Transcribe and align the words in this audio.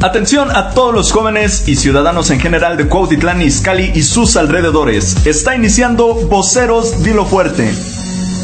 Atención 0.00 0.54
a 0.54 0.70
todos 0.70 0.94
los 0.94 1.10
jóvenes 1.10 1.66
y 1.66 1.74
ciudadanos 1.74 2.30
en 2.30 2.38
general 2.38 2.76
de 2.76 2.86
Cuautitlán 2.86 3.42
Izcalli 3.42 3.90
y 3.96 4.02
sus 4.04 4.36
alrededores. 4.36 5.26
Está 5.26 5.56
iniciando 5.56 6.14
Voceros 6.14 7.02
Dilo 7.02 7.24
Fuerte. 7.24 7.68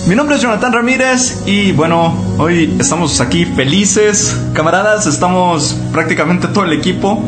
Mi 0.09 0.17
nombre 0.17 0.35
es 0.35 0.43
Jonathan 0.43 0.73
Ramírez 0.73 1.45
y 1.47 1.71
bueno, 1.71 2.13
hoy 2.39 2.75
estamos 2.81 3.21
aquí 3.21 3.45
felices, 3.45 4.37
camaradas, 4.53 5.07
estamos 5.07 5.77
prácticamente 5.93 6.49
todo 6.49 6.65
el 6.65 6.73
equipo. 6.73 7.23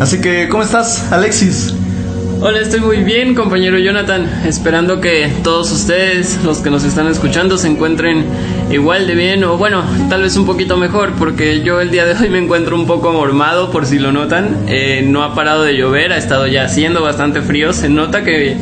Así 0.00 0.20
que, 0.20 0.48
¿cómo 0.48 0.64
estás, 0.64 1.12
Alexis? 1.12 1.72
Hola, 2.42 2.60
estoy 2.60 2.80
muy 2.80 3.02
bien, 3.02 3.34
compañero 3.34 3.78
Jonathan. 3.78 4.26
Esperando 4.46 4.98
que 4.98 5.30
todos 5.44 5.70
ustedes, 5.72 6.42
los 6.42 6.60
que 6.60 6.70
nos 6.70 6.84
están 6.84 7.06
escuchando, 7.06 7.58
se 7.58 7.68
encuentren 7.68 8.24
igual 8.70 9.06
de 9.06 9.14
bien 9.14 9.44
o 9.44 9.58
bueno, 9.58 9.84
tal 10.08 10.22
vez 10.22 10.38
un 10.38 10.46
poquito 10.46 10.78
mejor, 10.78 11.12
porque 11.18 11.60
yo 11.62 11.82
el 11.82 11.90
día 11.90 12.06
de 12.06 12.14
hoy 12.14 12.30
me 12.30 12.38
encuentro 12.38 12.76
un 12.76 12.86
poco 12.86 13.12
mormado, 13.12 13.70
por 13.70 13.84
si 13.84 13.98
lo 13.98 14.10
notan. 14.10 14.64
Eh, 14.68 15.02
no 15.06 15.22
ha 15.22 15.34
parado 15.34 15.64
de 15.64 15.76
llover, 15.76 16.14
ha 16.14 16.16
estado 16.16 16.46
ya 16.46 16.64
haciendo 16.64 17.02
bastante 17.02 17.42
frío. 17.42 17.74
Se 17.74 17.90
nota 17.90 18.24
que 18.24 18.56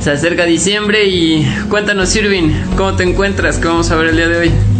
se 0.00 0.12
acerca 0.12 0.44
diciembre 0.44 1.06
y 1.06 1.44
cuéntanos, 1.68 2.14
Irving, 2.14 2.52
¿cómo 2.76 2.94
te 2.94 3.02
encuentras? 3.02 3.58
¿Qué 3.58 3.66
vamos 3.66 3.90
a 3.90 3.96
ver 3.96 4.10
el 4.10 4.16
día 4.16 4.28
de 4.28 4.36
hoy? 4.36 4.77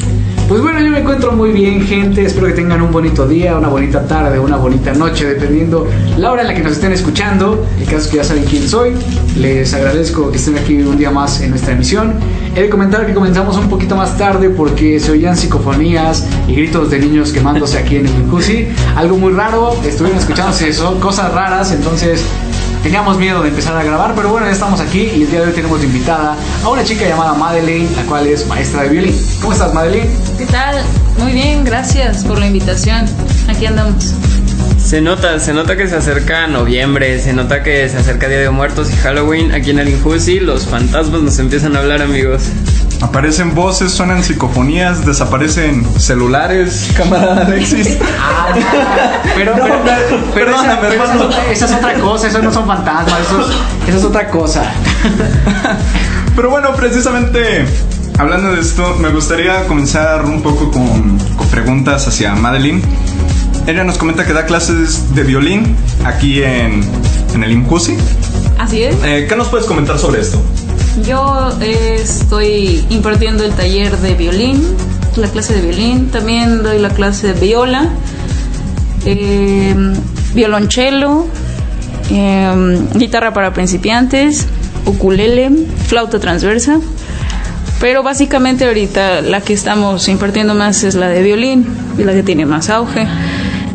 Pues 0.49 0.63
bueno, 0.63 0.81
yo 0.81 0.91
me 0.91 1.01
encuentro 1.01 1.33
muy 1.33 1.53
bien, 1.53 1.83
gente. 1.83 2.25
Espero 2.25 2.47
que 2.47 2.55
tengan 2.55 2.81
un 2.81 2.91
bonito 2.91 3.29
día, 3.29 3.59
una 3.59 3.69
bonita 3.69 4.07
tarde, 4.07 4.39
una 4.39 4.57
bonita 4.57 4.95
noche, 4.95 5.27
dependiendo 5.27 5.87
la 6.17 6.33
hora 6.33 6.41
en 6.41 6.49
la 6.49 6.55
que 6.55 6.63
nos 6.63 6.73
estén 6.73 6.91
escuchando. 6.91 7.67
El 7.79 7.85
caso 7.85 7.99
es 7.99 8.07
que 8.07 8.17
ya 8.17 8.25
saben 8.25 8.45
quién 8.45 8.67
soy. 8.67 8.95
Les 9.37 9.75
agradezco 9.75 10.31
que 10.31 10.39
estén 10.39 10.57
aquí 10.57 10.81
un 10.81 10.97
día 10.97 11.11
más 11.11 11.43
en 11.43 11.51
nuestra 11.51 11.75
emisión. 11.75 12.15
He 12.57 12.63
de 12.63 12.71
comentar 12.71 13.05
que 13.05 13.13
comenzamos 13.13 13.59
un 13.59 13.69
poquito 13.69 13.95
más 13.95 14.17
tarde 14.17 14.49
porque 14.49 14.99
se 14.99 15.11
oían 15.11 15.37
psicofonías 15.37 16.27
y 16.49 16.55
gritos 16.55 16.91
de 16.91 16.99
niños 16.99 17.31
quemándose 17.31 17.77
aquí 17.77 17.97
en 17.97 18.07
el 18.07 18.13
Incusi. 18.13 18.69
Algo 18.97 19.19
muy 19.19 19.35
raro, 19.35 19.77
estuvieron 19.85 20.19
escuchándose 20.19 20.71
eso, 20.71 20.99
cosas 20.99 21.31
raras, 21.35 21.73
entonces 21.73 22.25
teníamos 22.83 23.19
miedo 23.19 23.43
de 23.43 23.49
empezar 23.49 23.77
a 23.77 23.83
grabar, 23.83 24.15
pero 24.15 24.31
bueno, 24.31 24.47
ya 24.47 24.53
estamos 24.53 24.81
aquí 24.81 25.01
y 25.03 25.23
el 25.23 25.31
día 25.31 25.41
de 25.41 25.47
hoy 25.49 25.53
tenemos 25.53 25.81
de 25.81 25.87
invitada 25.87 26.37
a 26.63 26.69
una 26.69 26.85
chica 26.85 27.07
llamada 27.07 27.35
Madeline, 27.35 27.89
la 27.97 28.03
cual 28.05 28.27
es 28.27 28.47
maestra 28.47 28.83
de 28.83 28.89
violín. 28.91 29.15
¿Cómo 29.41 29.53
estás, 29.53 29.75
Madeline? 29.75 30.11
¿Qué 30.37 30.47
tal? 30.47 30.77
Muy 31.19 31.33
bien, 31.33 31.65
gracias 31.65 32.25
por 32.25 32.39
la 32.39 32.47
invitación. 32.47 33.05
Aquí 33.49 33.67
andamos. 33.67 34.15
Se 34.83 35.01
nota, 35.01 35.39
se 35.39 35.53
nota 35.53 35.77
que 35.77 35.87
se 35.87 35.97
acerca 35.97 36.47
noviembre, 36.47 37.21
se 37.21 37.33
nota 37.33 37.63
que 37.63 37.89
se 37.89 37.99
acerca 37.99 38.29
Día 38.29 38.39
de 38.39 38.51
Muertos 38.51 38.91
y 38.91 38.97
Halloween. 38.97 39.53
Aquí 39.53 39.71
en 39.71 39.81
el 39.81 39.89
Injusi 39.89 40.41
los 40.41 40.67
fantasmas 40.67 41.21
nos 41.23 41.39
empiezan 41.39 41.77
a 41.77 41.81
hablar, 41.81 42.01
amigos. 42.01 42.45
Aparecen 43.01 43.55
voces, 43.55 43.93
suenan 43.93 44.25
psicofonías, 44.25 45.07
desaparecen 45.07 45.87
celulares, 45.99 46.91
camarada 46.97 47.47
Alexis. 47.47 47.97
Ah, 48.21 48.49
pero, 49.37 49.53
pero, 49.55 49.67
pero, 49.85 49.85
pero 49.85 50.21
pero 50.35 50.51
esa 50.51 50.65
es 50.89 50.93
hermano. 50.95 51.23
otra- 51.25 51.53
esa 51.53 51.65
es 51.67 51.73
otra 51.75 51.95
cosa, 51.95 52.27
eso 52.29 52.43
no 52.43 52.53
son 52.53 52.67
fantasmas, 52.67 53.21
eso 53.21 53.41
es, 53.41 53.89
eso 53.89 53.99
es 53.99 54.05
otra 54.05 54.29
cosa. 54.31 54.63
Pero 56.37 56.51
bueno, 56.51 56.73
precisamente 56.75 57.65
hablando 58.19 58.53
de 58.53 58.61
esto, 58.61 58.97
me 59.01 59.09
gustaría 59.09 59.67
comenzar 59.67 60.25
un 60.25 60.41
poco 60.43 60.71
con, 60.71 61.19
con 61.37 61.49
preguntas 61.49 62.07
hacia 62.07 62.35
Madeline. 62.37 62.81
Ella 63.67 63.83
nos 63.85 63.99
comenta 63.99 64.25
que 64.25 64.33
da 64.33 64.47
clases 64.47 65.15
de 65.17 65.25
violín 65.25 65.77
aquí 66.05 66.43
en, 66.43 66.81
en 67.35 67.43
el 67.45 67.51
IMCUSI. 67.53 67.97
Así 68.57 68.83
es. 68.85 68.95
Eh, 69.05 69.27
¿Qué 69.29 69.35
nos 69.37 69.49
puedes 69.49 69.67
comentar 69.67 69.99
sobre 69.99 70.21
esto? 70.21 70.41
Yo 71.05 71.51
eh, 71.61 71.99
estoy 72.03 72.85
impartiendo 72.91 73.45
el 73.45 73.53
taller 73.53 73.97
de 73.99 74.15
violín, 74.15 74.63
la 75.17 75.29
clase 75.29 75.55
de 75.55 75.63
violín. 75.63 76.11
También 76.11 76.63
doy 76.63 76.79
la 76.79 76.91
clase 76.91 77.33
de 77.33 77.41
viola, 77.41 77.89
eh, 79.05 79.75
violonchelo, 80.35 81.27
eh, 82.11 82.79
guitarra 82.95 83.33
para 83.33 83.53
principiantes, 83.53 84.47
ukulele, 84.87 85.51
flauta 85.87 86.19
transversa. 86.19 86.81
Pero 87.81 88.03
básicamente 88.03 88.65
ahorita 88.65 89.21
la 89.21 89.41
que 89.41 89.53
estamos 89.53 90.09
impartiendo 90.09 90.55
más 90.55 90.83
es 90.83 90.95
la 90.95 91.09
de 91.09 91.23
violín, 91.23 91.67
y 91.97 92.05
la 92.05 92.13
que 92.13 92.23
tiene 92.23 92.45
más 92.45 92.71
auge. 92.71 93.07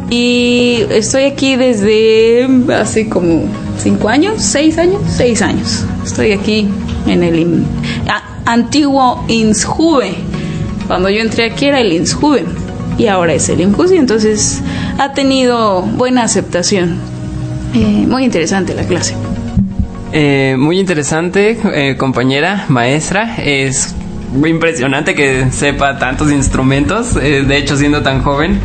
Y 0.10 0.84
estoy 0.90 1.24
aquí 1.24 1.56
desde 1.56 2.48
hace 2.74 3.08
como 3.08 3.46
cinco 3.84 4.08
años, 4.10 4.42
seis 4.42 4.78
años, 4.78 5.02
seis 5.08 5.42
años. 5.42 5.86
Estoy 6.06 6.32
aquí 6.32 6.70
en 7.06 7.24
el 7.24 7.66
antiguo 8.46 9.24
INSJUVE. 9.28 10.16
Cuando 10.88 11.10
yo 11.10 11.22
entré 11.22 11.46
aquí 11.46 11.66
era 11.66 11.82
el 11.82 11.92
INSJUVE 11.92 12.46
y 12.98 13.08
ahora 13.08 13.34
es 13.34 13.50
el 13.50 13.62
IMCUSI, 13.62 13.98
entonces 13.98 14.62
ha 14.98 15.14
tenido 15.14 15.82
buena 15.82 16.24
aceptación. 16.24 16.98
Eh, 17.74 18.06
muy 18.08 18.24
interesante 18.24 18.74
la 18.74 18.84
clase. 18.84 19.16
Eh, 20.12 20.56
muy 20.60 20.80
interesante, 20.80 21.58
eh, 21.74 21.98
compañera, 21.98 22.66
maestra. 22.70 23.36
Es 23.38 23.96
muy 24.32 24.52
impresionante 24.52 25.16
que 25.16 25.48
sepa 25.52 25.98
tantos 25.98 26.32
instrumentos. 26.32 27.16
eh, 27.16 27.44
de 27.48 27.58
hecho, 27.58 27.76
siendo 27.76 28.04
tan 28.04 28.22
joven, 28.22 28.60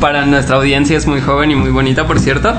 para 0.00 0.24
nuestra 0.26 0.56
audiencia 0.56 0.96
es 0.96 1.06
muy 1.06 1.20
joven 1.20 1.50
y 1.50 1.54
muy 1.54 1.70
bonita, 1.70 2.06
por 2.06 2.18
cierto. 2.20 2.52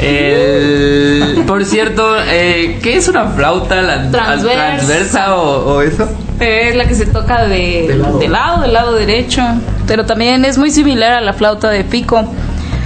El- 0.00 1.42
por 1.46 1.64
cierto, 1.64 2.16
eh, 2.28 2.78
¿qué 2.82 2.96
es 2.96 3.08
una 3.08 3.26
flauta? 3.26 3.82
¿La 3.82 4.10
Transversa. 4.10 4.66
transversa 4.76 5.36
o, 5.36 5.74
o 5.76 5.82
eso? 5.82 6.08
Es 6.40 6.74
la 6.76 6.86
que 6.86 6.94
se 6.94 7.06
toca 7.06 7.44
de, 7.46 7.86
De 7.88 7.96
lado. 7.96 8.18
de 8.18 8.28
lado, 8.28 8.62
del 8.62 8.72
lado 8.72 8.94
derecho. 8.94 9.42
Pero 9.86 10.04
también 10.06 10.44
es 10.44 10.58
muy 10.58 10.70
similar 10.70 11.12
a 11.12 11.20
la 11.20 11.32
flauta 11.32 11.70
de 11.70 11.84
pico. 11.84 12.24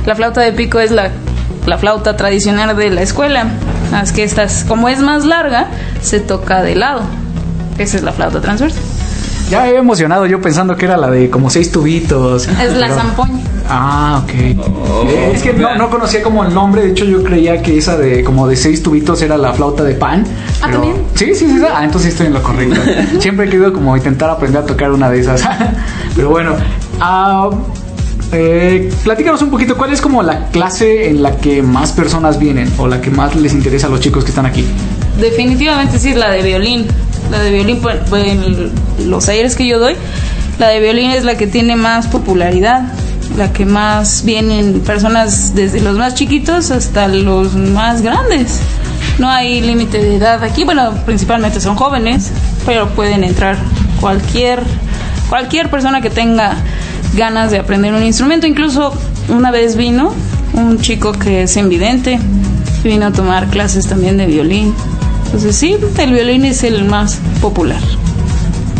La 0.06 0.14
flauta 0.14 0.40
de 0.40 0.52
pico 0.52 0.78
es 0.80 0.90
la, 0.90 1.10
la 1.66 1.78
flauta 1.78 2.16
tradicional 2.16 2.76
de 2.76 2.90
la 2.90 3.02
escuela. 3.02 3.46
Es 4.02 4.12
que 4.12 4.22
esta, 4.22 4.44
es- 4.44 4.64
como 4.68 4.88
es 4.88 5.00
más 5.00 5.24
larga, 5.24 5.66
se 6.02 6.20
toca 6.20 6.62
de 6.62 6.76
lado. 6.76 7.02
Esa 7.78 7.96
es 7.96 8.02
la 8.02 8.12
flauta 8.12 8.40
transversa. 8.40 8.78
Ya 9.50 9.62
me 9.62 9.68
había 9.68 9.80
emocionado 9.80 10.26
yo 10.26 10.40
pensando 10.40 10.76
que 10.76 10.84
era 10.84 10.96
la 10.96 11.10
de 11.10 11.28
como 11.28 11.50
seis 11.50 11.72
tubitos. 11.72 12.46
Es 12.46 12.76
la 12.76 12.88
zampoña. 12.90 13.40
Ah, 13.72 14.20
ok. 14.24 14.34
Eh, 14.34 15.32
es 15.32 15.42
que 15.42 15.52
no, 15.52 15.76
no 15.76 15.88
conocía 15.90 16.22
como 16.22 16.44
el 16.44 16.52
nombre, 16.52 16.82
de 16.82 16.90
hecho 16.90 17.04
yo 17.04 17.22
creía 17.22 17.62
que 17.62 17.78
esa 17.78 17.96
de 17.96 18.24
como 18.24 18.48
de 18.48 18.56
seis 18.56 18.82
tubitos 18.82 19.22
era 19.22 19.38
la 19.38 19.52
flauta 19.52 19.84
de 19.84 19.94
pan. 19.94 20.24
Ah, 20.60 20.66
pero- 20.66 20.80
¿también? 20.80 20.96
Sí, 21.14 21.34
sí, 21.36 21.46
sí. 21.46 21.62
Ah, 21.72 21.84
entonces 21.84 22.10
estoy 22.10 22.26
en 22.26 22.32
lo 22.34 22.42
correcto. 22.42 22.80
Siempre 23.20 23.46
he 23.46 23.48
querido 23.48 23.72
como 23.72 23.96
intentar 23.96 24.28
aprender 24.28 24.62
a 24.62 24.66
tocar 24.66 24.90
una 24.90 25.08
de 25.08 25.20
esas. 25.20 25.42
pero 26.16 26.30
bueno, 26.30 26.56
ah, 27.00 27.48
eh, 28.32 28.92
platícanos 29.04 29.40
un 29.42 29.50
poquito, 29.50 29.76
¿cuál 29.76 29.92
es 29.92 30.00
como 30.00 30.22
la 30.24 30.48
clase 30.48 31.08
en 31.08 31.22
la 31.22 31.36
que 31.36 31.62
más 31.62 31.92
personas 31.92 32.38
vienen 32.40 32.72
o 32.76 32.88
la 32.88 33.00
que 33.00 33.10
más 33.10 33.36
les 33.36 33.52
interesa 33.52 33.86
a 33.86 33.90
los 33.90 34.00
chicos 34.00 34.24
que 34.24 34.30
están 34.30 34.46
aquí? 34.46 34.64
Definitivamente 35.20 35.98
sí, 36.00 36.14
la 36.14 36.30
de 36.30 36.42
violín. 36.42 36.86
La 37.30 37.38
de 37.40 37.52
violín, 37.52 37.80
pues, 37.80 37.96
en 38.26 38.72
los 39.08 39.26
talleres 39.26 39.54
que 39.54 39.64
yo 39.66 39.78
doy, 39.78 39.94
la 40.58 40.68
de 40.68 40.80
violín 40.80 41.12
es 41.12 41.22
la 41.24 41.36
que 41.36 41.46
tiene 41.46 41.76
más 41.76 42.08
popularidad, 42.08 42.92
la 43.36 43.52
que 43.52 43.64
más 43.66 44.24
vienen 44.24 44.80
personas 44.80 45.54
desde 45.54 45.80
los 45.80 45.96
más 45.96 46.14
chiquitos 46.14 46.70
hasta 46.70 47.08
los 47.08 47.54
más 47.54 48.02
grandes. 48.02 48.60
No 49.18 49.28
hay 49.28 49.60
límite 49.60 49.98
de 49.98 50.16
edad 50.16 50.42
aquí, 50.42 50.64
bueno, 50.64 50.92
principalmente 51.06 51.60
son 51.60 51.76
jóvenes, 51.76 52.30
pero 52.66 52.88
pueden 52.90 53.24
entrar 53.24 53.56
cualquier 54.00 54.62
cualquier 55.28 55.70
persona 55.70 56.00
que 56.00 56.10
tenga 56.10 56.56
ganas 57.14 57.50
de 57.50 57.58
aprender 57.58 57.94
un 57.94 58.02
instrumento. 58.02 58.46
Incluso 58.46 58.92
una 59.28 59.50
vez 59.50 59.76
vino 59.76 60.12
un 60.52 60.78
chico 60.80 61.12
que 61.12 61.44
es 61.44 61.56
invidente, 61.56 62.18
vino 62.82 63.06
a 63.06 63.12
tomar 63.12 63.46
clases 63.48 63.86
también 63.86 64.16
de 64.16 64.26
violín. 64.26 64.74
Entonces 65.26 65.54
sí, 65.54 65.76
el 65.98 66.12
violín 66.12 66.44
es 66.44 66.64
el 66.64 66.84
más 66.84 67.18
popular. 67.40 67.80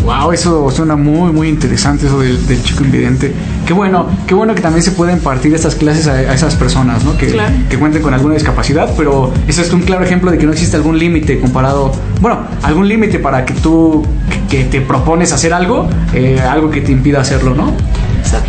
Wow, 0.03 0.31
eso 0.31 0.69
suena 0.71 0.95
muy, 0.95 1.31
muy 1.31 1.47
interesante, 1.47 2.07
eso 2.07 2.19
del, 2.19 2.45
del 2.47 2.63
chico 2.63 2.83
invidente. 2.83 3.33
Qué 3.71 3.75
bueno, 3.75 4.05
qué 4.27 4.33
bueno 4.33 4.53
que 4.53 4.59
también 4.59 4.83
se 4.83 4.91
pueden 4.91 5.21
partir 5.21 5.55
estas 5.55 5.75
clases 5.75 6.05
a, 6.05 6.15
a 6.15 6.33
esas 6.33 6.55
personas, 6.55 7.05
¿no? 7.05 7.17
Que, 7.17 7.27
Claro. 7.27 7.53
que 7.69 7.77
cuenten 7.77 8.01
con 8.01 8.13
alguna 8.13 8.33
discapacidad, 8.33 8.89
pero 8.97 9.31
eso 9.47 9.61
es 9.61 9.71
un 9.71 9.79
claro 9.83 10.03
ejemplo 10.03 10.29
de 10.29 10.37
que 10.37 10.45
no 10.45 10.51
existe 10.51 10.75
algún 10.75 10.99
límite 10.99 11.39
comparado, 11.39 11.93
bueno, 12.19 12.39
algún 12.63 12.89
límite 12.89 13.17
para 13.19 13.45
que 13.45 13.53
tú 13.53 14.05
que 14.49 14.65
te 14.65 14.81
propones 14.81 15.31
hacer 15.31 15.53
algo, 15.53 15.87
eh, 16.13 16.37
algo 16.45 16.69
que 16.69 16.81
te 16.81 16.91
impida 16.91 17.21
hacerlo, 17.21 17.55
¿no? 17.55 17.71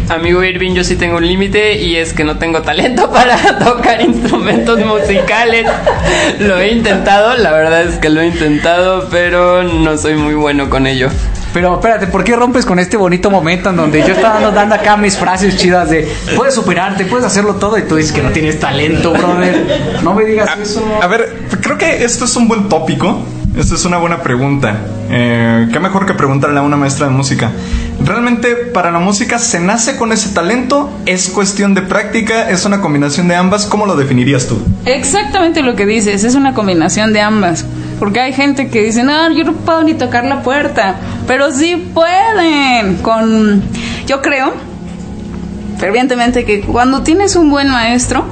Amigo 0.09 0.43
Irving, 0.43 0.73
yo 0.75 0.83
sí 0.83 0.97
tengo 0.97 1.19
un 1.19 1.27
límite 1.27 1.81
y 1.81 1.95
es 1.95 2.13
que 2.13 2.25
no 2.25 2.39
tengo 2.39 2.63
talento 2.63 3.09
para 3.13 3.37
tocar 3.61 4.01
instrumentos 4.03 4.81
musicales. 4.85 5.69
Lo 6.41 6.59
he 6.59 6.73
intentado, 6.73 7.37
la 7.37 7.53
verdad 7.53 7.83
es 7.83 7.99
que 7.99 8.09
lo 8.09 8.21
he 8.23 8.27
intentado, 8.27 9.07
pero 9.09 9.63
no 9.63 9.97
soy 9.97 10.17
muy 10.17 10.35
bueno 10.35 10.69
con 10.69 10.89
ello. 10.89 11.11
Pero 11.53 11.75
espérate, 11.75 12.07
¿por 12.07 12.25
qué 12.25 12.35
rompes 12.35 12.65
con 12.65 12.79
este 12.79 12.97
bonito 12.97 13.31
momento 13.31 13.71
en 13.71 13.77
donde 13.77 14.01
yo 14.01 14.15
estaba 14.15 14.51
dando 14.51 14.75
acá 14.75 14.97
mis 14.97 15.17
frases 15.17 15.57
chidas 15.57 15.91
de 15.91 16.11
puedes 16.37 16.55
superarte, 16.55 17.05
puedes 17.05 17.27
hacerlo 17.27 17.57
todo 17.57 17.77
y 17.79 17.83
tú 17.83 17.97
dices 17.97 18.13
que 18.13 18.23
no 18.23 18.31
tienes 18.31 18.59
talento, 18.59 19.13
brother? 19.13 20.01
No 20.03 20.15
me 20.15 20.25
digas 20.25 20.51
eso. 20.61 20.83
A 21.01 21.07
ver, 21.07 21.43
creo 21.61 21.77
que 21.77 22.05
esto 22.05 22.25
es 22.25 22.37
un 22.37 22.49
buen 22.49 22.69
tópico. 22.69 23.19
Esto 23.57 23.75
es 23.75 23.85
una 23.85 23.99
buena 23.99 24.23
pregunta. 24.23 24.79
Eh, 25.11 25.69
¿Qué 25.71 25.79
mejor 25.79 26.07
que 26.07 26.15
preguntarle 26.15 26.59
a 26.59 26.63
una 26.63 26.77
maestra 26.77 27.07
de 27.07 27.13
música? 27.13 27.51
¿Realmente 28.03 28.55
para 28.55 28.91
la 28.91 28.99
música 28.99 29.39
se 29.39 29.61
nace 29.61 29.97
con 29.97 30.11
ese 30.11 30.31
talento? 30.31 30.91
¿Es 31.05 31.29
cuestión 31.29 31.75
de 31.75 31.83
práctica? 31.83 32.49
¿Es 32.49 32.65
una 32.65 32.81
combinación 32.81 33.29
de 33.29 33.37
ambas? 33.37 33.67
¿Cómo 33.67 33.85
lo 33.85 33.95
definirías 33.95 34.47
tú? 34.47 34.59
Exactamente 34.87 35.63
lo 35.63 35.77
que 35.77 35.85
dices, 35.85 36.25
es 36.25 36.35
una 36.35 36.55
combinación 36.55 37.13
de 37.13 37.21
ambas. 37.21 37.67
Porque 37.99 38.21
hay 38.21 38.33
gente 38.33 38.69
que 38.69 38.83
dice, 38.83 39.03
no, 39.03 39.31
yo 39.33 39.45
no 39.45 39.53
puedo 39.53 39.83
ni 39.83 39.93
tocar 39.95 40.25
la 40.25 40.43
puerta, 40.43 40.97
pero 41.27 41.53
sí 41.53 41.91
pueden. 41.93 42.97
Con, 43.03 43.63
yo 44.07 44.23
creo 44.23 44.55
fervientemente 45.79 46.45
que 46.45 46.63
cuando 46.63 47.03
tienes 47.03 47.37
un 47.37 47.51
buen 47.51 47.69
maestro, 47.69 48.25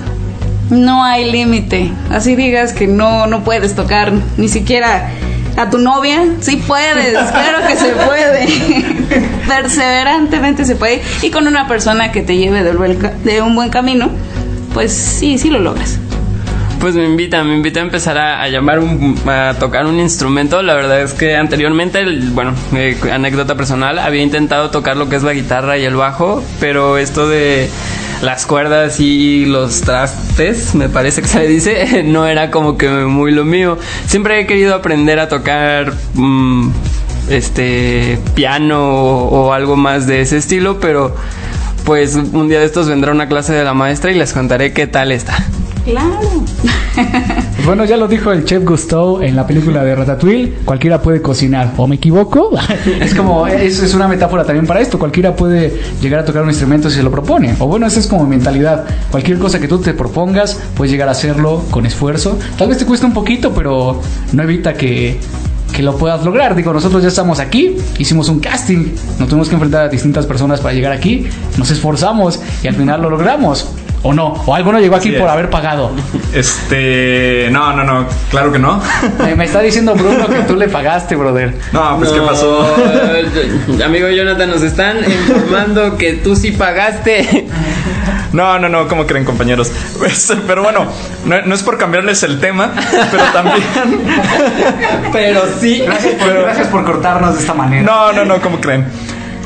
no 0.70 1.04
hay 1.04 1.30
límite. 1.30 1.90
Así 2.10 2.36
digas 2.36 2.72
que 2.72 2.86
no, 2.86 3.26
no 3.26 3.42
puedes 3.44 3.74
tocar 3.74 4.12
ni 4.36 4.48
siquiera 4.48 5.10
a 5.56 5.68
tu 5.68 5.78
novia, 5.78 6.24
sí 6.40 6.62
puedes, 6.66 7.12
claro 7.30 7.66
que 7.66 7.76
se 7.76 7.90
puede. 7.90 9.26
Perseverantemente 9.46 10.64
se 10.64 10.76
puede. 10.76 11.02
Y 11.22 11.30
con 11.30 11.46
una 11.46 11.68
persona 11.68 12.12
que 12.12 12.22
te 12.22 12.36
lleve 12.36 12.62
de 12.62 13.42
un 13.42 13.54
buen 13.54 13.70
camino, 13.70 14.10
pues 14.72 14.92
sí, 14.92 15.38
sí 15.38 15.50
lo 15.50 15.58
logras. 15.58 15.98
Pues 16.80 16.94
me 16.94 17.04
invita, 17.04 17.44
me 17.44 17.54
invita 17.54 17.80
a 17.80 17.82
empezar 17.82 18.16
a, 18.16 18.48
llamar 18.48 18.80
a 19.26 19.54
tocar 19.58 19.84
un 19.84 20.00
instrumento. 20.00 20.62
La 20.62 20.72
verdad 20.72 21.02
es 21.02 21.12
que 21.12 21.36
anteriormente, 21.36 22.02
bueno, 22.32 22.54
eh, 22.74 22.96
anécdota 23.12 23.54
personal, 23.54 23.98
había 23.98 24.22
intentado 24.22 24.70
tocar 24.70 24.96
lo 24.96 25.10
que 25.10 25.16
es 25.16 25.22
la 25.22 25.34
guitarra 25.34 25.76
y 25.76 25.84
el 25.84 25.94
bajo, 25.94 26.42
pero 26.58 26.96
esto 26.96 27.28
de 27.28 27.68
las 28.22 28.46
cuerdas 28.46 29.00
y 29.00 29.46
los 29.46 29.80
trastes, 29.80 30.74
me 30.74 30.88
parece 30.88 31.22
que 31.22 31.28
se 31.28 31.40
le 31.40 31.48
dice, 31.48 32.02
no 32.04 32.26
era 32.26 32.50
como 32.50 32.76
que 32.76 32.88
muy 32.88 33.32
lo 33.32 33.44
mío. 33.44 33.78
Siempre 34.06 34.40
he 34.40 34.46
querido 34.46 34.74
aprender 34.74 35.18
a 35.18 35.28
tocar 35.28 35.92
mm, 36.14 36.70
este 37.30 38.18
piano 38.34 39.24
o 39.24 39.52
algo 39.52 39.76
más 39.76 40.06
de 40.06 40.20
ese 40.20 40.36
estilo, 40.36 40.80
pero 40.80 41.14
pues 41.84 42.14
un 42.14 42.48
día 42.48 42.60
de 42.60 42.66
estos 42.66 42.88
vendrá 42.88 43.10
una 43.12 43.28
clase 43.28 43.52
de 43.52 43.64
la 43.64 43.74
maestra 43.74 44.10
y 44.10 44.14
les 44.14 44.32
contaré 44.32 44.72
qué 44.72 44.86
tal 44.86 45.12
está. 45.12 45.36
Claro. 45.90 46.44
bueno, 47.64 47.84
ya 47.84 47.96
lo 47.96 48.06
dijo 48.06 48.30
el 48.30 48.44
chef 48.44 48.64
Gusteau 48.64 49.22
en 49.22 49.34
la 49.34 49.46
película 49.46 49.82
de 49.82 49.96
Ratatouille, 49.96 50.54
cualquiera 50.64 51.02
puede 51.02 51.20
cocinar, 51.20 51.72
¿o 51.76 51.86
me 51.88 51.96
equivoco? 51.96 52.50
es 53.00 53.14
como, 53.14 53.46
es, 53.46 53.82
es 53.82 53.94
una 53.94 54.06
metáfora 54.06 54.44
también 54.44 54.66
para 54.66 54.80
esto, 54.80 54.98
cualquiera 54.98 55.34
puede 55.34 55.80
llegar 56.00 56.20
a 56.20 56.24
tocar 56.24 56.42
un 56.42 56.48
instrumento 56.48 56.88
si 56.90 56.96
se 56.96 57.02
lo 57.02 57.10
propone, 57.10 57.54
o 57.58 57.66
bueno, 57.66 57.86
esa 57.86 57.98
es 57.98 58.06
como 58.06 58.24
mentalidad, 58.24 58.84
cualquier 59.10 59.38
cosa 59.38 59.58
que 59.58 59.66
tú 59.66 59.78
te 59.78 59.92
propongas, 59.94 60.60
puedes 60.76 60.92
llegar 60.92 61.08
a 61.08 61.12
hacerlo 61.12 61.64
con 61.70 61.86
esfuerzo, 61.86 62.38
tal 62.56 62.68
vez 62.68 62.78
te 62.78 62.86
cueste 62.86 63.06
un 63.06 63.12
poquito, 63.12 63.52
pero 63.52 64.00
no 64.32 64.42
evita 64.42 64.74
que 64.74 65.18
que 65.70 65.84
lo 65.84 65.96
puedas 65.96 66.24
lograr. 66.24 66.56
Digo, 66.56 66.72
nosotros 66.72 67.00
ya 67.00 67.08
estamos 67.08 67.38
aquí, 67.38 67.76
hicimos 67.96 68.28
un 68.28 68.40
casting, 68.40 68.88
nos 69.20 69.28
tuvimos 69.28 69.48
que 69.48 69.54
enfrentar 69.54 69.84
a 69.84 69.88
distintas 69.88 70.26
personas 70.26 70.60
para 70.60 70.74
llegar 70.74 70.90
aquí, 70.90 71.28
nos 71.56 71.70
esforzamos 71.70 72.40
y 72.64 72.66
al 72.66 72.74
final 72.74 73.02
lo 73.02 73.08
logramos. 73.08 73.68
¿O 74.02 74.14
no? 74.14 74.28
¿O 74.46 74.54
alguno 74.54 74.80
llegó 74.80 74.96
aquí 74.96 75.12
por 75.12 75.28
haber 75.28 75.50
pagado? 75.50 75.92
Este. 76.32 77.48
No, 77.50 77.72
no, 77.74 77.84
no. 77.84 78.06
Claro 78.30 78.50
que 78.50 78.58
no. 78.58 78.80
Me, 79.36 79.44
está 79.44 79.60
diciendo 79.60 79.94
Bruno 79.94 80.26
que 80.28 80.40
tú 80.42 80.56
le 80.56 80.68
pagaste, 80.68 81.16
brother. 81.16 81.54
No, 81.72 81.98
pues 81.98 82.10
¿qué 82.10 82.20
pasó? 82.20 82.76
amigo 83.84 84.08
Jonathan, 84.08 84.50
nos 84.50 84.62
están 84.62 84.98
informando 84.98 85.98
que 85.98 86.14
tú 86.14 86.34
sí 86.34 86.52
pagaste. 86.52 87.46
No, 88.32 88.58
no, 88.60 88.68
no, 88.68 88.86
¿cómo 88.86 89.06
creen, 89.06 89.24
compañeros? 89.24 89.72
Pues, 89.98 90.32
pero 90.46 90.62
bueno, 90.62 90.86
no, 91.24 91.54
es 91.54 91.62
por 91.62 91.76
cambiarles 91.76 92.22
el 92.22 92.40
tema, 92.40 92.72
pero 93.10 93.24
también. 93.32 93.62
pero 95.12 95.42
sí. 95.60 95.82
Gracias 95.84 96.14
por, 96.14 96.32
gracias 96.32 96.68
por 96.68 96.84
cortarnos 96.84 97.34
de 97.34 97.40
esta 97.40 97.54
manera. 97.54 97.82
No, 97.82 98.12
no, 98.12 98.24
no, 98.24 98.40
¿cómo 98.40 98.60
creen? 98.60 98.86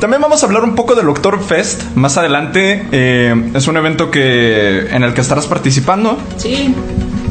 También 0.04 0.20
vamos 0.20 0.42
a 0.42 0.46
hablar 0.46 0.64
un 0.64 0.74
poco 0.74 0.94
del 0.94 1.06
Doctor 1.06 1.42
Fest 1.42 1.82
más 1.94 2.18
adelante. 2.18 2.86
Eh, 2.92 3.52
es 3.54 3.66
un 3.68 3.78
evento 3.78 4.10
que 4.10 4.80
en 4.90 5.02
el 5.02 5.14
que 5.14 5.22
estarás 5.22 5.46
participando. 5.46 6.18
Sí. 6.36 6.74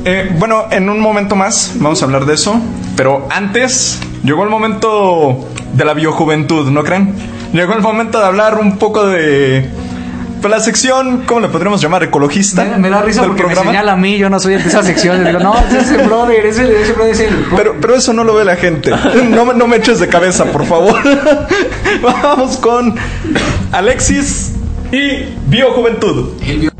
Eh, 0.05 0.35
bueno, 0.39 0.63
en 0.71 0.89
un 0.89 0.99
momento 0.99 1.35
más 1.35 1.73
vamos 1.75 2.01
a 2.01 2.05
hablar 2.05 2.25
de 2.25 2.33
eso. 2.33 2.59
Pero 2.97 3.27
antes 3.29 3.99
llegó 4.23 4.43
el 4.43 4.49
momento 4.49 5.47
de 5.71 5.85
la 5.85 5.93
biojuventud, 5.93 6.71
¿no 6.71 6.83
creen? 6.83 7.13
Llegó 7.53 7.73
el 7.73 7.81
momento 7.81 8.17
de 8.17 8.25
hablar 8.25 8.57
un 8.57 8.79
poco 8.79 9.05
de 9.05 9.69
la 10.49 10.59
sección, 10.59 11.23
¿cómo 11.25 11.41
le 11.41 11.49
podríamos 11.49 11.81
llamar? 11.81 12.03
¿Ecologista? 12.03 12.63
Me, 12.77 12.89
da 12.89 13.01
risa 13.01 13.23
porque 13.23 13.43
programa? 13.43 13.63
me 13.63 13.67
señala 13.71 13.91
a 13.93 13.95
mí, 13.95 14.17
yo 14.17 14.29
no 14.29 14.39
soy 14.39 14.55
de 14.55 14.59
esa 14.59 14.83
sección. 14.83 15.23
Digo, 15.23 15.39
no, 15.39 15.55
ese 15.57 15.97
brother, 15.97 16.45
ese, 16.45 16.81
ese 16.81 16.93
brother 16.93 17.13
es 17.13 17.19
el... 17.21 17.45
Pero, 17.55 17.75
pero 17.79 17.95
eso 17.95 18.13
no 18.13 18.23
lo 18.23 18.35
ve 18.35 18.45
la 18.45 18.55
gente. 18.55 18.91
No, 19.29 19.53
no 19.53 19.67
me 19.67 19.77
eches 19.77 19.99
de 19.99 20.07
cabeza, 20.07 20.45
por 20.45 20.65
favor. 20.65 20.99
Vamos 22.01 22.57
con 22.57 22.95
Alexis 23.71 24.53
y 24.91 25.25
Biojuventud. 25.47 26.41
El 26.45 26.72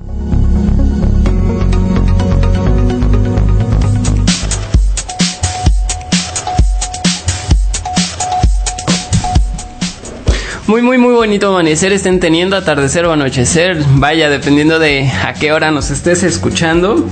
Muy, 10.74 10.82
muy, 10.82 10.98
muy 10.98 11.14
bonito 11.14 11.50
amanecer 11.50 11.94
estén 11.94 12.20
teniendo, 12.20 12.58
atardecer 12.58 13.06
o 13.06 13.14
anochecer. 13.14 13.78
Vaya, 13.98 14.28
dependiendo 14.28 14.80
de 14.80 15.08
a 15.08 15.36
qué 15.36 15.52
hora 15.52 15.70
nos 15.70 15.92
estés 15.92 16.24
escuchando. 16.24 17.08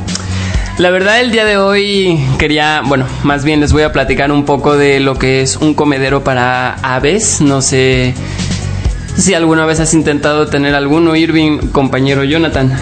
La 0.79 0.89
verdad 0.89 1.21
el 1.21 1.29
día 1.29 1.45
de 1.45 1.57
hoy 1.57 2.19
quería, 2.39 2.81
bueno, 2.83 3.05
más 3.21 3.45
bien 3.45 3.59
les 3.59 3.71
voy 3.71 3.83
a 3.83 3.91
platicar 3.91 4.31
un 4.31 4.45
poco 4.45 4.75
de 4.77 4.99
lo 4.99 5.19
que 5.19 5.43
es 5.43 5.57
un 5.57 5.75
comedero 5.75 6.23
para 6.23 6.73
aves. 6.81 7.39
No 7.39 7.61
sé 7.61 8.15
si 9.15 9.35
alguna 9.35 9.67
vez 9.67 9.79
has 9.79 9.93
intentado 9.93 10.47
tener 10.47 10.73
alguno, 10.73 11.15
Irving, 11.15 11.59
compañero 11.71 12.23
Jonathan. 12.23 12.75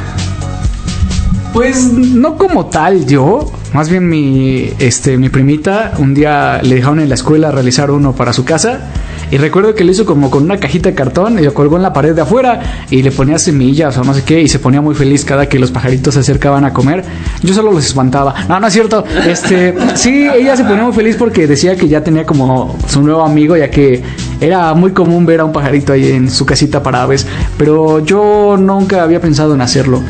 Pues 1.52 1.92
no 1.92 2.38
como 2.38 2.68
tal 2.68 3.06
yo, 3.06 3.52
más 3.74 3.90
bien 3.90 4.08
mi, 4.08 4.72
este, 4.80 5.18
mi 5.18 5.28
primita 5.28 5.92
un 5.98 6.14
día 6.14 6.62
le 6.64 6.76
dejaron 6.76 7.02
en 7.02 7.10
la 7.10 7.16
escuela 7.16 7.52
realizar 7.52 7.92
uno 7.92 8.14
para 8.14 8.32
su 8.32 8.46
casa 8.46 8.94
y 9.32 9.38
recuerdo 9.38 9.76
que 9.76 9.84
lo 9.84 9.92
hizo 9.92 10.06
como 10.06 10.32
con 10.32 10.44
una 10.44 10.58
cajita 10.58 10.90
de 10.90 10.96
cartón 10.96 11.38
y 11.40 11.44
lo 11.44 11.54
colgó 11.54 11.78
en 11.78 11.84
la 11.84 11.94
pared 11.94 12.16
de 12.16 12.22
afuera 12.22 12.86
y 12.90 13.04
le 13.04 13.12
ponía 13.12 13.38
semillas 13.38 13.98
o 13.98 14.04
no 14.04 14.14
sé 14.14 14.24
qué 14.24 14.42
y 14.42 14.48
se 14.48 14.60
ponía 14.60 14.82
muy 14.82 14.96
feliz 14.96 15.24
cada 15.24 15.48
que 15.48 15.60
los 15.60 15.72
pajaritos 15.72 16.16
se 16.16 16.22
acercaban 16.22 16.66
a 16.66 16.74
comer. 16.74 17.04
Yo 17.44 17.54
solo 17.54 17.72
los 17.72 17.86
espantaba. 17.86 18.34
No, 18.48 18.60
no 18.60 18.68
es 18.68 18.74
cierto. 18.74 19.04
Este, 19.28 19.76
sí, 19.96 20.28
ella 20.34 20.56
se 20.58 20.64
ponía 20.64 20.84
muy 20.84 20.94
feliz 20.94 21.16
porque 21.16 21.48
decía 21.48 21.76
que 21.76 21.88
ya 21.88 22.04
tenía 22.04 22.26
como 22.26 22.78
su 22.88 23.02
nuevo 23.02 23.24
amigo 23.24 23.56
ya 23.56 23.70
que 23.70 24.02
era 24.42 24.74
muy 24.74 24.92
común 24.92 25.26
ver 25.26 25.42
a 25.42 25.46
un 25.46 25.52
pajarito 25.52 25.94
ahí 25.94 26.12
en 26.12 26.32
su 26.32 26.46
casita 26.46 26.82
para 26.82 27.04
aves, 27.04 27.28
pero 27.58 28.04
yo 28.04 28.56
nunca 28.58 29.04
había 29.04 29.22
pensado 29.22 29.54
en 29.54 29.62
hacerlo. 29.62 30.02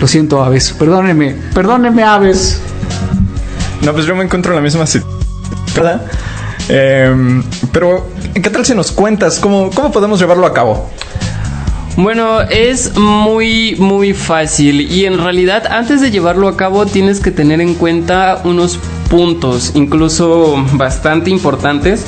Lo 0.00 0.06
siento, 0.06 0.42
aves. 0.42 0.72
Perdónenme, 0.78 1.34
perdónenme, 1.54 2.04
aves. 2.04 2.60
No, 3.82 3.92
pues 3.92 4.06
yo 4.06 4.14
me 4.14 4.24
encuentro 4.24 4.52
en 4.52 4.56
la 4.56 4.62
misma 4.62 4.86
situación. 4.86 5.18
Em, 6.68 7.42
pero, 7.72 8.08
¿qué 8.34 8.50
tal 8.50 8.64
si 8.64 8.74
nos 8.74 8.92
cuentas 8.92 9.38
cómo, 9.38 9.70
cómo 9.70 9.90
podemos 9.90 10.20
llevarlo 10.20 10.46
a 10.46 10.52
cabo? 10.52 10.90
Bueno, 11.96 12.42
es 12.42 12.96
muy, 12.96 13.74
muy 13.76 14.14
fácil 14.14 14.82
y 14.82 15.06
en 15.06 15.18
realidad 15.18 15.66
antes 15.66 16.00
de 16.00 16.12
llevarlo 16.12 16.46
a 16.46 16.56
cabo 16.56 16.86
tienes 16.86 17.18
que 17.18 17.32
tener 17.32 17.60
en 17.60 17.74
cuenta 17.74 18.40
unos 18.44 18.78
puntos, 19.10 19.72
incluso 19.74 20.64
bastante 20.74 21.30
importantes 21.30 22.04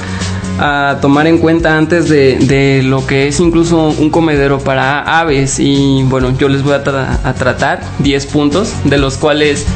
a 0.60 0.98
tomar 1.00 1.26
en 1.26 1.38
cuenta 1.38 1.76
antes 1.76 2.08
de, 2.08 2.36
de, 2.36 2.82
lo 2.84 3.04
que 3.04 3.26
es 3.26 3.40
incluso 3.40 3.88
un 3.88 4.10
comedero 4.10 4.60
para 4.60 5.18
aves 5.18 5.58
y 5.58 6.04
bueno 6.04 6.36
yo 6.38 6.48
les 6.48 6.62
voy 6.62 6.74
a 6.74 6.84
tratar 6.84 7.80
10 7.98 8.26
puntos 8.26 8.74
de 8.84 8.98
los 8.98 9.16
cuales 9.16 9.66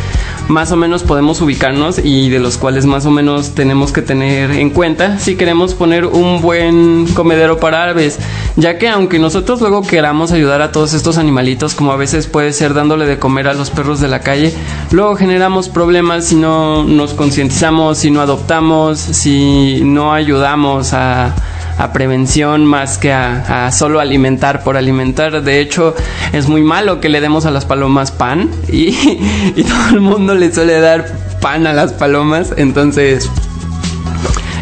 más 0.48 0.72
o 0.72 0.76
menos 0.76 1.02
podemos 1.02 1.40
ubicarnos 1.40 1.98
y 1.98 2.28
de 2.28 2.38
los 2.38 2.58
cuales 2.58 2.86
más 2.86 3.06
o 3.06 3.10
menos 3.10 3.54
tenemos 3.54 3.92
que 3.92 4.02
tener 4.02 4.50
en 4.50 4.70
cuenta 4.70 5.18
si 5.18 5.36
queremos 5.36 5.74
poner 5.74 6.04
un 6.06 6.42
buen 6.42 7.06
comedero 7.14 7.58
para 7.58 7.88
aves, 7.88 8.18
ya 8.56 8.78
que 8.78 8.88
aunque 8.88 9.18
nosotros 9.18 9.60
luego 9.60 9.82
queramos 9.82 10.32
ayudar 10.32 10.62
a 10.62 10.72
todos 10.72 10.94
estos 10.94 11.18
animalitos, 11.18 11.74
como 11.74 11.92
a 11.92 11.96
veces 11.96 12.26
puede 12.26 12.52
ser 12.52 12.74
dándole 12.74 13.06
de 13.06 13.18
comer 13.18 13.48
a 13.48 13.54
los 13.54 13.70
perros 13.70 14.00
de 14.00 14.08
la 14.08 14.20
calle, 14.20 14.52
luego 14.90 15.16
generamos 15.16 15.68
problemas 15.68 16.26
si 16.26 16.36
no 16.36 16.84
nos 16.84 17.14
concientizamos, 17.14 17.98
si 17.98 18.10
no 18.10 18.20
adoptamos, 18.20 18.98
si 18.98 19.80
no 19.82 20.12
ayudamos 20.12 20.92
a 20.92 21.34
a 21.78 21.92
prevención 21.92 22.64
más 22.64 22.98
que 22.98 23.12
a, 23.12 23.70
solo 23.72 24.00
alimentar 24.00 24.62
por 24.62 24.76
alimentar. 24.76 25.42
De 25.42 25.60
hecho, 25.60 25.94
es 26.32 26.48
muy 26.48 26.62
malo 26.62 27.00
que 27.00 27.08
le 27.08 27.20
demos 27.20 27.46
a 27.46 27.50
las 27.50 27.64
palomas 27.64 28.10
pan 28.10 28.50
y, 28.68 28.88
y 29.56 29.64
todo 29.64 29.90
el 29.90 30.00
mundo 30.00 30.34
le 30.34 30.52
suele 30.52 30.80
dar 30.80 31.06
pan 31.40 31.66
a 31.66 31.72
las 31.72 31.92
palomas. 31.92 32.54
Entonces, 32.56 33.30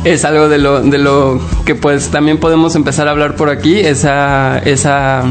es 0.04 0.24
algo 0.24 0.48
de 0.48 0.58
lo, 0.58 0.82
de 0.82 0.98
lo 0.98 1.40
que 1.64 1.74
pues 1.74 2.08
también 2.10 2.38
podemos 2.38 2.74
empezar 2.74 3.08
a 3.08 3.12
hablar 3.12 3.36
por 3.36 3.50
aquí, 3.50 3.78
esa, 3.78 4.58
esa, 4.58 5.22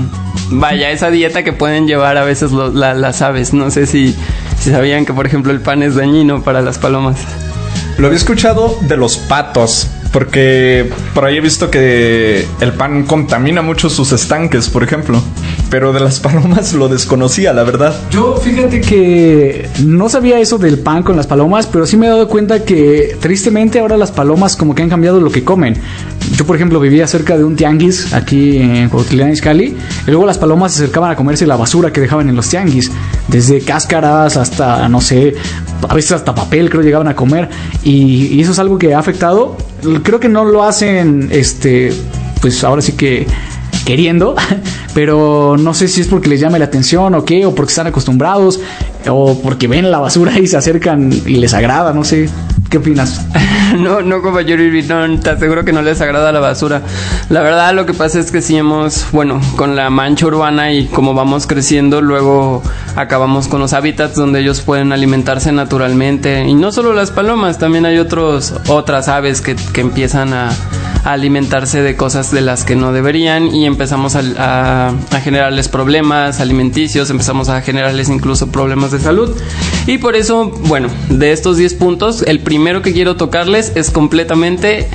vaya, 0.49 0.91
esa 0.91 1.09
dieta 1.09 1.43
que 1.43 1.51
pueden 1.53 1.87
llevar 1.87 2.17
a 2.17 2.23
veces 2.23 2.51
lo, 2.51 2.69
la, 2.71 2.93
las 2.93 3.21
aves. 3.21 3.53
No 3.53 3.69
sé 3.69 3.85
si, 3.85 4.15
si 4.59 4.71
sabían 4.71 5.05
que 5.05 5.13
por 5.13 5.25
ejemplo 5.25 5.51
el 5.51 5.59
pan 5.59 5.83
es 5.83 5.95
dañino 5.95 6.41
para 6.41 6.61
las 6.61 6.77
palomas. 6.77 7.17
Lo 7.97 8.07
había 8.07 8.17
escuchado 8.17 8.77
de 8.81 8.97
los 8.97 9.17
patos, 9.17 9.87
porque 10.11 10.89
por 11.13 11.25
ahí 11.25 11.37
he 11.37 11.41
visto 11.41 11.71
que 11.71 12.45
el 12.59 12.73
pan 12.73 13.03
contamina 13.03 13.61
mucho 13.61 13.89
sus 13.89 14.11
estanques, 14.11 14.69
por 14.69 14.83
ejemplo. 14.83 15.21
Pero 15.69 15.93
de 15.93 16.01
las 16.01 16.19
palomas 16.21 16.73
lo 16.73 16.89
desconocía, 16.89 17.53
la 17.53 17.63
verdad. 17.63 17.95
Yo 18.11 18.35
fíjate 18.35 18.81
que 18.81 19.69
no 19.85 20.09
sabía 20.09 20.39
eso 20.39 20.57
del 20.57 20.79
pan 20.79 21.03
con 21.03 21.15
las 21.15 21.27
palomas, 21.27 21.67
pero 21.67 21.85
sí 21.85 21.95
me 21.95 22.07
he 22.07 22.09
dado 22.09 22.27
cuenta 22.27 22.65
que 22.65 23.17
tristemente 23.21 23.79
ahora 23.79 23.95
las 23.95 24.11
palomas 24.11 24.55
como 24.57 24.75
que 24.75 24.83
han 24.83 24.89
cambiado 24.89 25.21
lo 25.21 25.31
que 25.31 25.43
comen. 25.43 25.75
Yo, 26.35 26.45
por 26.45 26.55
ejemplo, 26.55 26.79
vivía 26.79 27.07
cerca 27.07 27.37
de 27.37 27.43
un 27.43 27.55
tianguis 27.55 28.13
aquí 28.13 28.57
en 28.57 28.89
Cuautitlán 28.89 29.31
Izcalli, 29.31 29.65
y 29.65 29.77
luego 30.07 30.25
las 30.25 30.37
palomas 30.37 30.73
se 30.73 30.83
acercaban 30.83 31.11
a 31.11 31.15
comerse 31.15 31.47
la 31.47 31.55
basura 31.55 31.91
que 31.91 32.01
dejaban 32.01 32.29
en 32.29 32.35
los 32.35 32.49
tianguis, 32.49 32.91
desde 33.27 33.61
cáscaras 33.61 34.37
hasta, 34.37 34.87
no 34.87 35.01
sé, 35.01 35.35
a 35.87 35.93
veces 35.93 36.13
hasta 36.13 36.35
papel 36.35 36.69
creo 36.69 36.81
llegaban 36.81 37.07
a 37.07 37.15
comer, 37.15 37.49
y, 37.83 38.27
y 38.27 38.41
eso 38.41 38.51
es 38.51 38.59
algo 38.59 38.77
que 38.77 38.93
ha 38.93 38.99
afectado. 38.99 39.57
Creo 40.03 40.19
que 40.19 40.29
no 40.29 40.45
lo 40.45 40.63
hacen, 40.63 41.29
este, 41.31 41.93
pues 42.41 42.63
ahora 42.63 42.81
sí 42.81 42.93
que 42.93 43.27
queriendo, 43.85 44.35
pero 44.93 45.55
no 45.57 45.73
sé 45.73 45.87
si 45.87 46.01
es 46.01 46.07
porque 46.07 46.29
les 46.29 46.39
llame 46.39 46.59
la 46.59 46.65
atención 46.65 47.15
o 47.15 47.25
qué, 47.25 47.45
o 47.45 47.55
porque 47.55 47.71
están 47.71 47.87
acostumbrados, 47.87 48.59
o 49.09 49.39
porque 49.41 49.67
ven 49.67 49.89
la 49.91 49.99
basura 49.99 50.37
y 50.39 50.47
se 50.47 50.57
acercan 50.57 51.11
y 51.25 51.35
les 51.35 51.53
agrada, 51.53 51.93
no 51.93 52.03
sé. 52.03 52.29
¿Qué 52.69 52.77
opinas? 52.77 53.21
no, 53.77 54.01
no, 54.01 54.21
compañero 54.21 54.61
Irving, 54.61 54.87
no, 54.87 55.19
te 55.19 55.29
aseguro 55.29 55.63
que 55.63 55.71
no 55.71 55.81
les 55.81 56.01
agrada 56.01 56.31
la 56.31 56.39
basura. 56.39 56.81
La 57.29 57.41
verdad, 57.41 57.73
lo 57.73 57.85
que 57.85 57.93
pasa 57.93 58.19
es 58.19 58.31
que 58.31 58.41
si 58.41 58.57
hemos, 58.57 59.07
bueno, 59.11 59.39
con 59.55 59.75
la 59.75 59.89
mancha 59.89 60.25
urbana 60.25 60.73
y 60.73 60.87
como 60.87 61.13
vamos 61.13 61.47
creciendo, 61.47 62.01
luego 62.01 62.61
acabamos 62.95 63.47
con 63.47 63.59
los 63.59 63.73
hábitats 63.73 64.15
donde 64.15 64.41
ellos 64.41 64.61
pueden 64.61 64.91
alimentarse 64.91 65.51
naturalmente. 65.51 66.45
Y 66.45 66.53
no 66.53 66.71
solo 66.71 66.93
las 66.93 67.11
palomas, 67.11 67.57
también 67.59 67.85
hay 67.85 67.97
otros, 67.97 68.53
otras 68.67 69.07
aves 69.07 69.41
que, 69.41 69.55
que 69.55 69.81
empiezan 69.81 70.33
a, 70.33 70.51
a, 71.03 71.11
alimentarse 71.11 71.81
de 71.81 71.95
cosas 71.95 72.31
de 72.31 72.41
las 72.41 72.63
que 72.63 72.75
no 72.75 72.91
deberían 72.91 73.53
y 73.53 73.65
empezamos 73.65 74.15
a, 74.15 74.89
a, 74.89 75.19
generarles 75.21 75.67
problemas 75.67 76.39
alimenticios, 76.39 77.09
empezamos 77.09 77.49
a 77.49 77.61
generarles 77.61 78.09
incluso 78.09 78.51
problemas 78.51 78.91
de 78.91 78.99
salud. 78.99 79.35
Y 79.87 79.97
por 79.97 80.15
eso, 80.15 80.49
bueno, 80.65 80.89
de 81.09 81.31
estos 81.31 81.57
10 81.57 81.73
puntos, 81.75 82.23
el 82.23 82.39
primero 82.39 82.81
que 82.81 82.93
quiero 82.93 83.15
tocarles 83.15 83.71
es 83.75 83.91
completamente 83.91 84.89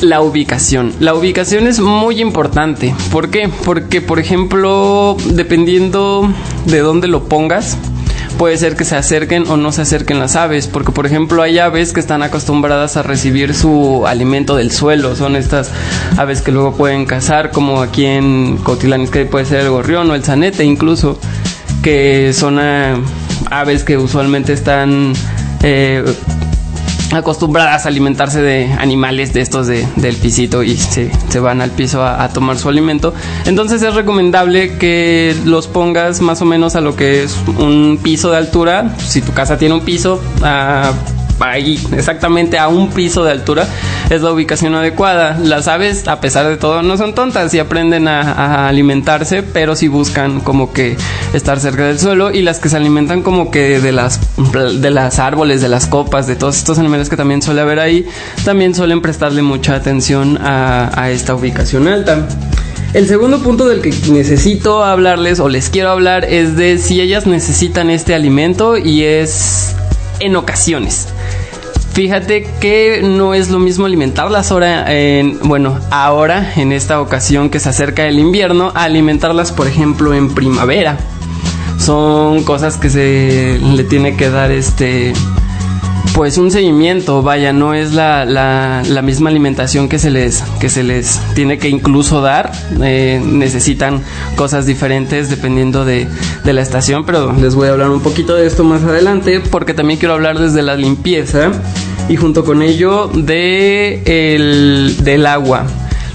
la 0.00 0.20
ubicación. 0.20 0.92
La 1.00 1.14
ubicación 1.14 1.66
es 1.66 1.80
muy 1.80 2.20
importante. 2.20 2.94
¿Por 3.10 3.30
qué? 3.30 3.50
Porque, 3.64 4.00
por 4.00 4.18
ejemplo, 4.18 5.16
dependiendo 5.30 6.28
de 6.66 6.78
dónde 6.80 7.08
lo 7.08 7.28
pongas, 7.28 7.78
puede 8.34 8.56
ser 8.56 8.76
que 8.76 8.84
se 8.84 8.96
acerquen 8.96 9.44
o 9.48 9.56
no 9.56 9.72
se 9.72 9.82
acerquen 9.82 10.18
las 10.18 10.36
aves, 10.36 10.66
porque 10.66 10.92
por 10.92 11.06
ejemplo 11.06 11.42
hay 11.42 11.58
aves 11.58 11.92
que 11.92 12.00
están 12.00 12.22
acostumbradas 12.22 12.96
a 12.96 13.02
recibir 13.02 13.54
su 13.54 14.06
alimento 14.06 14.56
del 14.56 14.70
suelo, 14.70 15.16
son 15.16 15.36
estas 15.36 15.70
aves 16.16 16.42
que 16.42 16.52
luego 16.52 16.76
pueden 16.76 17.06
cazar, 17.06 17.50
como 17.50 17.80
aquí 17.80 18.04
en 18.04 18.58
Cotilán 18.58 19.08
que 19.08 19.24
puede 19.24 19.44
ser 19.46 19.60
el 19.60 19.70
gorrión 19.70 20.10
o 20.10 20.14
el 20.14 20.22
zanete 20.22 20.64
incluso, 20.64 21.18
que 21.82 22.32
son 22.32 22.58
uh, 22.58 23.02
aves 23.50 23.84
que 23.84 23.96
usualmente 23.96 24.52
están 24.52 25.12
eh, 25.62 26.04
acostumbradas 27.12 27.86
a 27.86 27.88
alimentarse 27.88 28.40
de 28.40 28.72
animales 28.78 29.32
de 29.32 29.40
estos 29.40 29.66
de, 29.66 29.86
del 29.96 30.16
pisito 30.16 30.62
y 30.62 30.76
se, 30.76 31.10
se 31.28 31.40
van 31.40 31.60
al 31.60 31.70
piso 31.70 32.02
a, 32.02 32.22
a, 32.24 32.28
tomar 32.30 32.58
su 32.58 32.68
alimento. 32.68 33.14
Entonces 33.46 33.82
es 33.82 33.94
recomendable 33.94 34.76
que 34.78 35.36
los 35.44 35.66
pongas 35.66 36.20
más 36.20 36.42
o 36.42 36.44
menos 36.44 36.76
a 36.76 36.80
lo 36.80 36.96
que 36.96 37.22
es 37.22 37.36
un 37.58 37.98
piso 38.02 38.30
de 38.30 38.38
altura. 38.38 38.94
Si 38.98 39.20
tu 39.20 39.32
casa 39.32 39.58
tiene 39.58 39.74
un 39.74 39.82
piso, 39.82 40.20
a 40.42 40.92
ahí 41.40 41.80
exactamente 41.92 42.58
a 42.58 42.68
un 42.68 42.90
piso 42.90 43.24
de 43.24 43.32
altura 43.32 43.66
es 44.10 44.22
la 44.22 44.32
ubicación 44.32 44.74
adecuada. 44.74 45.38
Las 45.38 45.68
aves, 45.68 46.06
a 46.08 46.20
pesar 46.20 46.48
de 46.48 46.56
todo, 46.56 46.82
no 46.82 46.96
son 46.96 47.14
tontas 47.14 47.52
y 47.54 47.58
aprenden 47.58 48.08
a, 48.08 48.68
alimentarse, 48.68 49.42
pero 49.42 49.76
sí 49.76 49.88
buscan 49.88 50.40
como 50.40 50.72
que 50.72 50.96
estar 51.32 51.60
cerca 51.60 51.86
del 51.86 51.98
suelo 51.98 52.30
y 52.30 52.42
las 52.42 52.58
que 52.58 52.68
se 52.68 52.76
alimentan 52.76 53.22
como 53.22 53.50
que 53.50 53.80
de 53.80 53.92
las 53.92 54.20
de 54.80 54.90
las 54.90 55.18
árboles, 55.18 55.60
de 55.60 55.68
las 55.68 55.86
copas, 55.86 56.26
de 56.26 56.36
todos 56.36 56.56
estos 56.56 56.78
animales 56.78 57.08
que 57.08 57.16
también 57.16 57.42
suele 57.42 57.60
haber 57.60 57.80
ahí, 57.80 58.06
también 58.44 58.74
suelen 58.74 59.00
prestarle 59.00 59.42
mucha 59.42 59.74
atención 59.74 60.38
a, 60.40 60.90
a 61.00 61.10
esta 61.10 61.34
ubicación 61.34 61.88
alta. 61.88 62.26
El 62.94 63.08
segundo 63.08 63.40
punto 63.42 63.66
del 63.66 63.80
que 63.80 63.90
necesito 64.12 64.84
hablarles 64.84 65.40
o 65.40 65.48
les 65.48 65.68
quiero 65.68 65.90
hablar 65.90 66.24
es 66.24 66.56
de 66.56 66.78
si 66.78 67.00
ellas 67.00 67.26
necesitan 67.26 67.90
este 67.90 68.14
alimento 68.14 68.78
y 68.78 69.02
es 69.02 69.74
en 70.24 70.36
ocasiones. 70.36 71.08
Fíjate 71.92 72.44
que 72.60 73.02
no 73.04 73.34
es 73.34 73.50
lo 73.50 73.60
mismo 73.60 73.86
alimentarlas 73.86 74.50
ahora 74.50 74.92
en, 74.92 75.38
bueno, 75.44 75.78
ahora 75.92 76.52
en 76.56 76.72
esta 76.72 77.00
ocasión 77.00 77.50
que 77.50 77.60
se 77.60 77.68
acerca 77.68 78.04
el 78.06 78.18
invierno, 78.18 78.72
alimentarlas, 78.74 79.52
por 79.52 79.68
ejemplo, 79.68 80.12
en 80.12 80.34
primavera. 80.34 80.98
Son 81.78 82.42
cosas 82.42 82.78
que 82.78 82.90
se 82.90 83.60
le 83.60 83.84
tiene 83.84 84.16
que 84.16 84.28
dar 84.28 84.50
este 84.50 85.12
pues 86.14 86.38
un 86.38 86.52
seguimiento, 86.52 87.22
vaya, 87.22 87.52
no 87.52 87.74
es 87.74 87.92
la, 87.92 88.24
la, 88.24 88.84
la, 88.88 89.02
misma 89.02 89.30
alimentación 89.30 89.88
que 89.88 89.98
se 89.98 90.10
les, 90.10 90.42
que 90.60 90.68
se 90.68 90.84
les 90.84 91.20
tiene 91.34 91.58
que 91.58 91.68
incluso 91.68 92.20
dar, 92.20 92.52
eh, 92.82 93.20
necesitan 93.24 94.00
cosas 94.36 94.64
diferentes 94.64 95.28
dependiendo 95.28 95.84
de, 95.84 96.06
de, 96.44 96.52
la 96.52 96.62
estación, 96.62 97.04
pero 97.04 97.32
les 97.32 97.56
voy 97.56 97.66
a 97.66 97.72
hablar 97.72 97.90
un 97.90 98.00
poquito 98.00 98.36
de 98.36 98.46
esto 98.46 98.62
más 98.62 98.84
adelante 98.84 99.40
porque 99.40 99.74
también 99.74 99.98
quiero 99.98 100.14
hablar 100.14 100.38
desde 100.38 100.62
la 100.62 100.76
limpieza 100.76 101.50
y 102.08 102.14
junto 102.14 102.44
con 102.44 102.62
ello 102.62 103.08
de 103.08 104.02
el, 104.06 104.96
del 105.02 105.26
agua. 105.26 105.66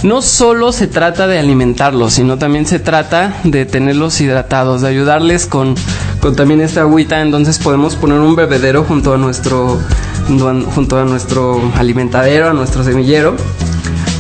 No 0.02 0.22
solo 0.22 0.72
se 0.72 0.88
trata 0.88 1.28
de 1.28 1.40
alimentarlos, 1.40 2.14
sino 2.14 2.38
también 2.38 2.66
se 2.66 2.80
trata 2.80 3.36
de 3.44 3.66
tenerlos 3.66 4.22
hidratados, 4.22 4.80
de 4.80 4.88
ayudarles 4.88 5.46
con, 5.46 5.76
con 6.20 6.36
también 6.36 6.62
esta 6.62 6.82
agüita. 6.82 7.22
Entonces 7.22 7.60
podemos 7.60 7.96
poner 7.96 8.20
un 8.20 8.36
bebedero 8.36 8.84
junto 8.84 9.14
a 9.14 9.18
nuestro, 9.18 9.80
junto 10.28 11.00
a 11.00 11.06
nuestro 11.06 11.62
alimentadero, 11.76 12.50
a 12.50 12.54
nuestro 12.54 12.84
semillero. 12.84 13.36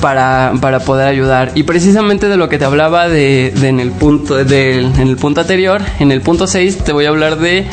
Para, 0.01 0.53
para, 0.61 0.79
poder 0.79 1.09
ayudar. 1.09 1.51
Y 1.55 1.63
precisamente 1.63 2.29
de 2.29 2.37
lo 2.37 2.47
que 2.47 2.57
te 2.57 2.63
hablaba 2.63 3.09
de, 3.09 3.53
de 3.53 3.67
en, 3.67 3.81
el 3.81 3.91
punto, 3.91 4.35
de, 4.45 4.79
en 4.79 4.97
el 4.97 5.17
punto 5.17 5.41
anterior, 5.41 5.81
en 5.99 6.13
el 6.13 6.21
punto 6.21 6.47
6, 6.47 6.85
te 6.85 6.93
voy 6.93 7.03
a 7.03 7.09
hablar 7.09 7.37
de 7.37 7.67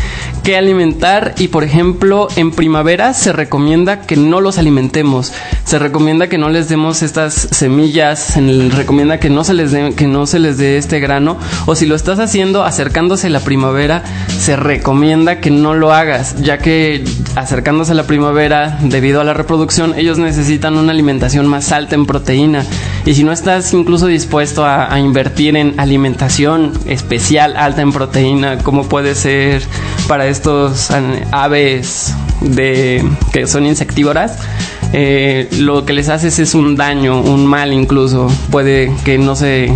qué 0.47 0.57
alimentar 0.57 1.35
y 1.39 1.49
por 1.49 1.65
ejemplo 1.65 2.29
en 2.37 2.53
primavera 2.53 3.15
se 3.15 3.33
recomienda 3.33 4.03
que 4.03 4.15
no 4.15 4.41
los 4.41 4.59
alimentemos. 4.59 5.33
Se 5.65 5.81
recomienda 5.81 6.29
que 6.29 6.39
no 6.39 6.51
les 6.51 6.69
demos 6.69 7.03
estas 7.03 7.35
semillas 7.51 8.21
se 8.21 8.69
recomienda 8.69 9.19
que 9.19 9.29
no 9.29 9.43
se 9.43 9.55
les 9.55 9.73
dé 9.73 9.93
que 9.97 10.07
no 10.07 10.25
se 10.29 10.39
les 10.39 10.57
dé 10.57 10.79
este 10.79 11.01
grano 11.01 11.37
o 11.67 11.75
si 11.75 11.85
lo 11.85 11.97
estás 11.97 12.21
haciendo 12.21 12.63
acercándose 12.63 13.29
la 13.29 13.41
primavera 13.41 14.05
se 14.39 14.55
recomienda 14.55 15.41
que 15.41 15.51
no 15.51 15.75
lo 15.75 15.93
hagas 15.93 16.41
ya 16.41 16.59
que 16.59 17.03
acercándose 17.35 17.95
la 17.95 18.05
primavera 18.05 18.79
debido 18.83 19.21
a 19.21 19.25
la 19.25 19.35
reproducción 19.35 19.95
ellos 19.99 20.17
necesitan 20.19 20.77
una 20.79 20.93
alimentación 20.93 21.49
más 21.49 21.73
alta 21.73 21.97
en 21.97 22.07
proteína. 22.07 22.65
Y 23.05 23.15
si 23.15 23.25
no 23.25 23.33
estás 23.33 23.73
incluso 23.75 24.07
dispuesto 24.07 24.65
a, 24.65 24.95
a 24.95 25.01
invertir 25.01 25.57
en 25.57 25.81
alimentación 25.81 26.73
especial 26.87 27.57
alta 27.57 27.83
en 27.83 27.91
proteína 27.91 28.59
como 28.59 28.89
puede 28.89 29.17
ser 29.17 29.65
para 30.07 30.29
estos 30.37 30.91
aves 31.33 32.15
de, 32.43 33.03
que 33.33 33.47
son 33.47 33.65
insectívoras, 33.65 34.39
eh, 34.93 35.49
lo 35.59 35.87
que 35.87 35.95
les 35.95 36.11
haces 36.11 36.39
es 36.39 36.55
un 36.55 36.77
daño, 36.77 37.23
un 37.23 37.47
mal 37.47 37.73
incluso. 37.73 38.29
Puede 38.51 38.93
que 39.05 39.17
no 39.17 39.35
se 39.35 39.73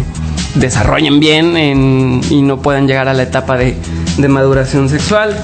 desarrollen 0.54 1.18
bien 1.18 1.56
en, 1.56 2.20
y 2.28 2.42
no 2.42 2.60
puedan 2.60 2.86
llegar 2.86 3.08
a 3.08 3.14
la 3.14 3.22
etapa 3.22 3.56
de, 3.56 3.74
de 4.18 4.28
maduración 4.28 4.90
sexual. 4.90 5.34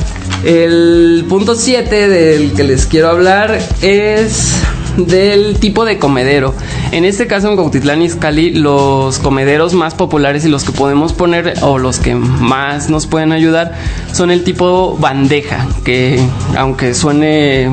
El 0.44 1.24
punto 1.30 1.54
7 1.54 2.08
del 2.08 2.52
que 2.52 2.64
les 2.64 2.84
quiero 2.86 3.08
hablar 3.08 3.58
es 3.80 4.52
del 5.06 5.58
tipo 5.58 5.84
de 5.84 5.98
comedero. 5.98 6.54
En 6.92 7.04
este 7.04 7.26
caso 7.26 7.48
en 7.48 7.56
Cuautitlán 7.56 8.02
Izcalli 8.02 8.50
los 8.50 9.18
comederos 9.18 9.74
más 9.74 9.94
populares 9.94 10.44
y 10.44 10.48
los 10.48 10.64
que 10.64 10.72
podemos 10.72 11.12
poner 11.12 11.54
o 11.62 11.78
los 11.78 11.98
que 11.98 12.14
más 12.14 12.88
nos 12.90 13.06
pueden 13.06 13.32
ayudar 13.32 13.74
son 14.12 14.30
el 14.30 14.44
tipo 14.44 14.96
bandeja, 14.98 15.66
que 15.84 16.20
aunque 16.56 16.94
suene 16.94 17.70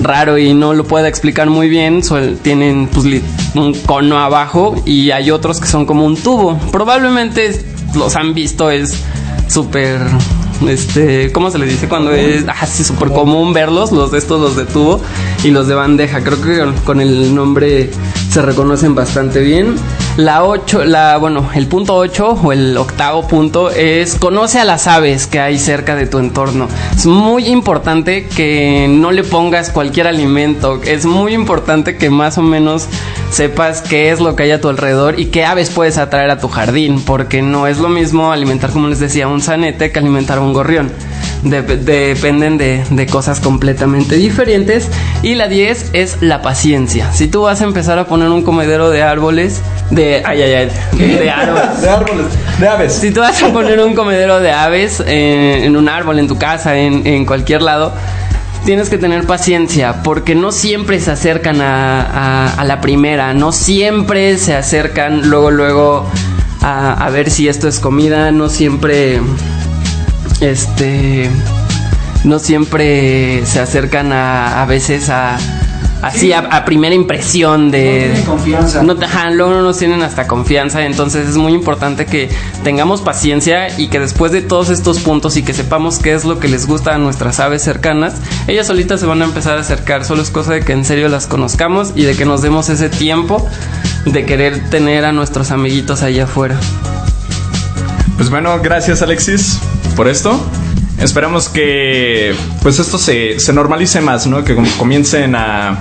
raro 0.00 0.38
y 0.38 0.54
no 0.54 0.74
lo 0.74 0.84
pueda 0.84 1.08
explicar 1.08 1.48
muy 1.50 1.68
bien, 1.68 2.02
tienen 2.42 2.88
pues, 2.92 3.06
un 3.54 3.74
cono 3.86 4.18
abajo 4.18 4.74
y 4.84 5.10
hay 5.10 5.30
otros 5.30 5.60
que 5.60 5.66
son 5.66 5.86
como 5.86 6.04
un 6.04 6.16
tubo. 6.16 6.58
Probablemente 6.72 7.64
los 7.94 8.16
han 8.16 8.34
visto, 8.34 8.70
es 8.70 8.98
súper 9.48 10.00
este, 10.68 11.32
¿cómo 11.32 11.50
se 11.50 11.58
le 11.58 11.66
dice 11.66 11.88
cuando 11.88 12.12
es 12.12 12.44
así 12.48 12.84
súper 12.84 13.08
común 13.08 13.52
verlos? 13.52 13.92
Los 13.92 14.10
de 14.10 14.18
estos, 14.18 14.40
los 14.40 14.56
de 14.56 14.64
tubo 14.64 15.00
y 15.42 15.50
los 15.50 15.66
de 15.68 15.74
bandeja. 15.74 16.22
Creo 16.22 16.40
que 16.40 16.82
con 16.84 17.00
el 17.00 17.34
nombre 17.34 17.90
se 18.30 18.42
reconocen 18.42 18.94
bastante 18.94 19.40
bien. 19.40 19.76
La 20.16 20.44
8, 20.44 20.84
la, 20.84 21.16
bueno, 21.16 21.50
el 21.56 21.66
punto 21.66 21.96
8 21.96 22.38
o 22.44 22.52
el 22.52 22.76
octavo 22.76 23.26
punto 23.26 23.70
es 23.70 24.14
conoce 24.14 24.60
a 24.60 24.64
las 24.64 24.86
aves 24.86 25.26
que 25.26 25.40
hay 25.40 25.58
cerca 25.58 25.96
de 25.96 26.06
tu 26.06 26.20
entorno. 26.20 26.68
Es 26.96 27.04
muy 27.04 27.48
importante 27.48 28.26
que 28.28 28.86
no 28.88 29.10
le 29.10 29.24
pongas 29.24 29.70
cualquier 29.70 30.06
alimento. 30.06 30.80
Es 30.84 31.04
muy 31.04 31.34
importante 31.34 31.96
que 31.96 32.10
más 32.10 32.38
o 32.38 32.42
menos 32.42 32.86
sepas 33.30 33.82
qué 33.82 34.12
es 34.12 34.20
lo 34.20 34.36
que 34.36 34.44
hay 34.44 34.52
a 34.52 34.60
tu 34.60 34.68
alrededor 34.68 35.18
y 35.18 35.26
qué 35.26 35.44
aves 35.44 35.70
puedes 35.70 35.98
atraer 35.98 36.30
a 36.30 36.38
tu 36.38 36.46
jardín, 36.46 37.02
porque 37.04 37.42
no 37.42 37.66
es 37.66 37.78
lo 37.78 37.88
mismo 37.88 38.30
alimentar, 38.30 38.70
como 38.70 38.86
les 38.86 39.00
decía, 39.00 39.26
un 39.26 39.40
zanete 39.40 39.90
que 39.90 39.98
alimentar 39.98 40.38
a 40.38 40.42
un 40.42 40.52
gorrión. 40.52 40.92
Dependen 41.44 42.58
de, 42.58 42.84
de, 42.90 43.06
cosas 43.06 43.40
completamente 43.40 44.16
diferentes. 44.16 44.88
Y 45.22 45.34
la 45.34 45.48
10 45.48 45.90
es 45.92 46.22
la 46.22 46.42
paciencia. 46.42 47.12
Si 47.12 47.28
tú 47.28 47.42
vas 47.42 47.60
a 47.60 47.64
empezar 47.64 47.98
a 47.98 48.06
poner 48.06 48.28
un 48.28 48.42
comedero 48.42 48.90
de 48.90 49.02
árboles, 49.02 49.60
de. 49.90 50.22
Ay, 50.24 50.42
ay, 50.42 50.52
ay. 50.52 50.70
De 50.98 51.30
árboles. 51.30 51.80
de 51.82 51.88
árboles. 51.88 52.26
De 52.58 52.68
aves. 52.68 52.92
Si 52.94 53.10
tú 53.10 53.20
vas 53.20 53.42
a 53.42 53.52
poner 53.52 53.80
un 53.80 53.94
comedero 53.94 54.40
de 54.40 54.52
aves 54.52 55.02
eh, 55.06 55.64
en 55.64 55.76
un 55.76 55.88
árbol, 55.88 56.18
en 56.18 56.28
tu 56.28 56.38
casa, 56.38 56.76
en, 56.76 57.06
en 57.06 57.26
cualquier 57.26 57.62
lado 57.62 57.92
tienes 58.64 58.88
que 58.88 58.96
tener 58.96 59.26
paciencia 59.26 60.02
porque 60.02 60.34
no 60.34 60.50
siempre 60.50 60.98
se 60.98 61.10
acercan 61.10 61.60
a, 61.60 62.62
la 62.64 62.80
primera, 62.80 63.34
no 63.34 63.52
siempre 63.52 64.38
se 64.38 64.54
acercan 64.54 65.28
luego, 65.28 65.50
luego 65.50 66.08
a, 66.62 66.92
a, 66.92 67.10
ver 67.10 67.30
si 67.30 67.46
esto 67.46 67.68
es 67.68 67.78
comida, 67.78 68.30
no 68.30 68.48
siempre, 68.48 69.20
este, 70.50 71.30
no 72.24 72.38
siempre 72.38 73.44
se 73.46 73.60
acercan 73.60 74.12
a, 74.12 74.62
a 74.62 74.66
veces 74.66 75.08
a 75.10 75.38
así 76.04 76.32
a, 76.32 76.64
primera 76.64 76.94
impresión 76.94 77.70
de... 77.70 78.08
No 78.08 78.12
tienen 78.12 78.24
confianza. 78.24 78.82
No, 78.82 78.96
ajá, 79.02 79.30
luego 79.30 79.52
no 79.52 79.62
nos 79.62 79.78
tienen 79.78 80.02
hasta 80.02 80.26
confianza, 80.26 80.84
entonces 80.84 81.28
es 81.28 81.36
muy 81.36 81.54
importante 81.54 82.04
que 82.04 82.28
tengamos 82.62 83.00
paciencia 83.00 83.78
y 83.78 83.88
que 83.88 83.98
después 84.00 84.30
de 84.30 84.42
todos 84.42 84.68
estos 84.68 85.00
puntos 85.00 85.36
y 85.36 85.42
que 85.42 85.54
sepamos 85.54 85.98
qué 85.98 86.12
es 86.12 86.24
lo 86.24 86.38
que 86.38 86.48
les 86.48 86.66
gusta 86.66 86.94
a 86.94 86.98
nuestras 86.98 87.40
aves 87.40 87.62
cercanas, 87.62 88.16
ellas 88.48 88.66
solitas 88.66 89.00
se 89.00 89.06
van 89.06 89.22
a 89.22 89.24
empezar 89.24 89.56
a 89.56 89.62
acercar, 89.62 90.04
solo 90.04 90.22
es 90.22 90.30
cosa 90.30 90.52
de 90.52 90.60
que 90.60 90.72
en 90.72 90.84
serio 90.84 91.08
las 91.08 91.26
conozcamos 91.26 91.92
y 91.94 92.02
de 92.02 92.14
que 92.14 92.26
nos 92.26 92.42
demos 92.42 92.68
ese 92.68 92.90
tiempo 92.90 93.48
de 94.04 94.26
querer 94.26 94.68
tener 94.68 95.06
a 95.06 95.12
nuestros 95.12 95.50
amiguitos 95.50 96.02
allá 96.02 96.24
afuera. 96.24 96.58
Pues 98.18 98.28
bueno, 98.28 98.60
gracias 98.62 99.00
Alexis 99.00 99.58
por 99.96 100.08
esto. 100.08 100.40
Esperamos 100.98 101.48
que 101.48 102.34
pues 102.62 102.78
esto 102.78 102.98
se, 102.98 103.38
se 103.40 103.52
normalice 103.52 104.00
más, 104.00 104.26
¿no? 104.26 104.44
Que 104.44 104.56
comiencen 104.78 105.34
a... 105.34 105.78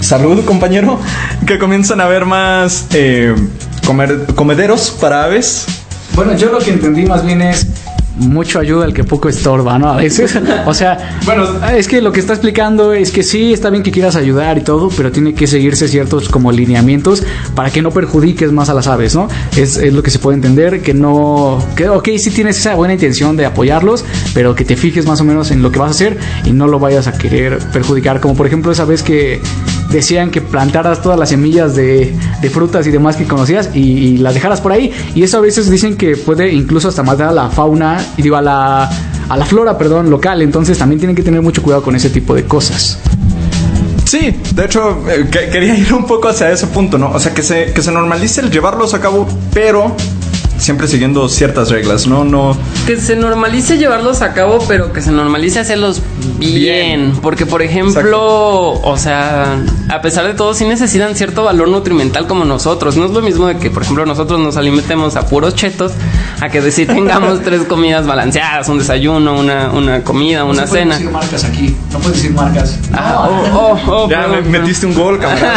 Salud, 0.00 0.44
compañero. 0.44 0.98
Que 1.46 1.58
comiencen 1.58 2.00
a 2.00 2.06
ver 2.06 2.24
más 2.26 2.86
eh, 2.92 3.34
comer, 3.86 4.26
comederos 4.34 4.90
para 5.00 5.24
aves. 5.24 5.64
Bueno, 6.14 6.36
yo 6.36 6.50
lo 6.50 6.58
que 6.58 6.70
entendí 6.70 7.04
más 7.06 7.24
bien 7.24 7.40
es 7.40 7.66
mucho 8.16 8.58
ayuda 8.58 8.84
el 8.84 8.94
que 8.94 9.04
poco 9.04 9.28
estorba, 9.28 9.78
¿no? 9.78 9.88
A 9.88 9.96
veces, 9.96 10.38
o 10.66 10.74
sea, 10.74 11.18
bueno, 11.24 11.44
es 11.74 11.88
que 11.88 12.00
lo 12.00 12.12
que 12.12 12.20
está 12.20 12.32
explicando 12.32 12.92
es 12.92 13.10
que 13.10 13.22
sí, 13.22 13.52
está 13.52 13.70
bien 13.70 13.82
que 13.82 13.90
quieras 13.90 14.16
ayudar 14.16 14.58
y 14.58 14.62
todo, 14.62 14.90
pero 14.96 15.10
tiene 15.10 15.34
que 15.34 15.46
seguirse 15.46 15.88
ciertos 15.88 16.28
como 16.28 16.52
lineamientos 16.52 17.22
para 17.54 17.70
que 17.70 17.82
no 17.82 17.90
perjudiques 17.90 18.52
más 18.52 18.68
a 18.68 18.74
las 18.74 18.86
aves, 18.86 19.14
¿no? 19.14 19.28
Es, 19.56 19.76
es 19.76 19.92
lo 19.92 20.02
que 20.02 20.10
se 20.10 20.18
puede 20.18 20.36
entender, 20.36 20.82
que 20.82 20.94
no, 20.94 21.64
que 21.76 21.88
ok, 21.88 22.08
sí 22.18 22.30
tienes 22.30 22.58
esa 22.58 22.74
buena 22.74 22.94
intención 22.94 23.36
de 23.36 23.46
apoyarlos, 23.46 24.04
pero 24.34 24.54
que 24.54 24.64
te 24.64 24.76
fijes 24.76 25.06
más 25.06 25.20
o 25.20 25.24
menos 25.24 25.50
en 25.50 25.62
lo 25.62 25.72
que 25.72 25.78
vas 25.78 25.88
a 25.88 25.92
hacer 25.92 26.18
y 26.44 26.52
no 26.52 26.66
lo 26.66 26.78
vayas 26.78 27.06
a 27.06 27.12
querer 27.12 27.58
perjudicar, 27.72 28.20
como 28.20 28.34
por 28.34 28.46
ejemplo 28.46 28.72
esa 28.72 28.84
vez 28.84 29.02
que 29.02 29.40
decían 29.92 30.30
que 30.30 30.40
plantaras 30.40 31.02
todas 31.02 31.18
las 31.18 31.28
semillas 31.28 31.76
de, 31.76 32.14
frutas 32.52 32.86
y 32.86 32.90
demás 32.90 33.16
que 33.16 33.24
conocías 33.24 33.70
y, 33.74 34.18
las 34.18 34.34
dejaras 34.34 34.60
por 34.60 34.72
ahí. 34.72 34.92
Y 35.14 35.22
eso 35.22 35.38
a 35.38 35.40
veces 35.40 35.70
dicen 35.70 35.96
que 35.96 36.16
puede 36.16 36.52
incluso 36.52 36.88
hasta 36.88 37.02
matar 37.02 37.28
a 37.28 37.32
la 37.32 37.48
fauna, 37.50 38.04
y 38.16 38.22
digo, 38.22 38.36
a 38.36 38.42
la, 38.42 38.90
a 39.28 39.36
la 39.36 39.44
flora, 39.44 39.78
perdón, 39.78 40.10
local. 40.10 40.42
Entonces 40.42 40.78
también 40.78 40.98
tienen 40.98 41.16
que 41.16 41.22
tener 41.22 41.42
mucho 41.42 41.62
cuidado 41.62 41.82
con 41.82 41.94
ese 41.94 42.10
tipo 42.10 42.34
de 42.34 42.44
cosas. 42.44 42.98
Sí, 44.04 44.36
de 44.54 44.64
hecho, 44.64 44.98
eh, 45.08 45.28
quería 45.30 45.74
ir 45.78 45.94
un 45.94 46.06
poco 46.06 46.28
hacia 46.28 46.50
ese 46.50 46.66
punto, 46.66 46.98
¿no? 46.98 47.10
O 47.12 47.18
sea, 47.18 47.32
que 47.32 47.42
se, 47.42 47.72
que 47.72 47.82
se 47.82 47.92
normalice 47.92 48.40
el 48.40 48.50
llevarlos 48.50 48.94
a 48.94 49.00
cabo, 49.00 49.26
pero 49.54 49.96
siempre 50.62 50.86
siguiendo 50.86 51.28
ciertas 51.28 51.70
reglas, 51.70 52.06
¿no? 52.06 52.24
No. 52.24 52.56
Que 52.86 52.96
se 52.96 53.16
normalice 53.16 53.78
llevarlos 53.78 54.22
a 54.22 54.32
cabo, 54.32 54.60
pero 54.68 54.92
que 54.92 55.02
se 55.02 55.10
normalice 55.10 55.58
hacerlos 55.58 56.00
bien. 56.38 57.12
Porque, 57.20 57.46
por 57.46 57.62
ejemplo, 57.62 58.80
o 58.80 58.96
sea, 58.96 59.58
a 59.88 60.02
pesar 60.02 60.26
de 60.26 60.34
todo, 60.34 60.54
sí 60.54 60.64
necesitan 60.64 61.14
cierto 61.16 61.44
valor 61.44 61.68
nutrimental 61.68 62.26
como 62.26 62.44
nosotros. 62.44 62.96
No 62.96 63.06
es 63.06 63.10
lo 63.10 63.22
mismo 63.22 63.46
de 63.48 63.58
que, 63.58 63.70
por 63.70 63.82
ejemplo, 63.82 64.06
nosotros 64.06 64.38
nos 64.40 64.56
alimentemos 64.56 65.16
a 65.16 65.26
puros 65.26 65.54
chetos, 65.54 65.92
a 66.40 66.48
que 66.48 66.60
decir 66.60 66.86
tengamos 66.86 67.40
tres 67.44 67.62
comidas 67.62 68.06
balanceadas, 68.06 68.68
un 68.68 68.78
desayuno, 68.78 69.38
una, 69.38 69.70
una 69.70 70.02
comida, 70.02 70.44
una 70.44 70.62
no 70.62 70.66
cena. 70.66 70.98
No 70.98 71.10
puedes 71.10 71.30
decir 71.30 71.42
marcas 71.42 71.44
aquí, 71.44 71.76
no 71.92 71.98
puedes 71.98 72.16
decir 72.16 72.32
marcas. 72.32 72.78
Ah, 72.92 73.28
oh, 73.28 73.78
oh, 73.86 73.90
oh, 73.92 74.10
ya 74.10 74.26
me 74.28 74.42
metiste 74.42 74.86
un 74.86 74.94
gol, 74.94 75.18
cabrón. 75.18 75.50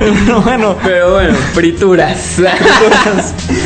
bueno, 0.44 0.76
pero 0.82 1.14
bueno, 1.14 1.34
frituras. 1.54 2.36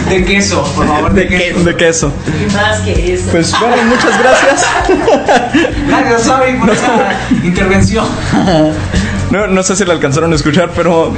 de 0.09 0.25
queso, 0.25 0.63
por 0.75 0.87
favor, 0.87 1.13
de, 1.13 1.29
queso. 1.29 1.65
De 1.65 1.77
queso. 1.77 2.13
Y 2.27 2.53
más 2.53 2.81
que 2.81 3.15
eso. 3.15 3.25
Pues 3.31 3.53
bueno, 3.59 3.77
muchas 3.85 4.19
gracias. 4.19 4.67
gracias, 5.89 6.23
Sabi, 6.23 6.59
por 6.59 6.71
esa 6.71 7.13
intervención. 7.43 8.07
No, 9.33 9.47
no 9.47 9.63
sé 9.63 9.77
si 9.77 9.87
la 9.87 9.95
alcanzaron 9.95 10.31
a 10.33 10.37
escuchar, 10.37 10.73
pero, 10.77 11.11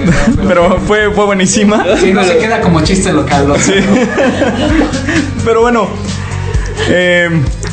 pero 0.47 0.79
fue, 0.87 1.11
fue 1.11 1.25
buenísima. 1.25 1.85
Sí, 1.99 2.13
no 2.13 2.23
se 2.23 2.39
queda 2.39 2.61
como 2.61 2.81
chiste 2.83 3.13
local. 3.13 3.49
¿no? 3.49 3.57
Sí. 3.57 3.75
Pero 5.45 5.63
bueno, 5.63 5.89
eh, 6.89 7.29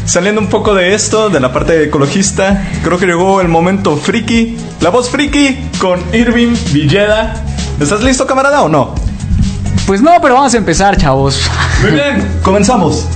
saliendo 0.05 0.41
un 0.41 0.47
poco 0.47 0.73
de 0.73 0.95
esto, 0.95 1.29
de 1.29 1.39
la 1.39 1.53
parte 1.53 1.83
ecologista, 1.83 2.67
creo 2.83 2.97
que 2.97 3.05
llegó 3.05 3.39
el 3.39 3.49
momento 3.49 3.95
friki. 3.97 4.57
La 4.79 4.89
voz 4.89 5.11
friki 5.11 5.59
con 5.77 6.01
Irving 6.11 6.55
Villeda. 6.71 7.45
¿Estás 7.79 8.01
listo, 8.01 8.25
camarada, 8.25 8.63
o 8.63 8.69
no? 8.69 8.95
Pues 9.85 10.01
no, 10.01 10.11
pero 10.23 10.33
vamos 10.33 10.55
a 10.55 10.57
empezar, 10.57 10.97
chavos. 10.97 11.39
Muy 11.83 11.91
bien, 11.91 12.39
comenzamos. 12.41 13.07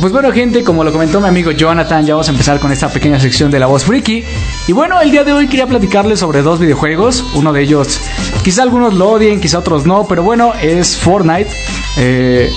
Pues 0.00 0.12
bueno, 0.12 0.32
gente, 0.32 0.64
como 0.64 0.82
lo 0.82 0.92
comentó 0.92 1.20
mi 1.20 1.28
amigo 1.28 1.50
Jonathan, 1.50 2.06
ya 2.06 2.14
vamos 2.14 2.28
a 2.28 2.30
empezar 2.30 2.58
con 2.58 2.72
esta 2.72 2.88
pequeña 2.88 3.20
sección 3.20 3.50
de 3.50 3.58
la 3.58 3.66
voz 3.66 3.84
friki. 3.84 4.24
Y 4.66 4.72
bueno, 4.72 4.98
el 5.00 5.10
día 5.10 5.24
de 5.24 5.32
hoy 5.32 5.46
quería 5.46 5.66
platicarles 5.66 6.20
sobre 6.20 6.40
dos 6.40 6.58
videojuegos. 6.58 7.22
Uno 7.34 7.52
de 7.52 7.62
ellos, 7.62 8.00
quizá 8.42 8.62
algunos 8.62 8.94
lo 8.94 9.10
odien, 9.10 9.40
quizá 9.40 9.58
otros 9.58 9.84
no, 9.84 10.06
pero 10.08 10.22
bueno, 10.22 10.54
es 10.54 10.96
Fortnite. 10.96 11.50
Eh, 11.98 12.50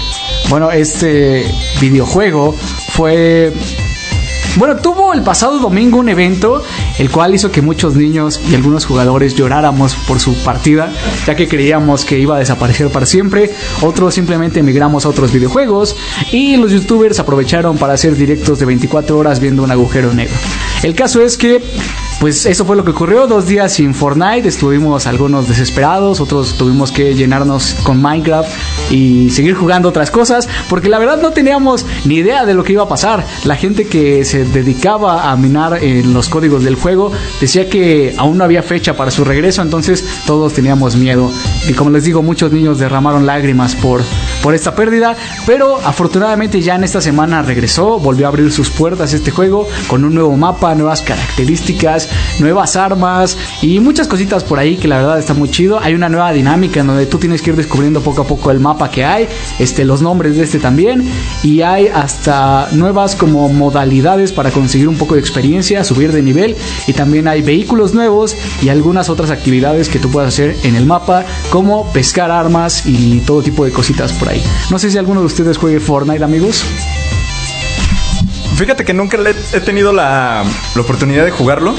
bueno, 0.50 0.72
este 0.72 1.46
videojuego 1.82 2.56
fue 2.94 3.52
bueno, 4.56 4.76
tuvo 4.76 5.14
el 5.14 5.24
pasado 5.24 5.58
domingo 5.58 5.98
un 5.98 6.10
evento 6.10 6.62
el 6.98 7.10
cual 7.10 7.36
hizo 7.36 7.52
que 7.52 7.62
muchos 7.62 7.96
niños 7.96 8.40
y 8.50 8.56
algunos 8.56 8.86
jugadores 8.86 9.36
lloráramos 9.36 9.96
por 10.08 10.20
su 10.20 10.36
partida, 10.44 10.92
ya 11.26 11.36
que 11.36 11.48
creíamos 11.48 12.06
que 12.06 12.20
iba 12.20 12.36
a 12.36 12.40
desaparecer 12.40 12.90
para 12.90 13.06
siempre. 13.06 13.52
Otros 13.82 14.14
simplemente 14.14 14.60
emigramos 14.60 15.06
a 15.06 15.10
otros 15.10 15.32
videojuegos 15.32 15.96
y 16.32 16.58
los 16.58 16.72
youtubers 16.72 17.20
aprovecharon 17.20 17.78
para 17.78 17.94
hacer 17.94 18.16
directos 18.16 18.60
de 18.60 18.66
24 18.66 19.18
horas 19.18 19.40
viendo 19.40 19.64
un 19.64 19.72
agujero 19.72 20.14
negro. 20.14 20.36
El 20.84 20.96
caso 20.96 21.22
es 21.22 21.38
que 21.38 21.62
pues 22.20 22.46
eso 22.46 22.64
fue 22.64 22.78
lo 22.78 22.86
que 22.86 22.92
ocurrió, 22.92 23.28
dos 23.28 23.48
días 23.48 23.74
sin 23.74 23.94
Fortnite, 23.94 24.48
estuvimos 24.48 25.08
algunos 25.08 25.48
desesperados, 25.50 26.22
otros 26.22 26.54
tuvimos 26.58 26.92
que 26.92 27.16
llenarnos 27.16 27.76
con 27.84 28.02
Minecraft 28.02 28.50
y 28.92 29.30
seguir 29.30 29.56
jugando 29.56 29.90
otras 29.90 30.10
cosas, 30.10 30.48
porque 30.70 30.88
la 30.88 31.00
verdad 31.00 31.22
no 31.22 31.32
teníamos 31.32 31.86
ni 32.06 32.16
idea 32.16 32.46
de 32.46 32.54
lo 32.54 32.64
que 32.64 32.74
iba 32.74 32.84
a 32.84 32.88
pasar. 32.88 33.26
La 33.44 33.58
gente 33.58 33.88
que 33.88 34.24
se 34.24 34.46
dedicaba 34.46 35.32
a 35.32 35.36
minar 35.36 35.84
en 35.84 36.14
los 36.14 36.30
códigos 36.30 36.64
del 36.64 36.76
juego 36.76 37.12
decía 37.42 37.70
que 37.70 38.14
aún 38.18 38.38
no 38.38 38.46
había 38.46 38.64
fecha 38.64 38.96
para 38.96 39.12
su 39.12 39.26
regreso, 39.26 39.62
entonces 39.62 40.06
todos 40.26 40.54
teníamos 40.54 40.96
miedo. 40.96 41.30
Y 41.68 41.74
como 41.74 41.90
les 41.90 42.06
digo, 42.06 42.24
muchos 42.24 42.54
niños 42.54 42.80
derramaron 42.80 43.26
lágrimas 43.26 43.76
por, 43.76 44.02
por 44.44 44.54
esta 44.54 44.76
pérdida, 44.76 45.16
pero 45.46 45.80
afortunadamente 45.84 46.62
ya 46.62 46.76
en 46.76 46.84
esta 46.84 47.02
semana 47.02 47.42
regresó, 47.42 47.98
volvió 47.98 48.26
a 48.26 48.30
abrir 48.30 48.52
sus 48.52 48.70
puertas 48.70 49.14
este 49.14 49.32
juego 49.32 49.68
con 49.88 50.04
un 50.04 50.14
nuevo 50.14 50.36
mapa, 50.36 50.76
nuevas 50.76 51.02
características, 51.02 52.10
nuevas 52.40 52.76
armas 52.76 53.38
y 53.62 53.80
muchas 53.80 54.08
cositas 54.08 54.44
por 54.44 54.60
ahí 54.60 54.76
que 54.76 54.90
la 54.90 54.98
verdad 54.98 55.18
está 55.18 55.34
muy 55.34 55.50
chido. 55.50 55.80
Hay 55.80 55.94
una 55.94 56.10
nueva 56.10 56.34
dinámica 56.34 56.82
en 56.82 56.88
donde 56.88 57.06
tú 57.06 57.18
tienes 57.18 57.42
que 57.42 57.52
ir 57.52 57.56
descubriendo 57.56 58.02
poco 58.02 58.24
a 58.24 58.28
poco 58.28 58.52
el 58.52 58.60
mapa 58.60 58.92
que 58.92 59.06
hay, 59.06 59.28
este, 59.60 59.86
los 59.86 60.02
nombres 60.02 60.36
de 60.36 60.44
este 60.44 60.60
también 60.60 61.10
y 61.42 61.62
hay 61.62 61.88
hasta 61.88 62.68
nuevas 62.74 63.16
como 63.16 63.48
modalidades 63.48 64.34
para 64.34 64.52
conseguir 64.52 64.90
un 64.90 64.98
poco 64.98 65.14
de 65.14 65.22
experiencia, 65.22 65.86
subir 65.86 66.12
de 66.12 66.22
nivel 66.22 66.58
y 66.86 66.94
también 66.94 67.30
hay 67.30 67.42
vehículos 67.42 67.94
nuevos 67.94 68.36
y 68.62 68.68
algunas 68.68 69.10
otras 69.10 69.32
actividades 69.32 69.88
que 69.88 70.00
tú 70.00 70.12
puedes 70.12 70.28
hacer 70.28 70.58
en 70.64 70.76
el 70.76 70.86
mapa 70.86 71.24
como 71.50 71.92
pescar 71.94 72.30
armas 72.30 72.86
y 72.86 73.20
todo 73.22 73.42
tipo 73.42 73.64
de 73.64 73.72
cositas 73.72 74.12
por 74.14 74.30
ahí. 74.30 74.33
No 74.70 74.80
sé 74.80 74.90
si 74.92 74.98
alguno 74.98 75.20
de 75.20 75.26
ustedes 75.26 75.58
juegue 75.58 75.80
Fortnite 75.80 76.24
amigos. 76.24 76.64
Fíjate 78.56 78.86
que 78.86 78.94
nunca 78.94 79.18
he 79.54 79.60
tenido 79.60 79.92
la, 79.94 80.44
la 80.76 80.82
oportunidad 80.82 81.26
de 81.26 81.32
jugarlo. 81.32 81.76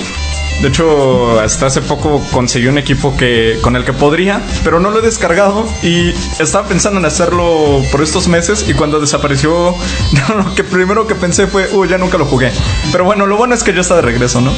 De 0.60 0.68
hecho, 0.68 1.40
hasta 1.40 1.66
hace 1.66 1.82
poco 1.82 2.22
conseguí 2.32 2.68
un 2.68 2.78
equipo 2.78 3.16
que 3.16 3.58
con 3.60 3.76
el 3.76 3.84
que 3.84 3.92
podría, 3.92 4.40
pero 4.62 4.80
no 4.80 4.90
lo 4.90 5.00
he 5.00 5.02
descargado 5.02 5.66
y 5.82 6.10
estaba 6.38 6.66
pensando 6.66 7.00
en 7.00 7.06
hacerlo 7.06 7.82
por 7.90 8.02
estos 8.02 8.28
meses 8.28 8.64
y 8.68 8.74
cuando 8.74 9.00
desapareció, 9.00 9.74
lo 10.36 10.54
que 10.54 10.64
primero 10.64 11.06
que 11.06 11.14
pensé 11.14 11.46
fue, 11.46 11.68
uy, 11.72 11.88
ya 11.88 11.98
nunca 11.98 12.18
lo 12.18 12.24
jugué. 12.24 12.52
Pero 12.92 13.04
bueno, 13.04 13.26
lo 13.26 13.36
bueno 13.36 13.54
es 13.54 13.62
que 13.62 13.74
ya 13.74 13.80
está 13.80 13.96
de 13.96 14.02
regreso, 14.02 14.40
¿no? 14.40 14.52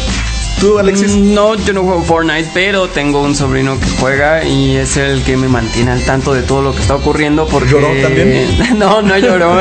¿Tú, 0.67 0.81
Alexis? 0.81 1.15
Mm, 1.17 1.33
no, 1.33 1.55
yo 1.55 1.73
no 1.73 1.85
juego 1.85 2.03
Fortnite, 2.03 2.51
pero 2.53 2.89
tengo 2.89 3.23
un 3.23 3.37
sobrino 3.37 3.79
que 3.79 3.87
juega 4.01 4.45
y 4.45 4.77
es 4.77 4.97
el 4.97 5.23
que 5.23 5.37
me 5.37 5.47
mantiene 5.47 5.93
al 5.93 6.03
tanto 6.03 6.35
de 6.35 6.43
todo 6.43 6.61
lo 6.61 6.75
que 6.75 6.81
está 6.81 6.97
ocurriendo. 6.97 7.47
Porque... 7.47 7.71
¿Lloró 7.71 7.95
también? 8.03 8.49
no, 8.77 9.01
no 9.01 9.17
lloró. 9.17 9.61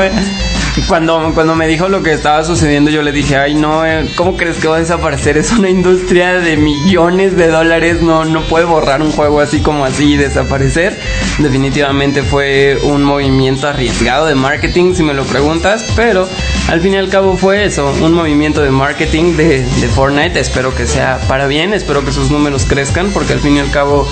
Cuando, 0.88 1.32
cuando 1.34 1.54
me 1.54 1.66
dijo 1.66 1.88
lo 1.88 2.02
que 2.02 2.12
estaba 2.12 2.44
sucediendo, 2.44 2.90
yo 2.90 3.02
le 3.02 3.12
dije, 3.12 3.36
ay, 3.36 3.54
no, 3.54 3.84
eh, 3.84 4.08
¿cómo 4.14 4.36
crees 4.36 4.58
que 4.58 4.68
va 4.68 4.76
a 4.76 4.80
desaparecer? 4.80 5.36
Es 5.36 5.52
una 5.52 5.70
industria 5.70 6.34
de 6.34 6.56
millones 6.56 7.36
de 7.36 7.48
dólares, 7.48 8.02
no, 8.02 8.24
no 8.24 8.42
puede 8.42 8.66
borrar 8.66 9.02
un 9.02 9.10
juego 9.10 9.40
así 9.40 9.60
como 9.60 9.84
así 9.84 10.14
y 10.14 10.16
desaparecer. 10.16 10.98
Definitivamente 11.38 12.22
fue 12.22 12.78
un 12.82 13.02
movimiento 13.02 13.68
arriesgado 13.68 14.26
de 14.26 14.34
marketing, 14.34 14.94
si 14.94 15.02
me 15.02 15.14
lo 15.14 15.24
preguntas, 15.24 15.84
pero 15.96 16.28
al 16.68 16.80
fin 16.80 16.94
y 16.94 16.96
al 16.96 17.08
cabo 17.08 17.36
fue 17.36 17.64
eso, 17.64 17.92
un 18.02 18.12
movimiento 18.12 18.62
de 18.62 18.70
marketing 18.70 19.36
de, 19.36 19.62
de 19.62 19.88
Fortnite. 19.88 20.38
Espero 20.38 20.74
que 20.74 20.86
sea 20.86 21.18
para 21.26 21.46
bien, 21.46 21.72
espero 21.72 22.04
que 22.04 22.12
sus 22.12 22.30
números 22.30 22.66
crezcan, 22.66 23.10
porque 23.12 23.32
al 23.32 23.40
fin 23.40 23.56
y 23.56 23.60
al 23.60 23.70
cabo 23.70 24.06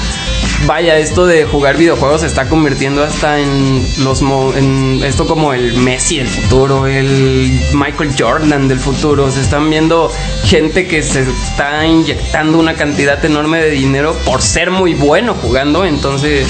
vaya, 0.67 0.99
esto 0.99 1.27
de 1.27 1.45
jugar 1.45 1.77
videojuegos 1.77 2.23
se 2.23 2.27
está 2.27 2.49
convirtiendo 2.49 3.03
hasta 3.03 3.41
en 3.41 3.85
los 3.99 4.23
en 4.23 5.03
esto 5.05 5.27
como 5.27 5.53
el 5.53 5.75
Messi 5.75 6.19
del 6.19 6.29
futuro, 6.29 6.87
el 6.87 7.61
Michael 7.75 8.15
Jordan 8.19 8.69
del 8.69 8.81
futuro. 8.81 9.31
Se 9.31 9.41
están 9.41 9.69
viendo 9.71 10.11
gente 10.45 10.87
que 10.87 11.03
se 11.03 11.23
está 11.23 11.87
inyectando 11.87 12.59
una 12.59 12.75
cantidad 12.75 13.23
enorme 13.25 13.61
de 13.61 13.71
dinero 13.71 14.17
por 14.25 14.43
ser 14.43 14.71
muy 14.71 14.95
bueno 14.95 15.35
jugando. 15.35 15.85
Entonces, 15.85 16.47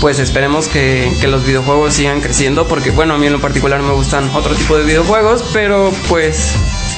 pues 0.00 0.18
esperemos 0.18 0.68
que, 0.68 1.12
que 1.20 1.28
los 1.28 1.44
videojuegos 1.44 1.94
sigan 1.94 2.20
creciendo. 2.20 2.68
Porque, 2.68 2.90
bueno, 2.90 3.14
a 3.14 3.18
mí 3.18 3.26
en 3.26 3.32
lo 3.32 3.40
particular 3.40 3.82
me 3.82 3.92
gustan 3.92 4.30
otro 4.34 4.54
tipo 4.54 4.76
de 4.76 4.84
videojuegos, 4.84 5.44
pero 5.52 5.92
pues 6.08 6.54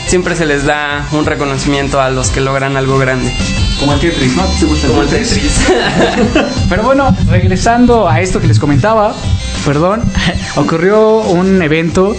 siempre 0.07 0.37
se 0.37 0.47
les 0.47 0.65
da 0.65 1.09
un 1.13 1.25
reconocimiento 1.25 2.01
a 2.01 2.11
los 2.11 2.31
que 2.31 2.41
logran 2.41 2.77
algo 2.77 2.99
grande. 2.99 3.33
Como 3.79 3.95
el 3.95 4.01
Tetris, 4.01 4.37
¿no? 4.37 4.45
¿Te 4.45 4.67
gusta 4.67 4.89
Como 4.89 5.03
el 5.03 5.09
Tetris. 5.09 5.53
Pero 6.69 6.83
bueno, 6.83 7.15
regresando 7.29 8.09
a 8.09 8.21
esto 8.21 8.41
que 8.41 8.47
les 8.47 8.59
comentaba, 8.59 9.15
perdón, 9.65 10.03
ocurrió 10.57 11.19
un 11.19 11.61
evento 11.63 12.17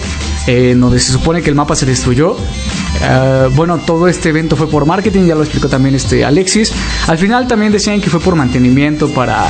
eh, 0.47 0.71
en 0.71 0.81
donde 0.81 0.99
se 0.99 1.11
supone 1.11 1.41
que 1.41 1.49
el 1.49 1.55
mapa 1.55 1.75
se 1.75 1.85
destruyó. 1.85 2.33
Uh, 2.35 3.49
bueno, 3.55 3.77
todo 3.79 4.07
este 4.07 4.29
evento 4.29 4.55
fue 4.55 4.67
por 4.67 4.85
marketing, 4.85 5.25
ya 5.25 5.35
lo 5.35 5.43
explicó 5.43 5.67
también 5.67 5.95
este 5.95 6.23
Alexis. 6.23 6.71
Al 7.07 7.17
final 7.17 7.47
también 7.47 7.71
decían 7.71 7.99
que 7.99 8.09
fue 8.09 8.19
por 8.19 8.35
mantenimiento 8.35 9.09
para, 9.09 9.47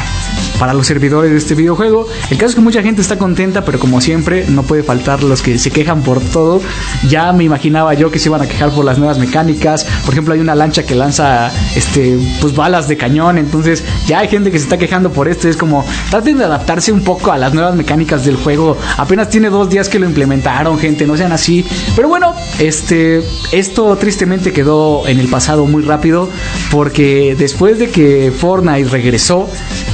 para 0.60 0.74
los 0.74 0.88
servidores 0.88 1.32
de 1.32 1.38
este 1.38 1.56
videojuego. 1.56 2.08
El 2.30 2.38
caso 2.38 2.50
es 2.50 2.56
que 2.56 2.62
mucha 2.62 2.82
gente 2.82 3.02
está 3.02 3.18
contenta, 3.18 3.66
pero 3.66 3.80
como 3.80 4.02
siempre, 4.02 4.46
no 4.48 4.64
puede 4.64 4.84
faltar 4.84 5.24
los 5.24 5.42
que 5.42 5.58
se 5.58 5.72
quejan 5.72 6.02
por 6.02 6.20
todo. 6.20 6.62
Ya 7.10 7.32
me 7.34 7.44
imaginaba 7.44 7.94
yo 7.94 8.12
que 8.12 8.20
se 8.20 8.30
iban 8.30 8.42
a 8.42 8.48
quejar 8.48 8.72
por 8.72 8.86
las 8.86 8.98
nuevas 8.98 9.18
mecánicas. 9.18 9.86
Por 10.04 10.14
ejemplo, 10.14 10.34
hay 10.34 10.40
una 10.40 10.56
lancha 10.56 10.84
que 10.84 10.96
lanza 10.96 11.52
este 11.76 12.18
pues 12.42 12.56
balas 12.56 12.88
de 12.88 12.98
cañón. 12.98 13.38
Entonces, 13.38 13.84
ya 14.08 14.20
hay 14.20 14.28
gente 14.28 14.52
que 14.52 14.58
se 14.58 14.64
está 14.64 14.78
quejando 14.78 15.12
por 15.12 15.28
esto. 15.28 15.48
Es 15.48 15.58
como, 15.58 15.86
traten 16.10 16.38
de 16.38 16.46
adaptarse 16.46 16.92
un 16.92 17.02
poco 17.02 17.32
a 17.32 17.38
las 17.38 17.54
nuevas 17.54 17.76
mecánicas 17.76 18.26
del 18.26 18.38
juego. 18.38 18.78
Apenas 18.98 19.30
tiene 19.30 19.50
dos 19.50 19.70
días 19.70 19.90
que 19.90 20.00
lo 20.00 20.06
implementaron, 20.06 20.78
gente. 20.80 21.06
No 21.06 21.18
sean 21.18 21.32
así. 21.32 21.66
Pero 21.96 22.08
bueno, 22.08 22.34
este 22.60 23.24
esto 23.52 23.96
tristemente 23.98 24.54
quedó 24.54 25.08
en 25.08 25.20
el 25.20 25.28
pasado 25.28 25.66
muy 25.66 25.84
rápido 25.84 26.30
porque 26.72 27.36
después 27.38 27.80
de 27.80 27.90
que 27.90 28.32
Fortnite 28.36 28.90
regresó, 28.90 29.50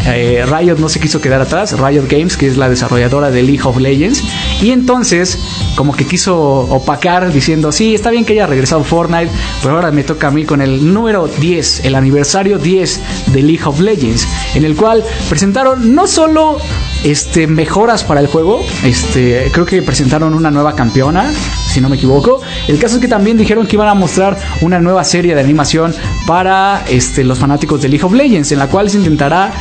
eh, 0.07 0.43
Riot 0.51 0.77
no 0.77 0.89
se 0.89 0.99
quiso 0.99 1.21
quedar 1.21 1.41
atrás, 1.41 1.77
Riot 1.79 2.07
Games, 2.09 2.37
que 2.37 2.47
es 2.47 2.57
la 2.57 2.69
desarrolladora 2.69 3.31
de 3.31 3.43
League 3.43 3.63
of 3.63 3.77
Legends, 3.77 4.23
y 4.61 4.71
entonces 4.71 5.39
como 5.75 5.95
que 5.95 6.05
quiso 6.05 6.37
opacar 6.37 7.31
diciendo, 7.31 7.71
sí, 7.71 7.95
está 7.95 8.11
bien 8.11 8.25
que 8.25 8.33
haya 8.33 8.47
regresado 8.47 8.83
Fortnite, 8.83 9.31
pero 9.61 9.75
ahora 9.75 9.91
me 9.91 10.03
toca 10.03 10.27
a 10.27 10.31
mí 10.31 10.45
con 10.45 10.61
el 10.61 10.93
número 10.93 11.27
10, 11.27 11.85
el 11.85 11.95
aniversario 11.95 12.57
10 12.57 13.01
de 13.27 13.41
League 13.41 13.63
of 13.65 13.79
Legends, 13.79 14.27
en 14.55 14.65
el 14.65 14.75
cual 14.75 15.03
presentaron 15.29 15.95
no 15.95 16.07
solo 16.07 16.57
este, 17.03 17.47
mejoras 17.47 18.03
para 18.03 18.19
el 18.19 18.27
juego. 18.27 18.61
Este, 18.83 19.49
creo 19.51 19.65
que 19.65 19.81
presentaron 19.81 20.33
una 20.33 20.51
nueva 20.51 20.75
campeona, 20.75 21.31
si 21.71 21.81
no 21.81 21.89
me 21.89 21.95
equivoco. 21.95 22.41
El 22.67 22.79
caso 22.79 22.95
es 22.95 23.01
que 23.01 23.07
también 23.07 23.37
dijeron 23.37 23.67
que 23.67 23.75
iban 23.75 23.87
a 23.87 23.93
mostrar 23.93 24.37
una 24.61 24.79
nueva 24.79 25.03
serie 25.03 25.33
de 25.35 25.41
animación 25.41 25.93
para 26.27 26.83
este, 26.89 27.23
los 27.23 27.39
fanáticos 27.39 27.81
de 27.81 27.89
League 27.89 28.05
of 28.05 28.13
Legends, 28.13 28.51
en 28.51 28.59
la 28.59 28.67
cual 28.67 28.89
se 28.89 28.97
intentará 28.97 29.51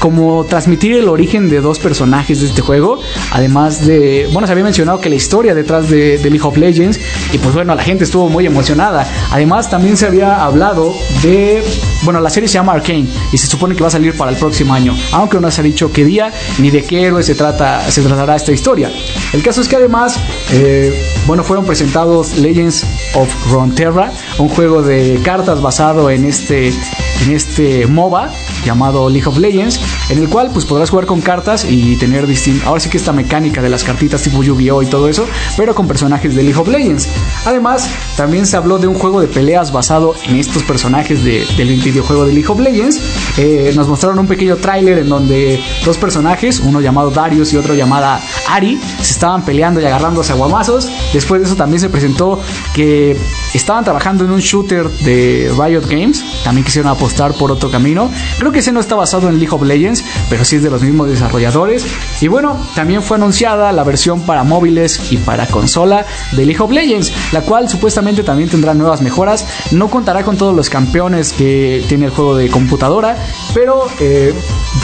como 0.00 0.44
transmitir 0.46 0.96
el 0.96 1.08
origen 1.08 1.48
de 1.48 1.60
dos 1.60 1.78
personajes 1.78 2.40
de 2.40 2.46
este 2.46 2.62
juego. 2.62 2.98
Además 3.30 3.86
de, 3.86 4.28
bueno, 4.32 4.46
se 4.46 4.52
había 4.52 4.64
mencionado 4.64 4.98
que 5.00 5.08
la 5.08 5.14
historia 5.14 5.54
detrás 5.54 5.88
de, 5.88 6.18
de, 6.18 6.30
League 6.30 6.44
of 6.44 6.56
Legends. 6.56 6.98
Y 7.32 7.38
pues 7.38 7.54
bueno, 7.54 7.74
la 7.74 7.82
gente 7.82 8.04
estuvo 8.04 8.28
muy 8.28 8.46
emocionada. 8.46 9.06
Además 9.30 9.70
también 9.70 9.96
se 9.96 10.06
había 10.06 10.42
hablado 10.42 10.92
de, 11.22 11.62
bueno, 12.02 12.20
la 12.20 12.30
serie 12.30 12.48
se 12.48 12.54
llama 12.54 12.72
Arcane 12.72 13.06
y 13.32 13.38
se 13.38 13.46
supone 13.46 13.76
que 13.76 13.82
va 13.82 13.88
a 13.88 13.90
salir 13.90 14.16
para 14.16 14.30
el 14.30 14.38
próximo 14.38 14.72
año. 14.72 14.96
Aunque 15.12 15.38
no 15.38 15.50
se 15.50 15.60
ha 15.60 15.64
dicho 15.64 15.92
qué 15.92 16.04
día 16.04 16.32
ni 16.58 16.70
de 16.70 16.82
qué 16.82 17.02
héroe 17.04 17.22
se, 17.22 17.34
trata, 17.34 17.88
se 17.90 18.02
tratará 18.02 18.36
esta 18.36 18.52
historia. 18.52 18.90
El 19.34 19.42
caso 19.42 19.60
es 19.60 19.68
que 19.68 19.76
además, 19.76 20.18
eh, 20.52 20.92
bueno, 21.26 21.44
fueron 21.44 21.66
presentados 21.66 22.38
Legends 22.38 22.86
of 23.14 23.28
Runeterra, 23.50 24.10
un 24.40 24.48
juego 24.48 24.82
de 24.82 25.20
cartas 25.22 25.60
basado 25.60 26.10
en 26.10 26.24
este, 26.24 26.68
en 26.68 27.30
este 27.30 27.86
MOBA 27.86 28.30
llamado 28.64 29.08
League 29.08 29.26
of 29.26 29.38
Legends, 29.38 29.80
en 30.08 30.18
el 30.18 30.28
cual 30.28 30.50
pues 30.52 30.64
podrás 30.64 30.90
jugar 30.90 31.06
con 31.06 31.20
cartas 31.20 31.66
y 31.68 31.96
tener 31.96 32.26
distinto, 32.26 32.66
ahora 32.66 32.80
sí 32.80 32.88
que 32.88 32.96
esta 32.96 33.12
mecánica 33.12 33.62
de 33.62 33.68
las 33.68 33.84
cartitas 33.84 34.22
tipo 34.22 34.42
Yu-Gi-Oh 34.42 34.82
y 34.82 34.86
todo 34.86 35.08
eso, 35.08 35.26
pero 35.56 35.74
con 35.74 35.86
personajes 35.86 36.34
de 36.34 36.42
League 36.42 36.58
of 36.58 36.68
Legends. 36.68 37.08
Además, 37.44 37.88
también 38.16 38.46
se 38.46 38.56
habló 38.56 38.78
de 38.78 38.86
un 38.86 38.94
juego 38.94 39.20
de 39.20 39.28
peleas 39.28 39.72
basado 39.72 40.14
en 40.26 40.36
estos 40.36 40.62
personajes 40.62 41.22
de, 41.22 41.46
del 41.56 41.80
videojuego 41.80 42.24
de 42.24 42.32
League 42.32 42.48
of 42.48 42.60
Legends. 42.60 43.00
Eh, 43.36 43.72
nos 43.76 43.88
mostraron 43.88 44.18
un 44.18 44.26
pequeño 44.26 44.56
tráiler 44.56 44.98
en 44.98 45.08
donde 45.08 45.62
dos 45.84 45.96
personajes, 45.96 46.60
uno 46.60 46.80
llamado 46.80 47.10
Darius 47.10 47.52
y 47.52 47.56
otro 47.56 47.74
llamada 47.74 48.20
Ari, 48.48 48.80
se 49.00 49.12
estaban 49.12 49.42
peleando 49.42 49.80
y 49.80 49.84
agarrándose 49.84 50.32
a 50.32 50.36
guamazos. 50.36 50.88
Después 51.12 51.40
de 51.40 51.46
eso 51.46 51.56
también 51.56 51.80
se 51.80 51.88
presentó 51.88 52.40
que 52.74 53.16
estaban 53.54 53.84
trabajando 53.84 54.24
en 54.24 54.29
un 54.32 54.40
shooter 54.40 54.88
de 54.88 55.52
Riot 55.58 55.82
Games, 55.88 56.24
también 56.44 56.64
quisieron 56.64 56.90
apostar 56.90 57.32
por 57.34 57.50
otro 57.50 57.70
camino. 57.70 58.10
Creo 58.38 58.52
que 58.52 58.60
ese 58.60 58.72
no 58.72 58.80
está 58.80 58.94
basado 58.94 59.28
en 59.28 59.38
League 59.38 59.54
of 59.54 59.62
Legends, 59.62 60.04
pero 60.28 60.44
sí 60.44 60.56
es 60.56 60.62
de 60.62 60.70
los 60.70 60.82
mismos 60.82 61.08
desarrolladores. 61.08 61.86
Y 62.20 62.28
bueno, 62.28 62.56
también 62.74 63.02
fue 63.02 63.16
anunciada 63.16 63.72
la 63.72 63.84
versión 63.84 64.20
para 64.22 64.44
móviles 64.44 65.12
y 65.12 65.16
para 65.16 65.46
consola 65.46 66.06
de 66.32 66.46
League 66.46 66.60
of 66.60 66.70
Legends, 66.70 67.12
la 67.32 67.42
cual 67.42 67.68
supuestamente 67.68 68.22
también 68.22 68.48
tendrá 68.48 68.74
nuevas 68.74 69.00
mejoras. 69.00 69.46
No 69.70 69.88
contará 69.88 70.22
con 70.22 70.36
todos 70.36 70.54
los 70.54 70.70
campeones 70.70 71.32
que 71.32 71.84
tiene 71.88 72.06
el 72.06 72.10
juego 72.10 72.36
de 72.36 72.48
computadora, 72.48 73.16
pero 73.54 73.86
eh, 74.00 74.34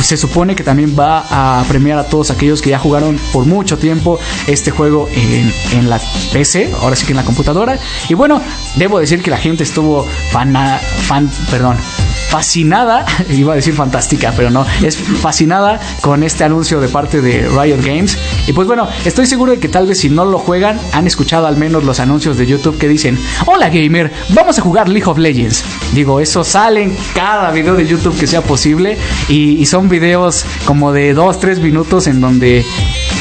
se 0.03 0.17
supone 0.17 0.55
que 0.55 0.65
también 0.65 0.97
va 0.99 1.61
a 1.61 1.65
premiar 1.65 1.99
a 1.99 2.05
todos 2.05 2.31
aquellos 2.31 2.63
que 2.63 2.71
ya 2.71 2.79
jugaron 2.79 3.19
por 3.33 3.45
mucho 3.47 3.79
tiempo 3.79 4.19
este 4.47 4.71
juego 4.71 5.09
en, 5.13 5.53
en 5.73 5.91
la 5.91 6.01
PC, 6.33 6.73
ahora 6.81 6.97
sí 6.97 7.07
que 7.07 7.13
en 7.13 7.17
la 7.17 7.25
computadora. 7.25 7.79
Y 8.09 8.15
bueno, 8.15 8.41
debo 8.77 8.99
decir 8.99 9.23
que 9.23 9.31
la 9.31 9.36
gente 9.39 9.65
estuvo 9.65 10.07
fan, 10.31 10.55
fan 11.07 11.31
perdón, 11.51 11.77
fascinada, 12.29 13.07
iba 13.31 13.53
a 13.53 13.57
decir 13.57 13.75
fantástica, 13.75 14.33
pero 14.37 14.51
no, 14.51 14.67
es 14.83 14.97
fascinada 14.97 15.81
con 16.01 16.23
este 16.23 16.45
anuncio 16.45 16.81
de 16.81 16.89
parte 16.89 17.21
de 17.21 17.49
Riot 17.49 17.83
Games. 17.83 18.19
Y 18.47 18.53
pues 18.53 18.67
bueno, 18.67 18.89
estoy 19.05 19.27
seguro 19.27 19.53
de 19.53 19.59
que 19.59 19.69
tal 19.69 19.87
vez 19.87 20.01
si 20.01 20.11
no 20.11 20.25
lo 20.25 20.39
juegan, 20.39 20.79
han 20.93 21.07
escuchado 21.07 21.47
al 21.47 21.57
menos 21.57 21.85
los 21.85 22.01
anuncios 22.01 22.37
de 22.37 22.47
YouTube 22.47 22.79
que 22.79 22.89
dicen, 22.89 23.19
hola 23.47 23.69
gamer, 23.69 24.13
vamos 24.31 24.59
a 24.59 24.63
jugar 24.63 24.89
League 24.89 25.09
of 25.09 25.19
Legends. 25.19 25.65
Digo, 25.95 26.21
eso 26.21 26.45
sale 26.45 26.83
en 26.83 26.97
cada 27.15 27.51
video 27.51 27.75
de 27.75 27.87
YouTube 27.87 28.19
que 28.19 28.27
sea 28.27 28.43
posible 28.43 28.99
y, 29.29 29.53
y 29.59 29.67
son 29.67 29.89
videos 29.89 30.45
como 30.65 30.93
de 30.93 31.17
2-3 31.17 31.61
minutos 31.61 32.07
en 32.07 32.21
donde 32.21 32.65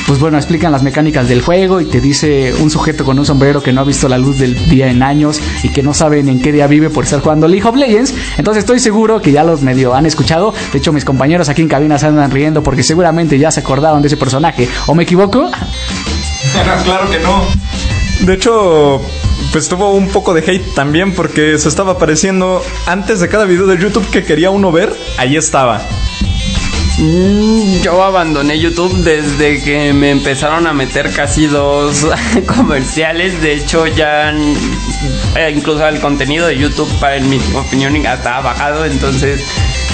pues 0.08 0.20
bueno, 0.20 0.38
explican 0.38 0.72
las 0.72 0.84
mecánicas 0.84 1.28
del 1.28 1.42
juego 1.42 1.82
y 1.82 1.86
te 1.86 2.00
dice 2.00 2.54
un 2.60 2.70
sujeto 2.70 3.04
con 3.04 3.18
un 3.18 3.26
sombrero 3.26 3.64
que 3.64 3.74
no 3.74 3.82
ha 3.82 3.84
visto 3.84 4.08
la 4.08 4.18
luz 4.18 4.38
del 4.38 4.70
día 4.70 4.88
en 4.88 5.02
años 5.02 5.40
y 5.64 5.70
que 5.70 5.82
no 5.82 5.94
saben 5.94 6.30
en 6.30 6.42
qué 6.42 6.52
día 6.52 6.68
vive 6.68 6.90
por 6.90 7.06
estar 7.06 7.22
jugando 7.22 7.48
League 7.48 7.68
of 7.68 7.76
Legends. 7.76 8.14
Entonces 8.38 8.64
estoy 8.64 8.80
seguro 8.80 9.22
que 9.22 9.32
ya 9.32 9.44
los 9.44 9.62
medio 9.62 9.96
han 9.96 10.06
escuchado. 10.06 10.54
De 10.72 10.78
hecho, 10.78 10.94
mis 10.94 11.06
compañeros 11.06 11.50
aquí 11.50 11.62
en 11.62 11.68
cabina 11.68 11.98
se 11.98 12.06
andan 12.06 12.30
riendo 12.30 12.62
porque 12.62 12.84
seguramente 12.84 13.40
ya 13.40 13.50
se 13.50 13.62
acordaron 13.62 14.02
de 14.02 14.08
ese 14.08 14.18
personaje. 14.18 14.70
¿O 14.86 14.94
me 14.94 15.04
equivoco? 15.04 15.50
claro 16.84 17.10
que 17.10 17.20
no. 17.20 17.44
De 18.22 18.34
hecho, 18.34 19.02
pues 19.52 19.68
tuvo 19.68 19.92
un 19.92 20.10
poco 20.10 20.34
de 20.34 20.42
hate 20.42 20.74
también 20.76 21.14
porque 21.14 21.58
se 21.58 21.68
estaba 21.68 21.94
apareciendo 21.94 22.62
antes 22.86 23.20
de 23.20 23.30
cada 23.30 23.46
video 23.46 23.66
de 23.66 23.78
YouTube 23.78 24.08
que 24.10 24.24
quería 24.24 24.52
uno 24.52 24.72
ver, 24.72 24.94
ahí 25.18 25.36
estaba. 25.36 25.82
Mm, 26.98 27.82
Yo 27.82 28.02
abandoné 28.04 28.58
YouTube 28.58 28.94
desde 29.04 29.62
que 29.62 29.92
me 29.92 30.12
empezaron 30.12 30.66
a 30.66 30.74
meter 30.74 31.12
casi 31.14 31.46
dos 31.48 32.08
comerciales. 32.56 33.42
De 33.42 33.54
hecho, 33.54 33.86
ya 33.88 34.32
eh, 34.32 35.54
incluso 35.56 35.86
el 35.88 36.00
contenido 36.00 36.48
de 36.48 36.58
YouTube, 36.58 36.90
para 37.00 37.20
mi 37.20 37.40
opinión, 37.54 38.06
hasta 38.08 38.38
ha 38.38 38.42
bajado. 38.42 38.86
Entonces, 38.86 39.42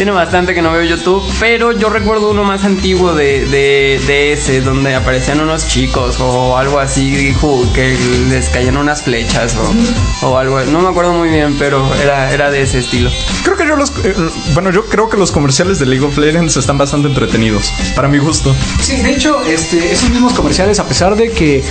tiene 0.02 0.14
bastante 0.14 0.56
que 0.56 0.64
no 0.64 0.72
veo 0.72 0.82
YouTube. 0.82 1.22
Pero 1.40 1.74
yo 1.74 1.88
recuerdo 1.92 2.32
uno 2.32 2.44
más 2.44 2.64
antiguo 2.64 3.14
de, 3.14 3.46
de, 3.46 4.02
de 4.08 4.34
ese, 4.34 4.60
donde 4.62 4.96
aparecían 4.96 5.40
unos 5.40 5.68
chicos 5.68 6.20
o 6.20 6.58
algo 6.58 6.80
así, 6.80 7.36
que 7.76 7.96
les 8.28 8.50
caían 8.50 8.78
unas 8.78 9.04
flechas 9.04 9.56
o, 9.56 10.28
o 10.28 10.38
algo. 10.40 10.60
No 10.62 10.80
me 10.80 10.90
acuerdo 10.90 11.14
muy 11.14 11.30
bien, 11.30 11.56
pero 11.60 11.88
era, 12.02 12.34
era 12.34 12.50
de 12.50 12.64
ese 12.64 12.80
estilo. 12.80 13.12
Creo 13.44 13.56
que 13.56 13.68
yo 13.68 13.76
los. 13.76 13.92
eh, 14.04 14.16
bueno, 14.56 14.72
yo 14.72 14.86
creo 14.86 15.08
que 15.08 15.18
los 15.18 15.32
comerciales 15.32 15.78
de 15.78 15.86
League 15.86 16.04
of 16.04 16.18
Legends 16.18 16.58
están 16.58 16.80
bastante 16.80 17.08
entretenidos, 17.08 17.72
para 17.96 18.08
mi 18.08 18.18
gusto. 18.18 18.56
Sí, 18.82 19.04
de 19.04 19.12
hecho, 19.12 19.40
este, 19.46 19.92
esos 19.92 20.10
mismos 20.10 20.34
comerciales, 20.34 20.80
a 20.80 20.88
pesar 20.88 21.16
de 21.16 21.30
que 21.30 21.64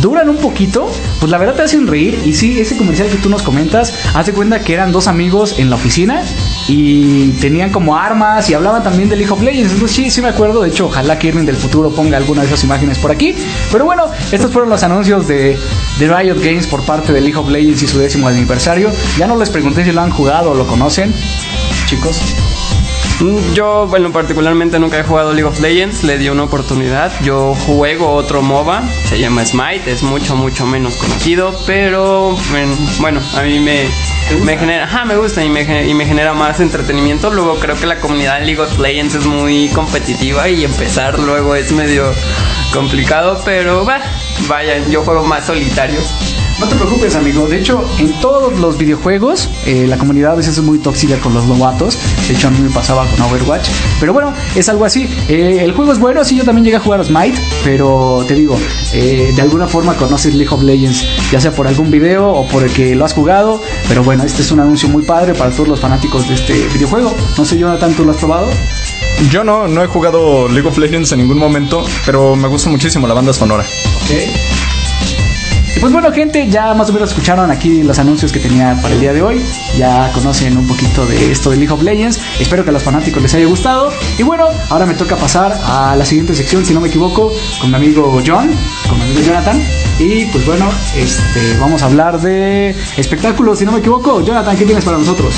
duran 0.00 0.30
un 0.30 0.38
poquito, 0.38 0.90
pues 1.20 1.30
la 1.30 1.36
verdad 1.36 1.56
te 1.56 1.62
hacen 1.62 1.86
reír. 1.86 2.18
Y 2.24 2.32
sí, 2.32 2.58
ese 2.58 2.78
comercial 2.78 3.08
que 3.10 3.16
tú 3.16 3.28
nos 3.28 3.42
comentas, 3.42 3.92
haz 4.14 4.24
de 4.24 4.32
cuenta 4.32 4.60
que 4.60 4.72
eran 4.72 4.92
dos 4.92 5.08
amigos 5.08 5.58
en 5.58 5.68
la 5.68 5.76
oficina 5.76 6.22
y 6.68 7.28
tenían 7.40 7.70
como 7.70 7.96
armas 7.96 8.48
y 8.50 8.54
hablaban 8.54 8.82
también 8.82 9.08
de 9.08 9.16
League 9.16 9.32
of 9.32 9.40
Legends. 9.40 9.72
Entonces 9.72 9.96
sí, 9.96 10.10
sí 10.10 10.20
me 10.20 10.28
acuerdo. 10.28 10.62
De 10.62 10.68
hecho, 10.68 10.86
ojalá 10.86 11.18
que 11.18 11.28
Irving 11.28 11.44
del 11.44 11.56
futuro 11.56 11.90
ponga 11.90 12.16
alguna 12.16 12.42
de 12.42 12.48
esas 12.48 12.64
imágenes 12.64 12.98
por 12.98 13.10
aquí. 13.10 13.34
Pero 13.70 13.84
bueno, 13.84 14.04
estos 14.32 14.50
fueron 14.50 14.70
los 14.70 14.82
anuncios 14.82 15.28
de, 15.28 15.58
de 15.98 16.08
Riot 16.08 16.40
Games 16.40 16.66
por 16.66 16.82
parte 16.82 17.12
de 17.12 17.20
League 17.20 17.36
of 17.36 17.48
Legends 17.48 17.82
y 17.82 17.86
su 17.86 17.98
décimo 17.98 18.28
aniversario. 18.28 18.90
Ya 19.18 19.26
no 19.26 19.36
les 19.36 19.50
pregunté 19.50 19.84
si 19.84 19.92
lo 19.92 20.00
han 20.00 20.10
jugado 20.10 20.52
o 20.52 20.54
lo 20.54 20.66
conocen, 20.66 21.14
chicos. 21.86 22.20
Yo, 23.54 23.86
bueno, 23.86 24.12
particularmente 24.12 24.78
nunca 24.78 24.98
he 24.98 25.02
jugado 25.02 25.32
League 25.32 25.48
of 25.48 25.58
Legends, 25.60 26.04
le 26.04 26.18
di 26.18 26.28
una 26.28 26.42
oportunidad. 26.42 27.10
Yo 27.22 27.54
juego 27.54 28.12
otro 28.12 28.42
MOBA, 28.42 28.82
se 29.08 29.18
llama 29.18 29.44
Smite, 29.46 29.90
es 29.90 30.02
mucho, 30.02 30.36
mucho 30.36 30.66
menos 30.66 30.96
conocido, 30.96 31.58
pero 31.66 32.36
bueno, 33.00 33.20
a 33.34 33.40
mí 33.40 33.58
me, 33.58 33.84
me 34.44 34.58
genera, 34.58 34.84
ajá, 34.84 35.06
me 35.06 35.16
gusta 35.16 35.42
y 35.42 35.48
me, 35.48 35.88
y 35.88 35.94
me 35.94 36.04
genera 36.04 36.34
más 36.34 36.60
entretenimiento. 36.60 37.30
Luego 37.30 37.56
creo 37.56 37.74
que 37.76 37.86
la 37.86 38.00
comunidad 38.00 38.40
de 38.40 38.46
League 38.46 38.60
of 38.60 38.78
Legends 38.78 39.14
es 39.14 39.24
muy 39.24 39.68
competitiva 39.70 40.48
y 40.50 40.64
empezar 40.64 41.18
luego 41.18 41.54
es 41.54 41.72
medio 41.72 42.12
complicado, 42.74 43.40
pero 43.46 43.86
bah, 43.86 44.02
vayan, 44.46 44.90
yo 44.90 45.02
juego 45.02 45.24
más 45.24 45.46
solitario. 45.46 46.00
No 46.58 46.66
te 46.66 46.74
preocupes, 46.74 47.14
amigo. 47.14 47.46
De 47.46 47.58
hecho, 47.58 47.84
en 47.98 48.18
todos 48.20 48.58
los 48.58 48.78
videojuegos, 48.78 49.50
eh, 49.66 49.86
la 49.86 49.98
comunidad 49.98 50.32
a 50.32 50.34
veces 50.36 50.56
es 50.56 50.64
muy 50.64 50.78
tóxica 50.78 51.18
con 51.18 51.34
los 51.34 51.44
novatos. 51.44 51.98
De 52.26 52.34
hecho, 52.34 52.48
a 52.48 52.50
mí 52.50 52.58
me 52.60 52.70
pasaba 52.70 53.06
con 53.06 53.20
Overwatch. 53.20 53.68
Pero 54.00 54.14
bueno, 54.14 54.32
es 54.54 54.66
algo 54.70 54.86
así. 54.86 55.06
Eh, 55.28 55.58
el 55.60 55.72
juego 55.72 55.92
es 55.92 55.98
bueno, 55.98 56.24
sí, 56.24 56.34
yo 56.34 56.44
también 56.44 56.64
llegué 56.64 56.76
a 56.76 56.80
jugar 56.80 57.00
a 57.00 57.04
Smite. 57.04 57.38
Pero 57.62 58.24
te 58.26 58.34
digo, 58.34 58.58
eh, 58.94 59.32
de 59.36 59.42
alguna 59.42 59.66
forma 59.66 59.94
conoces 59.96 60.34
League 60.34 60.52
of 60.52 60.62
Legends, 60.62 61.04
ya 61.30 61.40
sea 61.42 61.50
por 61.52 61.66
algún 61.66 61.90
video 61.90 62.30
o 62.30 62.48
por 62.48 62.62
el 62.62 62.72
que 62.72 62.94
lo 62.94 63.04
has 63.04 63.12
jugado. 63.12 63.60
Pero 63.86 64.02
bueno, 64.02 64.24
este 64.24 64.40
es 64.40 64.50
un 64.50 64.60
anuncio 64.60 64.88
muy 64.88 65.02
padre 65.02 65.34
para 65.34 65.50
todos 65.50 65.68
los 65.68 65.80
fanáticos 65.80 66.26
de 66.26 66.34
este 66.34 66.54
videojuego. 66.72 67.14
No 67.36 67.44
sé, 67.44 67.58
Jonathan, 67.58 67.92
¿tú 67.92 68.04
lo 68.04 68.12
has 68.12 68.16
probado? 68.16 68.48
Yo 69.30 69.44
no, 69.44 69.68
no 69.68 69.82
he 69.82 69.86
jugado 69.86 70.48
League 70.48 70.66
of 70.66 70.78
Legends 70.78 71.12
en 71.12 71.18
ningún 71.18 71.38
momento, 71.38 71.84
pero 72.06 72.34
me 72.34 72.48
gusta 72.48 72.70
muchísimo 72.70 73.06
la 73.06 73.14
banda 73.14 73.34
sonora. 73.34 73.64
Ok. 73.64 74.55
Y 75.76 75.78
pues 75.78 75.92
bueno, 75.92 76.10
gente, 76.10 76.48
ya 76.48 76.72
más 76.72 76.88
o 76.88 76.92
menos 76.94 77.10
escucharon 77.10 77.50
aquí 77.50 77.82
los 77.82 77.98
anuncios 77.98 78.32
que 78.32 78.40
tenía 78.40 78.78
para 78.80 78.94
el 78.94 79.00
día 79.00 79.12
de 79.12 79.20
hoy. 79.20 79.42
Ya 79.76 80.10
conocen 80.14 80.56
un 80.56 80.66
poquito 80.66 81.04
de 81.04 81.30
esto 81.30 81.50
de 81.50 81.58
League 81.58 81.72
of 81.72 81.82
Legends. 81.82 82.18
Espero 82.40 82.64
que 82.64 82.70
a 82.70 82.72
los 82.72 82.82
fanáticos 82.82 83.22
les 83.22 83.34
haya 83.34 83.44
gustado. 83.44 83.92
Y 84.18 84.22
bueno, 84.22 84.48
ahora 84.70 84.86
me 84.86 84.94
toca 84.94 85.16
pasar 85.16 85.54
a 85.66 85.94
la 85.94 86.04
siguiente 86.06 86.34
sección, 86.34 86.64
si 86.64 86.72
no 86.72 86.80
me 86.80 86.88
equivoco, 86.88 87.30
con 87.60 87.70
mi 87.70 87.76
amigo 87.76 88.22
John, 88.26 88.50
con 88.88 88.98
mi 88.98 89.04
amigo 89.04 89.20
Jonathan. 89.20 89.62
Y 89.98 90.24
pues 90.26 90.46
bueno, 90.46 90.66
este, 90.96 91.58
vamos 91.60 91.82
a 91.82 91.86
hablar 91.86 92.22
de 92.22 92.74
espectáculos, 92.96 93.58
si 93.58 93.66
no 93.66 93.72
me 93.72 93.80
equivoco. 93.80 94.24
Jonathan, 94.24 94.56
¿qué 94.56 94.64
tienes 94.64 94.82
para 94.82 94.96
nosotros? 94.96 95.34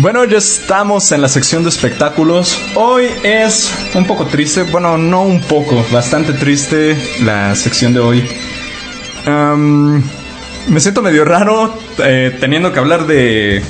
Bueno, 0.00 0.24
ya 0.24 0.38
estamos 0.38 1.10
en 1.10 1.20
la 1.20 1.28
sección 1.28 1.64
de 1.64 1.70
espectáculos. 1.70 2.56
Hoy 2.76 3.06
es 3.24 3.74
un 3.96 4.06
poco 4.06 4.26
triste, 4.26 4.62
bueno, 4.62 4.96
no 4.96 5.22
un 5.22 5.40
poco, 5.40 5.84
bastante 5.90 6.34
triste 6.34 6.96
la 7.24 7.56
sección 7.56 7.92
de 7.92 7.98
hoy. 7.98 8.24
Me 10.68 10.78
siento 10.78 11.02
medio 11.02 11.24
raro 11.24 11.74
eh, 11.98 12.36
teniendo 12.38 12.72
que 12.72 12.78
hablar 12.78 13.08
de, 13.08 13.60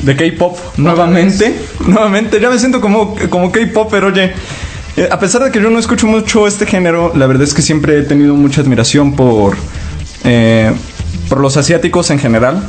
de 0.00 0.16
K-pop 0.16 0.56
nuevamente. 0.78 1.54
Nuevamente, 1.86 2.40
ya 2.40 2.48
me 2.48 2.58
siento 2.58 2.80
como, 2.80 3.14
como 3.28 3.52
K-pop, 3.52 3.88
pero 3.90 4.06
oye, 4.06 4.32
eh, 4.96 5.08
a 5.10 5.20
pesar 5.20 5.44
de 5.44 5.50
que 5.50 5.60
yo 5.60 5.68
no 5.68 5.78
escucho 5.78 6.06
mucho 6.06 6.46
este 6.46 6.64
género, 6.64 7.12
la 7.14 7.26
verdad 7.26 7.42
es 7.42 7.52
que 7.52 7.60
siempre 7.60 7.98
he 7.98 8.02
tenido 8.04 8.34
mucha 8.34 8.62
admiración 8.62 9.14
por, 9.14 9.58
eh, 10.24 10.72
por 11.28 11.40
los 11.40 11.58
asiáticos 11.58 12.10
en 12.10 12.18
general. 12.18 12.66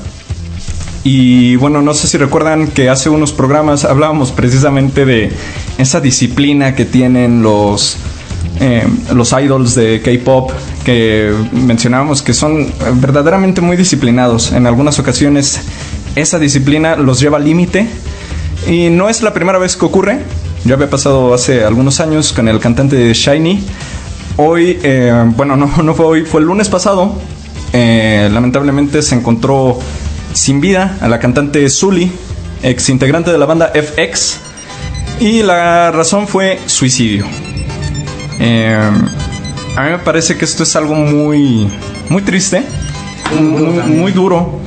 Y 1.07 1.55
bueno, 1.57 1.83
no 1.83 1.93
sé 1.93 2.07
si 2.07 2.17
recuerdan 2.17 2.65
que 2.69 2.89
hace 2.89 3.09
unos 3.09 3.31
programas 3.31 3.85
hablábamos 3.85 4.31
precisamente 4.31 5.05
de 5.05 5.31
esa 5.77 6.01
disciplina 6.01 6.73
que 6.73 6.83
tienen 6.83 7.43
los, 7.43 7.97
eh, 8.59 8.87
los 9.13 9.31
idols 9.31 9.75
de 9.75 10.01
K-pop, 10.01 10.49
que 10.83 11.31
mencionábamos 11.51 12.23
que 12.23 12.33
son 12.33 12.73
verdaderamente 12.95 13.61
muy 13.61 13.77
disciplinados. 13.77 14.51
En 14.51 14.65
algunas 14.65 14.97
ocasiones 14.97 15.61
esa 16.15 16.39
disciplina 16.39 16.95
los 16.95 17.19
lleva 17.19 17.37
al 17.37 17.43
límite. 17.43 17.87
Y 18.67 18.89
no 18.89 19.07
es 19.07 19.21
la 19.21 19.31
primera 19.31 19.59
vez 19.59 19.75
que 19.75 19.85
ocurre. 19.85 20.23
Ya 20.63 20.73
había 20.73 20.89
pasado 20.89 21.35
hace 21.35 21.63
algunos 21.63 21.99
años 21.99 22.33
con 22.33 22.47
el 22.47 22.59
cantante 22.59 22.95
de 22.95 23.13
Shiny. 23.13 23.63
Hoy, 24.37 24.79
eh, 24.81 25.23
bueno, 25.35 25.55
no, 25.55 25.67
no 25.83 25.93
fue 25.93 26.05
hoy, 26.07 26.25
fue 26.25 26.41
el 26.41 26.47
lunes 26.47 26.67
pasado. 26.67 27.13
Eh, 27.73 28.27
lamentablemente 28.33 29.03
se 29.03 29.13
encontró 29.13 29.77
sin 30.35 30.59
vida 30.59 30.97
a 31.01 31.07
la 31.07 31.19
cantante 31.19 31.67
Zully, 31.69 32.11
ex 32.61 32.89
integrante 32.89 33.31
de 33.31 33.37
la 33.37 33.45
banda 33.45 33.71
FX, 33.73 34.37
y 35.19 35.41
la 35.41 35.91
razón 35.91 36.27
fue 36.27 36.59
suicidio. 36.65 37.25
Eh, 38.39 38.77
a 39.77 39.83
mí 39.83 39.89
me 39.89 39.99
parece 39.99 40.37
que 40.37 40.45
esto 40.45 40.63
es 40.63 40.75
algo 40.75 40.93
muy, 40.93 41.69
muy 42.09 42.21
triste, 42.21 42.63
muy, 43.39 43.63
muy 43.95 44.11
duro, 44.11 44.59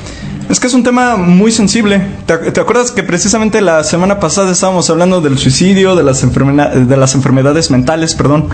Es 0.48 0.58
que 0.58 0.66
es 0.66 0.72
un 0.72 0.82
tema 0.82 1.16
muy 1.16 1.52
sensible. 1.52 2.00
¿Te, 2.24 2.60
acuerdas 2.60 2.90
que 2.90 3.02
precisamente 3.02 3.60
la 3.60 3.84
semana 3.84 4.18
pasada 4.18 4.50
estábamos 4.50 4.88
hablando 4.88 5.20
del 5.20 5.36
suicidio, 5.36 5.94
de 5.94 6.02
las, 6.02 6.22
de 6.22 6.96
las 6.96 7.14
enfermedades 7.14 7.70
mentales, 7.70 8.14
perdón? 8.14 8.48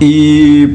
Y 0.00 0.66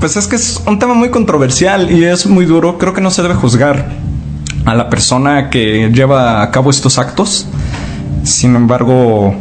pues 0.00 0.16
es 0.16 0.26
que 0.26 0.34
es 0.34 0.60
un 0.66 0.80
tema 0.80 0.94
muy 0.94 1.10
controversial 1.10 1.92
y 1.92 2.04
es 2.04 2.26
muy 2.26 2.46
duro. 2.46 2.78
Creo 2.78 2.92
que 2.92 3.00
no 3.00 3.12
se 3.12 3.22
debe 3.22 3.34
juzgar 3.34 3.86
a 4.64 4.74
la 4.74 4.88
persona 4.88 5.50
que 5.50 5.90
lleva 5.92 6.42
a 6.42 6.50
cabo 6.50 6.70
estos 6.70 6.98
actos. 6.98 7.46
Sin 8.22 8.56
embargo, 8.56 9.34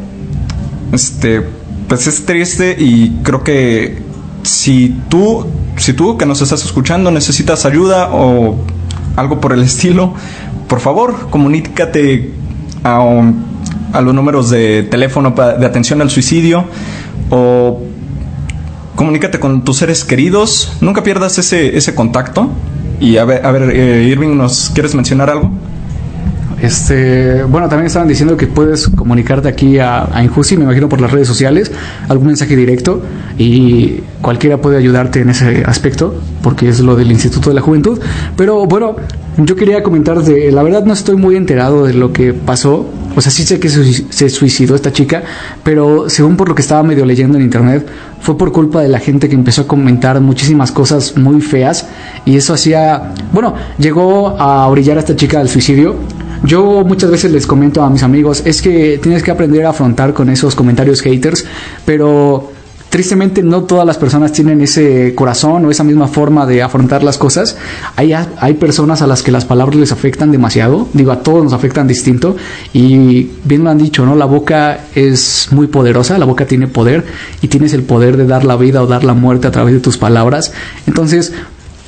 este, 0.92 1.42
pues 1.88 2.08
es 2.08 2.26
triste 2.26 2.76
y 2.78 3.20
creo 3.24 3.44
que 3.44 4.02
si 4.44 4.98
tú, 5.10 5.48
si 5.78 5.94
tú 5.94 6.18
que 6.18 6.26
nos 6.26 6.42
estás 6.42 6.64
escuchando 6.66 7.12
necesitas 7.12 7.66
ayuda 7.66 8.10
o 8.12 8.58
algo 9.16 9.40
por 9.40 9.54
el 9.54 9.64
estilo, 9.64 10.14
por 10.68 10.80
favor, 10.80 11.30
comunícate 11.30 12.34
a, 12.84 14.02
los 14.02 14.14
números 14.14 14.50
de 14.50 14.84
teléfono 14.84 15.32
de 15.32 15.66
atención 15.66 16.02
al 16.02 16.10
suicidio 16.10 16.66
o 17.30 17.82
comunícate 18.96 19.40
con 19.40 19.64
tus 19.64 19.78
seres 19.78 20.04
queridos. 20.04 20.74
Nunca 20.82 21.04
pierdas 21.04 21.38
ese, 21.38 21.78
ese 21.78 21.96
contacto. 21.96 22.50
Y 23.00 23.18
a 23.18 23.26
ver, 23.26 23.46
a 23.46 23.52
ver 23.52 23.70
eh, 23.72 24.04
Irving, 24.04 24.38
¿nos 24.38 24.70
quieres 24.74 24.96
mencionar 24.96 25.30
algo? 25.30 25.52
Este, 26.62 27.44
bueno, 27.44 27.68
también 27.68 27.88
estaban 27.88 28.08
diciendo 28.08 28.38
que 28.38 28.48
puedes 28.48 28.88
comunicarte 28.88 29.50
aquí 29.50 29.80
a, 29.80 30.08
a 30.16 30.24
Injusi, 30.24 30.56
me 30.56 30.64
imagino 30.64 30.88
por 30.88 31.02
las 31.02 31.12
redes 31.12 31.28
sociales, 31.28 31.74
algún 32.08 32.28
mensaje 32.28 32.56
directo 32.56 33.02
y 33.38 34.02
cualquiera 34.22 34.62
puede 34.62 34.78
ayudarte 34.78 35.20
en 35.20 35.30
ese 35.30 35.64
aspecto, 35.66 36.16
porque 36.42 36.70
es 36.70 36.80
lo 36.80 36.96
del 36.96 37.12
Instituto 37.12 37.50
de 37.50 37.56
la 37.56 37.62
Juventud. 37.62 38.00
Pero 38.38 38.66
bueno, 38.66 38.96
yo 39.38 39.58
quería 39.58 39.84
comentar 39.84 40.24
de, 40.24 40.54
la 40.54 40.64
verdad 40.64 40.86
no 40.86 40.94
estoy 40.94 41.18
muy 41.18 41.36
enterado 41.36 41.86
de 41.86 41.94
lo 41.96 42.14
que 42.14 42.34
pasó, 42.34 42.86
o 43.16 43.22
sea, 43.22 43.32
sí 43.32 43.44
sé 43.44 43.60
que 43.60 43.70
se 43.70 44.30
suicidó 44.30 44.76
esta 44.76 44.92
chica, 44.92 45.24
pero 45.64 46.10
según 46.10 46.38
por 46.38 46.50
lo 46.50 46.56
que 46.56 46.62
estaba 46.62 46.84
medio 46.84 47.06
leyendo 47.06 47.38
en 47.38 47.44
internet, 47.44 47.88
fue 48.20 48.38
por 48.38 48.52
culpa 48.52 48.82
de 48.82 48.88
la 48.88 49.00
gente 49.00 49.28
que 49.30 49.36
empezó 49.36 49.64
a 49.64 49.68
comentar 49.68 50.20
muchísimas 50.22 50.72
cosas 50.72 51.18
muy 51.18 51.42
feas 51.42 51.88
y 52.26 52.38
eso 52.38 52.54
hacía, 52.54 53.14
bueno, 53.32 53.54
llegó 53.78 54.30
a 54.40 54.68
orillar 54.68 54.98
a 54.98 55.02
esta 55.02 55.16
chica 55.16 55.40
al 55.40 55.50
suicidio. 55.50 55.96
Yo 56.44 56.84
muchas 56.86 57.10
veces 57.10 57.32
les 57.32 57.48
comento 57.48 57.84
a 57.84 57.90
mis 57.90 58.04
amigos, 58.04 58.44
es 58.46 58.62
que 58.62 59.00
tienes 59.02 59.24
que 59.24 59.32
aprender 59.32 59.66
a 59.66 59.70
afrontar 59.70 60.14
con 60.14 60.30
esos 60.30 60.56
comentarios 60.56 61.02
haters, 61.02 61.46
pero 61.86 62.52
tristemente 62.94 63.42
no 63.42 63.64
todas 63.64 63.88
las 63.88 63.98
personas 63.98 64.34
tienen 64.34 64.62
ese 64.62 65.16
corazón 65.16 65.66
o 65.66 65.72
esa 65.72 65.84
misma 65.84 66.08
forma 66.08 66.46
de 66.46 66.62
afrontar 66.62 67.02
las 67.02 67.18
cosas. 67.18 67.58
Hay, 67.96 68.14
hay 68.14 68.54
personas 68.54 69.02
a 69.02 69.08
las 69.08 69.24
que 69.24 69.32
las 69.32 69.46
palabras 69.46 69.76
les 69.78 69.92
afectan 69.92 70.32
demasiado, 70.32 70.88
digo, 70.94 71.12
a 71.12 71.24
todos 71.24 71.44
nos 71.44 71.54
afectan 71.54 71.88
distinto 71.88 72.36
y 72.72 73.32
bien 73.46 73.64
lo 73.64 73.72
han 73.72 73.80
dicho, 73.80 74.06
¿no? 74.06 74.16
La 74.16 74.26
boca 74.26 74.82
es 74.94 75.48
muy 75.50 75.66
poderosa, 75.66 76.20
la 76.20 76.26
boca 76.26 76.46
tiene 76.46 76.68
poder 76.68 77.04
y 77.42 77.48
tienes 77.48 77.74
el 77.74 77.82
poder 77.82 78.16
de 78.16 78.28
dar 78.28 78.46
la 78.46 78.58
vida 78.58 78.84
o 78.84 78.86
dar 78.86 79.04
la 79.04 79.16
muerte 79.16 79.48
a 79.48 79.52
través 79.52 79.74
de 79.74 79.80
tus 79.80 79.98
palabras. 79.98 80.54
Entonces, 80.86 81.34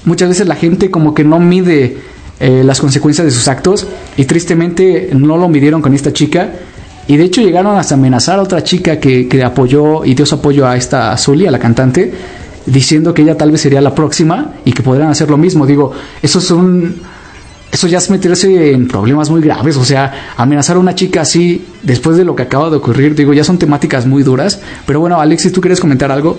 muchas 0.06 0.30
veces 0.30 0.48
la 0.48 0.56
gente 0.56 0.90
como 0.90 1.14
que 1.14 1.24
no 1.24 1.40
mide 1.40 1.98
eh, 2.40 2.64
las 2.66 2.82
consecuencias 2.82 3.26
de 3.26 3.32
sus 3.32 3.48
actos 3.48 3.86
y 4.18 4.26
tristemente 4.26 5.12
no 5.14 5.38
lo 5.38 5.50
midieron 5.50 5.84
con 5.84 5.94
esta 5.94 6.12
chica 6.12 6.50
y 7.08 7.18
de 7.18 7.24
hecho 7.24 7.42
llegaron 7.42 7.78
hasta 7.78 7.96
amenazar 7.96 8.40
a 8.40 8.44
otra 8.44 8.64
chica 8.64 9.00
que, 9.00 9.28
que 9.28 9.44
apoyó 9.44 10.04
y 10.06 10.16
dio 10.16 10.26
su 10.26 10.36
apoyo 10.36 10.68
a 10.68 10.76
esta 10.76 11.16
Zully, 11.18 11.48
a 11.48 11.52
la 11.52 11.60
cantante, 11.60 12.14
diciendo 12.66 13.14
que 13.14 13.22
ella 13.22 13.38
tal 13.38 13.52
vez 13.52 13.62
sería 13.62 13.82
la 13.82 13.94
próxima 13.94 14.54
y 14.66 14.72
que 14.72 14.82
podrían 14.82 15.10
hacer 15.10 15.30
lo 15.30 15.38
mismo. 15.38 15.66
Digo, 15.66 15.92
eso 16.22 16.42
son 16.42 16.96
eso 17.72 17.88
ya 17.88 17.98
es 17.98 18.10
meterse 18.10 18.72
en 18.72 18.88
problemas 18.88 19.30
muy 19.30 19.42
graves, 19.42 19.76
o 19.76 19.84
sea, 19.84 20.34
amenazar 20.38 20.78
a 20.78 20.80
una 20.80 20.96
chica 20.96 21.22
así 21.22 21.66
después 21.84 22.16
de 22.16 22.24
lo 22.24 22.34
que 22.34 22.44
acaba 22.44 22.70
de 22.70 22.78
ocurrir, 22.78 23.16
digo, 23.16 23.34
ya 23.34 23.44
son 23.44 23.58
temáticas 23.58 24.06
muy 24.06 24.24
duras, 24.24 24.62
pero 24.86 25.02
bueno, 25.02 25.20
Alexis, 25.20 25.52
¿tú 25.52 25.60
quieres 25.60 25.82
comentar 25.82 26.10
algo? 26.10 26.38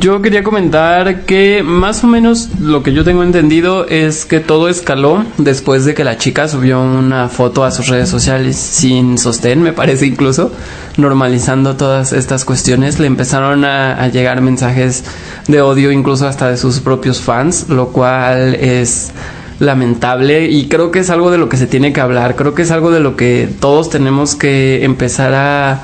Yo 0.00 0.20
quería 0.20 0.42
comentar 0.42 1.26
que 1.26 1.62
más 1.62 2.02
o 2.02 2.08
menos 2.08 2.48
lo 2.60 2.82
que 2.82 2.92
yo 2.92 3.04
tengo 3.04 3.22
entendido 3.22 3.86
es 3.86 4.24
que 4.24 4.40
todo 4.40 4.68
escaló 4.68 5.24
después 5.38 5.84
de 5.84 5.94
que 5.94 6.02
la 6.02 6.18
chica 6.18 6.48
subió 6.48 6.82
una 6.82 7.28
foto 7.28 7.62
a 7.62 7.70
sus 7.70 7.86
redes 7.86 8.08
sociales 8.08 8.56
sin 8.56 9.16
sostén, 9.16 9.62
me 9.62 9.72
parece 9.72 10.06
incluso, 10.06 10.50
normalizando 10.96 11.76
todas 11.76 12.12
estas 12.12 12.44
cuestiones. 12.44 12.98
Le 12.98 13.06
empezaron 13.06 13.64
a, 13.64 14.08
llegar 14.08 14.40
mensajes 14.40 15.04
de 15.46 15.60
odio 15.60 15.92
incluso 15.92 16.26
hasta 16.26 16.48
de 16.50 16.56
sus 16.56 16.80
propios 16.80 17.20
fans, 17.20 17.68
lo 17.68 17.90
cual 17.90 18.56
es 18.56 19.12
lamentable 19.60 20.50
y 20.50 20.66
creo 20.66 20.90
que 20.90 20.98
es 20.98 21.10
algo 21.10 21.30
de 21.30 21.38
lo 21.38 21.48
que 21.48 21.58
se 21.58 21.68
tiene 21.68 21.92
que 21.92 22.00
hablar, 22.00 22.34
creo 22.34 22.54
que 22.54 22.62
es 22.62 22.72
algo 22.72 22.90
de 22.90 23.00
lo 23.00 23.16
que 23.16 23.48
todos 23.60 23.88
tenemos 23.88 24.34
que 24.34 24.84
empezar 24.84 25.32
a 25.32 25.82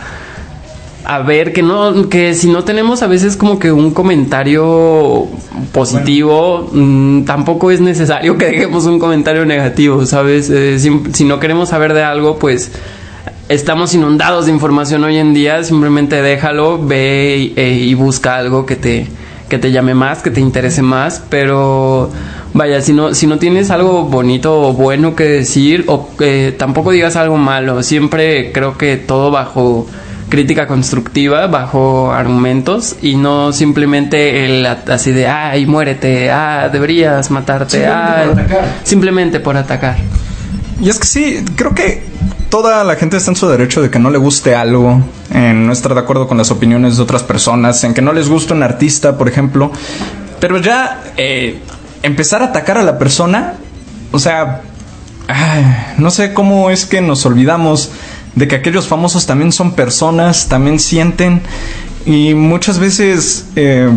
a 1.05 1.19
ver 1.21 1.53
que 1.53 1.63
no 1.63 2.09
que 2.09 2.35
si 2.35 2.49
no 2.49 2.65
tenemos 2.65 3.03
a 3.03 3.07
veces 3.07 3.37
como 3.37 3.59
que 3.59 3.73
un 3.73 3.93
comentario 3.93 5.27
positivo 5.73 6.69
mm, 6.73 7.25
tampoco 7.25 7.71
es 7.71 7.81
necesario 7.81 8.39
que 8.39 8.47
dejemos 8.47 8.87
un 8.87 8.99
comentario 8.99 9.45
negativo 9.45 10.07
sabes 10.07 10.49
eh, 10.51 10.79
si, 10.79 11.25
no 11.25 11.41
queremos 11.41 11.71
saber 11.71 11.95
de 11.95 12.03
algo 12.03 12.39
pues 12.39 12.71
estamos 13.49 13.95
inundados 13.95 14.47
de 14.47 14.53
información 14.53 15.03
hoy 15.03 15.19
en 15.19 15.35
día 15.35 15.65
simplemente 15.65 16.23
déjalo 16.23 16.85
ve 16.85 17.53
eh, 17.57 17.73
y, 17.73 17.95
busca 17.95 18.37
algo 18.37 18.65
que 18.65 18.77
te 18.77 19.07
que 19.49 19.59
te 19.59 19.73
llame 19.73 19.95
más 19.95 20.23
que 20.23 20.31
te 20.31 20.41
interese 20.41 20.83
más 20.83 21.23
pero 21.29 22.11
vaya 22.55 22.81
si 22.81 22.93
no 22.93 23.13
si 23.15 23.27
no 23.27 23.39
tienes 23.39 23.71
algo 23.71 24.05
bonito 24.05 24.61
o 24.61 24.73
bueno 24.73 25.17
que 25.17 25.25
decir 25.25 25.85
o 25.89 26.15
que 26.17 26.55
tampoco 26.57 26.93
digas 26.93 27.17
algo 27.17 27.39
malo 27.39 27.83
siempre 27.83 28.53
creo 28.53 28.79
que 28.79 28.97
todo 28.97 29.31
bajo 29.33 29.87
crítica 30.33 30.67
constructiva 30.67 31.47
bajo 31.47 32.11
argumentos 32.11 32.97
y 33.03 33.17
no 33.17 33.53
simplemente 33.53 34.47
el 34.47 34.65
así 34.65 35.13
de 35.13 35.29
ay 35.29 35.67
muérete 35.67 36.31
ah 36.31 36.71
deberías 36.73 37.31
matarte 37.31 37.87
simplemente 37.87 38.31
por 38.31 38.39
atacar. 38.41 38.65
simplemente 38.83 39.41
por 39.41 39.57
atacar 39.59 39.97
y 40.81 40.89
es 40.89 40.99
que 40.99 41.07
sí 41.07 41.45
creo 41.55 41.75
que 41.75 42.03
toda 42.49 42.83
la 42.83 42.97
gente 42.97 43.19
está 43.19 43.31
en 43.31 43.37
su 43.37 43.47
derecho 43.47 43.83
de 43.83 43.91
que 43.91 43.99
no 43.99 44.09
le 44.09 44.17
guste 44.17 44.55
algo 44.55 45.05
en 45.35 45.67
no 45.67 45.73
estar 45.75 45.93
de 45.93 46.01
acuerdo 46.01 46.27
con 46.27 46.39
las 46.39 46.51
opiniones 46.51 46.97
de 46.97 47.03
otras 47.03 47.23
personas 47.23 47.85
en 47.85 47.93
que 47.93 48.01
no 48.01 48.15
les 48.15 48.31
guste 48.31 48.55
un 48.55 48.63
artista 48.63 49.19
por 49.19 49.29
ejemplo 49.29 49.71
pero 50.41 50.57
ya 50.57 51.13
eh, 51.19 51.61
empezar 52.03 52.41
a 52.41 52.47
atacar 52.47 52.79
a 52.79 52.83
la 52.83 52.97
persona 52.97 53.57
o 54.13 54.19
sea 54.19 54.63
no 55.99 56.11
sé 56.11 56.33
cómo 56.33 56.71
es 56.71 56.87
que 56.87 57.03
nos 57.03 57.27
olvidamos 57.27 57.91
de 58.35 58.49
que 58.49 58.57
aquellos 58.57 58.87
famosos 58.89 59.27
también 59.27 59.53
son 59.53 59.73
personas, 59.73 60.49
también 60.49 60.79
sienten 60.79 61.43
y 62.07 62.35
muchas 62.35 62.79
veces 62.79 63.47
eh, 63.57 63.91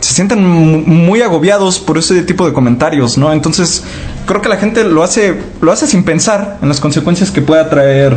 se 0.00 0.14
sienten 0.14 0.44
muy 0.46 1.22
agobiados 1.22 1.78
por 1.78 1.98
ese 1.98 2.22
tipo 2.22 2.46
de 2.46 2.52
comentarios, 2.52 3.16
¿no? 3.16 3.32
Entonces 3.32 3.84
creo 4.26 4.42
que 4.42 4.48
la 4.48 4.56
gente 4.56 4.84
lo 4.84 5.02
hace, 5.02 5.36
lo 5.60 5.72
hace 5.72 5.86
sin 5.86 6.02
pensar 6.04 6.58
en 6.60 6.68
las 6.68 6.80
consecuencias 6.80 7.30
que 7.30 7.40
pueda 7.40 7.70
traer 7.70 8.16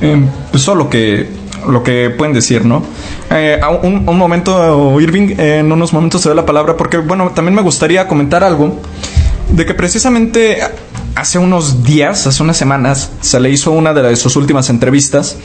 eh, 0.00 0.20
pues 0.50 0.62
solo 0.62 0.90
que 0.90 1.28
lo 1.68 1.82
que 1.82 2.10
pueden 2.10 2.34
decir, 2.34 2.64
¿no? 2.64 2.82
Eh, 3.30 3.60
un, 3.82 4.08
un, 4.08 4.18
momento, 4.18 5.00
Irving, 5.00 5.36
en 5.38 5.70
unos 5.70 5.92
momentos 5.92 6.20
se 6.20 6.28
da 6.28 6.34
la 6.34 6.44
palabra 6.44 6.76
porque, 6.76 6.98
bueno, 6.98 7.30
también 7.34 7.54
me 7.54 7.62
gustaría 7.62 8.08
comentar 8.08 8.42
algo 8.42 8.80
de 9.48 9.64
que 9.64 9.74
precisamente 9.74 10.58
hace 11.14 11.38
unos 11.38 11.84
días, 11.84 12.26
hace 12.26 12.42
unas 12.42 12.56
semanas, 12.56 13.10
se 13.20 13.40
le 13.40 13.50
hizo 13.50 13.72
una 13.72 13.92
de, 13.92 14.16
sus 14.16 14.36
últimas 14.36 14.70
entrevistas. 14.70 15.36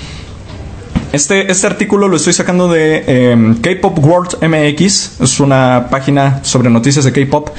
Este, 1.13 1.49
este 1.51 1.67
artículo 1.67 2.07
lo 2.07 2.17
estoy 2.17 2.33
sacando 2.33 2.67
de 2.67 3.31
em, 3.31 3.55
K-Pop 3.61 3.97
World 3.99 4.37
MX, 4.41 5.21
es 5.21 5.39
una 5.39 5.87
página 5.89 6.43
sobre 6.43 6.69
noticias 6.69 7.05
de 7.05 7.11
K-Pop. 7.11 7.49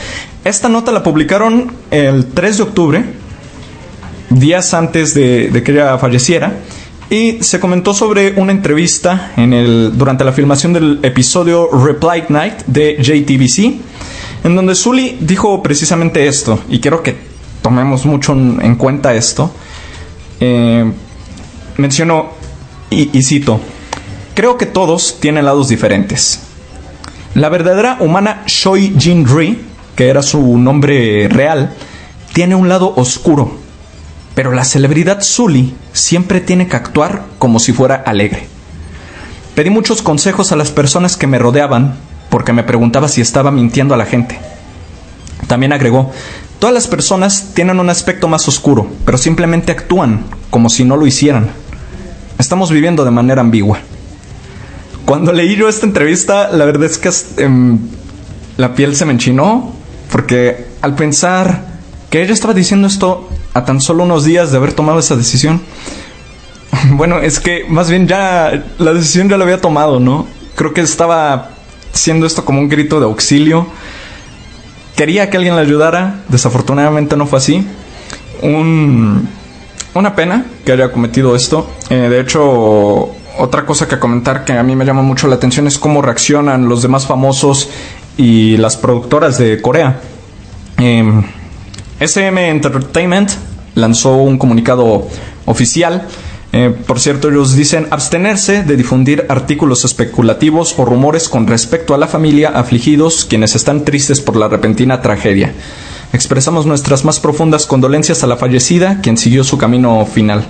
Esta 0.45 0.69
nota 0.69 0.93
la 0.93 1.03
publicaron 1.03 1.73
el 1.91 2.27
3 2.27 2.57
de 2.59 2.63
octubre, 2.63 3.05
días 4.31 4.75
antes 4.75 5.15
de, 5.15 5.63
que 5.65 5.73
ella 5.73 5.97
falleciera, 5.99 6.53
y 7.11 7.43
se 7.43 7.59
comentó 7.59 7.95
sobre 7.95 8.35
una 8.39 8.53
entrevista 8.53 9.33
en 9.39 9.55
el, 9.55 9.93
durante 9.97 10.25
la 10.25 10.33
filmación 10.33 10.75
del 10.75 11.01
episodio 11.03 11.71
Reply 11.71 12.25
Night 12.29 12.65
de 12.67 12.99
JTBC, 13.01 14.45
en 14.45 14.55
donde 14.55 14.75
Sully 14.75 15.17
dijo 15.21 15.63
precisamente 15.63 16.27
esto, 16.27 16.61
y 16.69 16.81
quiero 16.81 17.03
que 17.03 17.28
tomemos 17.69 18.07
mucho 18.07 18.33
en 18.33 18.77
cuenta 18.77 19.13
esto, 19.13 19.51
eh, 20.41 20.91
menciono 21.77 22.31
y, 22.89 23.23
cito, 23.23 23.61
creo 24.33 24.57
que 24.57 24.65
todos 24.65 25.19
tienen 25.21 25.45
lados 25.45 25.69
diferentes. 25.69 26.41
La 27.35 27.51
verdadera 27.51 27.99
humana 28.01 28.45
Choi 28.47 28.95
Jin 28.99 29.29
Ri, 29.29 29.67
que 29.97 30.09
era 30.09 30.23
su 30.23 30.57
nombre 30.57 31.29
real, 31.29 31.75
tiene 32.33 32.55
un 32.55 32.71
lado 32.71 32.95
oscuro, 32.97 33.59
pero 34.35 34.51
la 34.53 34.65
celebridad 34.65 35.21
Sully 35.21 35.75
siempre 35.93 36.41
tiene 36.41 36.69
que 36.69 36.77
actuar 36.77 37.27
como 37.39 37.59
si 37.61 37.75
fuera 37.75 37.97
alegre. 37.97 38.49
Pedí 39.55 39.69
muchos 39.69 40.01
consejos 40.01 40.53
a 40.53 40.57
las 40.57 40.71
personas 40.71 41.19
que 41.19 41.27
me 41.27 41.39
rodeaban 41.39 41.97
porque 42.31 42.55
me 42.55 42.63
preguntaba 42.63 43.09
si 43.09 43.21
estaba 43.21 43.51
mintiendo 43.51 43.93
a 43.93 43.99
la 43.99 44.07
gente. 44.07 44.41
También 45.47 45.73
agregó, 45.73 46.11
Todas 46.59 46.75
las 46.75 46.89
personas 46.89 47.53
tienen 47.55 47.79
un 47.79 47.89
aspecto 47.89 48.27
más 48.27 48.49
oscuro, 48.49 48.89
pero 49.05 49.17
simplemente 49.17 49.71
actúan 49.71 50.25
como 50.51 50.69
si 50.69 50.85
no 50.85 50.97
lo 50.97 51.07
hicieran. 51.07 51.51
Estamos 52.39 52.71
viviendo 52.73 53.05
de 53.05 53.13
manera 53.13 53.41
ambigua. 53.41 53.79
Cuando 55.05 55.33
leí 55.33 55.55
yo 55.55 55.69
esta 55.69 55.87
entrevista, 55.87 56.51
la 56.51 56.65
verdad 56.65 56.85
es 56.85 56.99
que 56.99 57.11
em, 57.43 57.79
la 58.57 58.75
piel 58.75 58.97
se 58.97 59.05
me 59.05 59.13
enchinó, 59.13 59.73
porque 60.11 60.67
al 60.83 60.97
pensar 60.97 61.65
que 62.11 62.23
ella 62.23 62.33
estaba 62.33 62.55
diciendo 62.55 62.89
esto 62.89 63.29
a 63.55 63.65
tan 63.65 63.81
solo 63.81 64.03
unos 64.03 64.25
días 64.25 64.51
de 64.51 64.57
haber 64.57 64.73
tomado 64.73 64.99
esa 64.99 65.15
decisión, 65.15 65.63
bueno, 66.91 67.21
es 67.21 67.39
que 67.39 67.67
más 67.69 67.89
bien 67.89 68.09
ya 68.09 68.65
la 68.79 68.93
decisión 68.93 69.29
ya 69.29 69.39
la 69.39 69.45
había 69.45 69.61
tomado, 69.61 70.01
¿no? 70.01 70.27
Creo 70.57 70.75
que 70.75 70.81
estaba 70.81 71.51
haciendo 71.95 72.27
esto 72.27 72.45
como 72.45 72.59
un 72.59 72.69
grito 72.69 72.99
de 72.99 73.07
auxilio 73.07 73.69
Quería 74.99 75.31
que 75.31 75.37
alguien 75.37 75.55
le 75.55 75.63
ayudara, 75.63 76.25
desafortunadamente 76.29 77.17
no 77.17 77.25
fue 77.25 77.39
así. 77.39 77.65
una 78.43 80.17
pena 80.17 80.45
que 80.65 80.73
haya 80.73 80.91
cometido 80.91 81.37
esto. 81.37 81.71
Eh, 81.89 81.95
de 81.95 82.19
hecho, 82.19 83.11
otra 83.39 83.65
cosa 83.65 83.87
que 83.87 84.01
comentar 84.01 84.45
que 84.45 84.55
a 84.55 84.63
mí 84.65 84.75
me 84.75 84.85
llama 84.85 85.03
mucho 85.03 85.29
la 85.29 85.37
atención 85.37 85.69
es 85.69 85.79
cómo 85.79 86.03
reaccionan 86.03 86.69
los 86.69 86.83
demás 86.83 87.07
famosos 87.07 87.71
y 88.17 88.57
las 88.57 88.77
productoras 88.77 89.39
de 89.39 89.63
Corea. 89.63 90.01
SM 90.77 91.25
em, 92.01 92.57
Entertainment 92.57 93.31
lanzó 93.77 94.17
un 94.17 94.37
comunicado 94.37 95.07
oficial 95.47 96.09
eh, 96.53 96.75
por 96.87 96.99
cierto, 96.99 97.29
ellos 97.29 97.55
dicen 97.55 97.89
abstenerse 97.91 98.63
de 98.63 98.77
difundir 98.77 99.27
artículos 99.29 99.85
especulativos 99.85 100.75
o 100.79 100.85
rumores 100.85 101.29
con 101.29 101.47
respecto 101.47 101.95
a 101.95 101.99
la 101.99 102.07
familia 102.07 102.51
afligidos 102.55 103.27
quienes 103.27 103.55
están 103.55 103.85
tristes 103.85 104.21
por 104.21 104.37
la 104.37 104.49
repentina 104.49 105.03
tragedia. 105.03 105.53
Expresamos 106.13 106.65
nuestras 106.65 107.05
más 107.05 107.21
profundas 107.21 107.67
condolencias 107.67 108.25
a 108.25 108.27
la 108.27 108.39
fallecida, 108.39 109.01
quien 109.03 109.19
siguió 109.19 109.45
su 109.45 109.59
camino 109.59 110.07
final. 110.07 110.47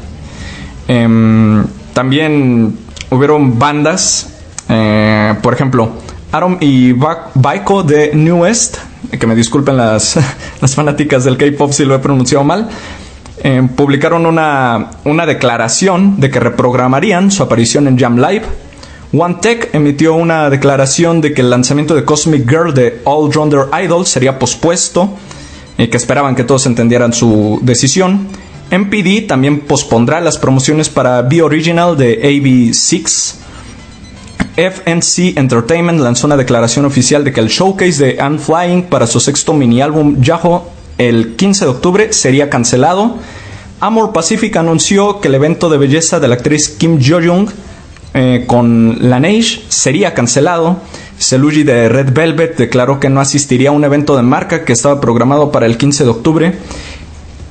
Em, 0.87 1.67
también 1.95 2.79
hubieron 3.11 3.59
bandas, 3.59 4.29
eh, 4.69 5.35
por 5.43 5.53
ejemplo, 5.53 5.91
Arom 6.31 6.59
y 6.61 6.93
Baiko 6.93 7.83
de 7.83 8.13
New 8.15 8.43
West, 8.43 8.77
que 9.19 9.27
me 9.27 9.35
disculpen 9.35 9.77
las, 9.77 10.17
las 10.61 10.75
fanáticas 10.77 11.25
del 11.25 11.37
K-pop 11.37 11.73
si 11.73 11.85
lo 11.85 11.97
he 11.97 11.99
pronunciado 11.99 12.45
mal, 12.45 12.69
eh, 13.43 13.69
publicaron 13.75 14.27
una, 14.27 14.91
una 15.05 15.27
declaración 15.27 16.21
de 16.21 16.31
que 16.31 16.41
reprogramarían 16.41 17.31
su 17.31 17.43
aparición 17.43 17.89
en 17.89 17.99
Jam 17.99 18.17
Live. 18.17 18.43
One 19.13 19.37
Tech 19.41 19.71
emitió 19.73 20.15
una 20.15 20.51
declaración 20.51 21.21
de 21.21 21.33
que 21.33 21.41
el 21.41 21.51
lanzamiento 21.51 21.95
de 21.95 22.05
Cosmic 22.05 22.49
Girl 22.49 22.75
de 22.75 23.01
All 23.05 23.33
Rounder 23.33 23.67
Idol 23.83 24.07
sería 24.07 24.39
pospuesto 24.39 25.11
y 25.79 25.89
que 25.89 25.97
esperaban 25.97 26.35
que 26.35 26.45
todos 26.45 26.67
entendieran 26.67 27.13
su 27.13 27.59
decisión. 27.63 28.29
MPD 28.71 29.27
también 29.27 29.61
pospondrá 29.61 30.21
las 30.21 30.37
promociones 30.37 30.91
para 30.91 31.23
Be 31.23 31.41
Original 31.41 31.97
de 31.97 32.21
AB6. 32.23 33.35
FNC 34.57 35.39
Entertainment 35.39 36.01
lanzó 36.01 36.27
una 36.27 36.37
declaración 36.37 36.85
oficial 36.85 37.25
de 37.25 37.33
que 37.33 37.41
el 37.41 37.49
showcase 37.49 38.05
de 38.05 38.21
Anne 38.21 38.39
Flying 38.39 38.83
para 38.83 39.07
su 39.07 39.21
sexto 39.21 39.55
mini 39.55 39.81
álbum 39.81 40.21
Yahoo 40.21 40.65
el 40.99 41.37
15 41.37 41.65
de 41.65 41.71
octubre 41.71 42.13
sería 42.13 42.51
cancelado. 42.51 43.17
Amor 43.81 44.13
Pacific 44.13 44.57
anunció 44.57 45.21
que 45.21 45.29
el 45.29 45.35
evento 45.35 45.71
de 45.71 45.79
belleza 45.79 46.19
de 46.19 46.29
la 46.29 46.35
actriz 46.35 46.69
Kim 46.69 46.99
Jo-young 47.01 47.49
eh, 48.15 48.45
con 48.47 49.09
Laneige 49.09 49.63
sería 49.69 50.15
cancelado. 50.15 50.79
Celugi 51.19 51.63
de 51.63 51.89
Red 51.89 52.13
Velvet 52.13 52.57
declaró 52.57 52.99
que 52.99 53.09
no 53.09 53.21
asistiría 53.21 53.71
a 53.71 53.73
un 53.73 53.85
evento 53.85 54.17
de 54.17 54.23
marca 54.23 54.65
que 54.65 54.73
estaba 54.73 55.01
programado 55.01 55.53
para 55.53 55.67
el 55.67 55.77
15 55.77 56.05
de 56.05 56.11
octubre. 56.11 56.59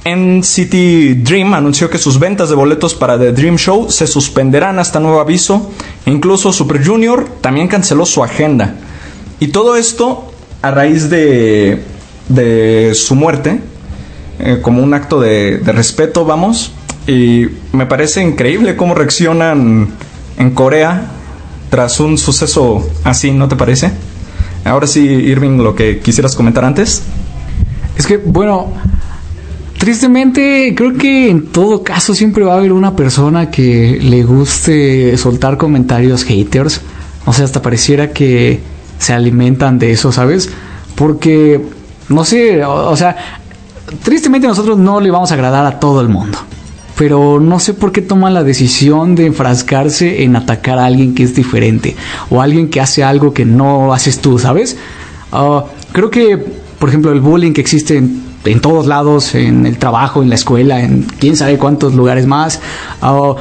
NCT 0.05 1.23
Dream 1.23 1.53
anunció 1.53 1.89
que 1.89 1.97
sus 1.97 2.17
ventas 2.17 2.49
de 2.49 2.55
boletos 2.55 2.95
para 2.95 3.19
The 3.19 3.33
Dream 3.33 3.57
Show 3.57 3.89
se 3.89 4.07
suspenderán 4.07 4.79
hasta 4.79 4.99
nuevo 4.99 5.19
aviso. 5.19 5.71
Incluso 6.05 6.53
Super 6.53 6.85
Junior 6.85 7.27
también 7.41 7.67
canceló 7.67 8.05
su 8.05 8.23
agenda. 8.23 8.75
Y 9.39 9.49
todo 9.49 9.75
esto 9.75 10.31
a 10.61 10.71
raíz 10.71 11.09
de 11.09 11.83
de 12.29 12.93
su 12.93 13.15
muerte, 13.15 13.59
eh, 14.39 14.59
como 14.61 14.83
un 14.83 14.93
acto 14.93 15.19
de, 15.19 15.59
respeto, 15.65 16.25
vamos. 16.25 16.71
Y 17.07 17.47
me 17.71 17.85
parece 17.85 18.21
increíble 18.21 18.75
cómo 18.75 18.93
reaccionan 18.93 19.89
en 20.37 20.51
Corea 20.51 21.11
tras 21.69 21.99
un 21.99 22.17
suceso 22.17 22.87
así, 23.03 23.31
¿no 23.31 23.47
te 23.47 23.55
parece? 23.55 23.91
Ahora 24.65 24.87
sí, 24.87 25.01
Irving, 25.01 25.59
lo 25.59 25.75
que 25.75 25.99
quisieras 25.99 26.35
comentar 26.35 26.65
antes. 26.65 27.03
Es 27.97 28.05
que, 28.05 28.17
bueno, 28.17 28.73
tristemente 29.77 30.73
creo 30.75 30.93
que 30.93 31.29
en 31.29 31.47
todo 31.47 31.83
caso 31.83 32.13
siempre 32.13 32.43
va 32.43 32.53
a 32.53 32.57
haber 32.57 32.73
una 32.73 32.95
persona 32.95 33.49
que 33.49 33.99
le 34.01 34.23
guste 34.23 35.17
soltar 35.17 35.57
comentarios 35.57 36.25
haters. 36.25 36.81
O 37.25 37.33
sea, 37.33 37.45
hasta 37.45 37.61
pareciera 37.61 38.11
que 38.11 38.59
se 38.99 39.13
alimentan 39.13 39.79
de 39.79 39.91
eso, 39.91 40.11
¿sabes? 40.11 40.49
Porque 40.95 41.61
no 42.09 42.23
sé, 42.23 42.63
o, 42.63 42.95
sea, 42.95 43.15
tristemente 44.03 44.47
nosotros 44.47 44.77
no 44.77 44.99
le 44.99 45.11
vamos 45.11 45.31
a 45.31 45.33
agradar 45.33 45.65
a 45.65 45.79
todo 45.79 46.01
el 46.01 46.09
mundo. 46.09 46.37
Pero 46.97 47.39
no 47.39 47.59
sé 47.59 47.73
por 47.75 47.91
qué 47.91 48.01
toman 48.01 48.33
la 48.33 48.43
decisión 48.43 49.13
de 49.13 49.27
enfrascarse 49.27 50.23
en 50.23 50.35
atacar 50.35 50.79
a 50.79 50.85
alguien 50.85 51.13
que 51.13 51.23
es 51.23 51.35
diferente 51.35 51.95
o 52.29 52.41
alguien 52.41 52.69
que 52.69 52.81
hace 52.81 53.03
algo 53.03 53.33
que 53.33 53.45
no 53.45 53.93
haces 53.93 54.19
tú, 54.19 54.39
¿sabes? 54.39 54.77
Ah, 55.31 55.65
creo 55.91 56.09
que, 56.09 56.37
por 56.79 56.89
ejemplo, 56.89 57.11
el 57.11 57.21
bullying 57.21 57.53
que 57.53 57.61
existe 57.61 57.97
en, 57.97 58.61
todos 58.61 58.87
lados, 58.87 59.35
en 59.35 59.67
el 59.67 59.77
trabajo, 59.77 60.23
en 60.23 60.29
la 60.29 60.35
escuela, 60.35 60.81
en 60.81 61.03
quién 61.03 61.35
sabe 61.35 61.59
cuántos 61.59 61.93
lugares 61.93 62.25
más. 62.25 62.59
Ah, 63.01 63.35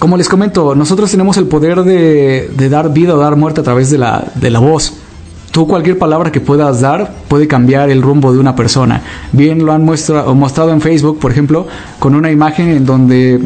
como 0.00 0.16
les 0.16 0.28
comento, 0.28 0.74
nosotros 0.74 1.12
tenemos 1.12 1.36
el 1.36 1.46
poder 1.46 1.84
de, 1.84 2.50
de, 2.56 2.68
dar 2.68 2.92
vida 2.92 3.14
o 3.14 3.18
dar 3.18 3.36
muerte 3.36 3.60
a 3.60 3.64
través 3.64 3.88
de 3.90 3.98
la, 3.98 4.24
de 4.34 4.50
la 4.50 4.58
voz. 4.58 4.94
Tú 5.52 5.68
cualquier 5.68 5.98
palabra 5.98 6.32
que 6.32 6.40
puedas 6.40 6.80
dar 6.80 7.12
puede 7.28 7.46
cambiar 7.46 7.90
el 7.90 8.00
rumbo 8.00 8.32
de 8.32 8.38
una 8.38 8.56
persona. 8.56 9.02
Bien 9.32 9.64
lo 9.64 9.72
han 9.72 9.84
mostrado 9.84 10.72
en 10.72 10.80
Facebook, 10.80 11.18
por 11.18 11.30
ejemplo, 11.30 11.66
con 11.98 12.14
una 12.14 12.30
imagen 12.30 12.70
en 12.70 12.86
donde 12.86 13.38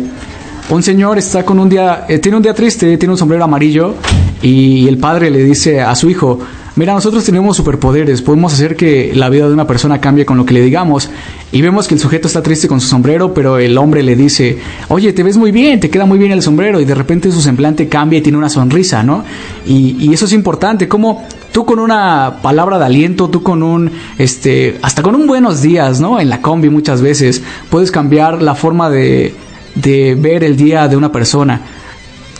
un 0.71 0.83
señor 0.85 1.19
está 1.19 1.45
con 1.45 1.59
un 1.59 1.69
día, 1.69 2.07
eh, 2.09 2.21
tiene 2.21 2.37
un 2.37 2.45
día 2.45 2.55
triste, 2.55 2.97
tiene 2.97 3.13
un 3.13 3.19
sombrero 3.19 3.43
amarillo 3.43 3.95
y 4.43 4.87
el 4.89 4.99
padre 4.99 5.31
le 5.31 5.43
dice 5.43 5.81
a 5.81 5.95
su 5.95 6.11
hijo, 6.11 6.39
mira, 6.77 6.93
nosotros 6.93 7.25
tenemos 7.25 7.57
superpoderes, 7.57 8.21
podemos 8.23 8.53
hacer 8.53 8.77
que 8.77 9.13
la 9.15 9.31
vida 9.31 9.49
de 9.49 9.55
una 9.55 9.67
persona 9.67 10.01
cambie 10.01 10.27
con 10.27 10.37
lo 10.37 10.45
que 10.45 10.55
le 10.55 10.61
digamos. 10.61 11.11
Y 11.53 11.63
vemos 11.63 11.89
que 11.89 11.95
el 11.95 12.01
sujeto 12.01 12.29
está 12.29 12.43
triste 12.43 12.69
con 12.69 12.81
su 12.81 12.89
sombrero, 12.89 13.33
pero 13.33 13.59
el 13.59 13.77
hombre 13.79 14.03
le 14.03 14.15
dice, 14.15 14.59
oye, 14.89 15.13
te 15.13 15.23
ves 15.23 15.37
muy 15.37 15.53
bien, 15.53 15.81
te 15.81 15.89
queda 15.89 16.05
muy 16.05 16.19
bien 16.19 16.33
el 16.33 16.43
sombrero, 16.43 16.81
y 16.81 16.85
de 16.85 16.95
repente 16.95 17.33
su 17.33 17.41
semblante 17.41 17.89
cambia 17.89 18.19
y 18.19 18.23
tiene 18.23 18.39
una 18.39 18.51
sonrisa, 18.51 19.03
¿no? 19.03 19.25
Y, 19.67 19.97
y 19.99 20.13
eso 20.13 20.27
es 20.27 20.33
importante, 20.33 20.87
como 20.87 21.27
tú 21.53 21.65
con 21.65 21.79
una 21.79 22.39
palabra 22.43 22.79
de 22.79 22.85
aliento, 22.85 23.31
tú 23.31 23.43
con 23.43 23.63
un, 23.63 23.91
este, 24.19 24.79
hasta 24.83 25.03
con 25.03 25.15
un 25.15 25.27
buenos 25.27 25.63
días, 25.63 26.01
¿no? 26.01 26.21
En 26.21 26.29
la 26.29 26.43
combi 26.43 26.69
muchas 26.69 27.01
veces, 27.01 27.43
puedes 27.71 27.91
cambiar 27.91 28.43
la 28.43 28.55
forma 28.55 28.91
de, 28.91 29.35
de 29.77 30.15
ver 30.15 30.45
el 30.45 30.57
día 30.57 30.89
de 30.89 30.97
una 30.97 31.11
persona 31.11 31.61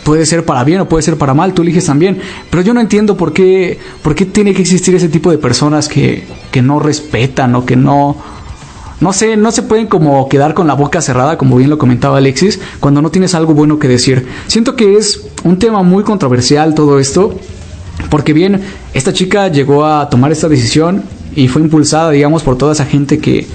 puede 0.07 0.25
ser 0.25 0.45
para 0.45 0.63
bien 0.63 0.79
o 0.79 0.87
puede 0.87 1.03
ser 1.03 1.17
para 1.17 1.33
mal, 1.33 1.53
tú 1.53 1.63
eliges 1.63 1.85
también. 1.85 2.21
Pero 2.49 2.63
yo 2.63 2.73
no 2.73 2.79
entiendo 2.79 3.17
por 3.17 3.33
qué, 3.33 3.77
por 4.01 4.15
qué 4.15 4.25
tiene 4.25 4.53
que 4.53 4.61
existir 4.61 4.95
ese 4.95 5.09
tipo 5.09 5.29
de 5.31 5.37
personas 5.37 5.89
que, 5.89 6.23
que 6.49 6.61
no 6.61 6.79
respetan 6.79 7.53
o 7.55 7.65
que 7.65 7.75
no, 7.75 8.15
no 9.01 9.11
sé, 9.11 9.35
no 9.35 9.51
se 9.51 9.63
pueden 9.63 9.87
como 9.87 10.29
quedar 10.29 10.53
con 10.53 10.65
la 10.65 10.75
boca 10.75 11.01
cerrada, 11.01 11.37
como 11.37 11.57
bien 11.57 11.69
lo 11.69 11.77
comentaba 11.77 12.19
Alexis, 12.19 12.57
cuando 12.79 13.01
no 13.01 13.11
tienes 13.11 13.35
algo 13.35 13.53
bueno 13.53 13.79
que 13.79 13.89
decir. 13.89 14.25
Siento 14.47 14.77
que 14.77 14.95
es 14.95 15.27
un 15.43 15.59
tema 15.59 15.83
muy 15.83 16.05
controversial 16.05 16.73
todo 16.73 16.99
esto, 16.99 17.37
porque 18.09 18.31
bien, 18.31 18.61
esta 18.93 19.11
chica 19.11 19.49
llegó 19.49 19.85
a 19.85 20.09
tomar 20.09 20.31
esta 20.31 20.47
decisión 20.47 21.03
y 21.35 21.49
fue 21.49 21.61
impulsada, 21.61 22.11
digamos, 22.11 22.43
por 22.43 22.57
toda 22.57 22.71
esa 22.71 22.85
gente 22.85 23.19
que, 23.19 23.45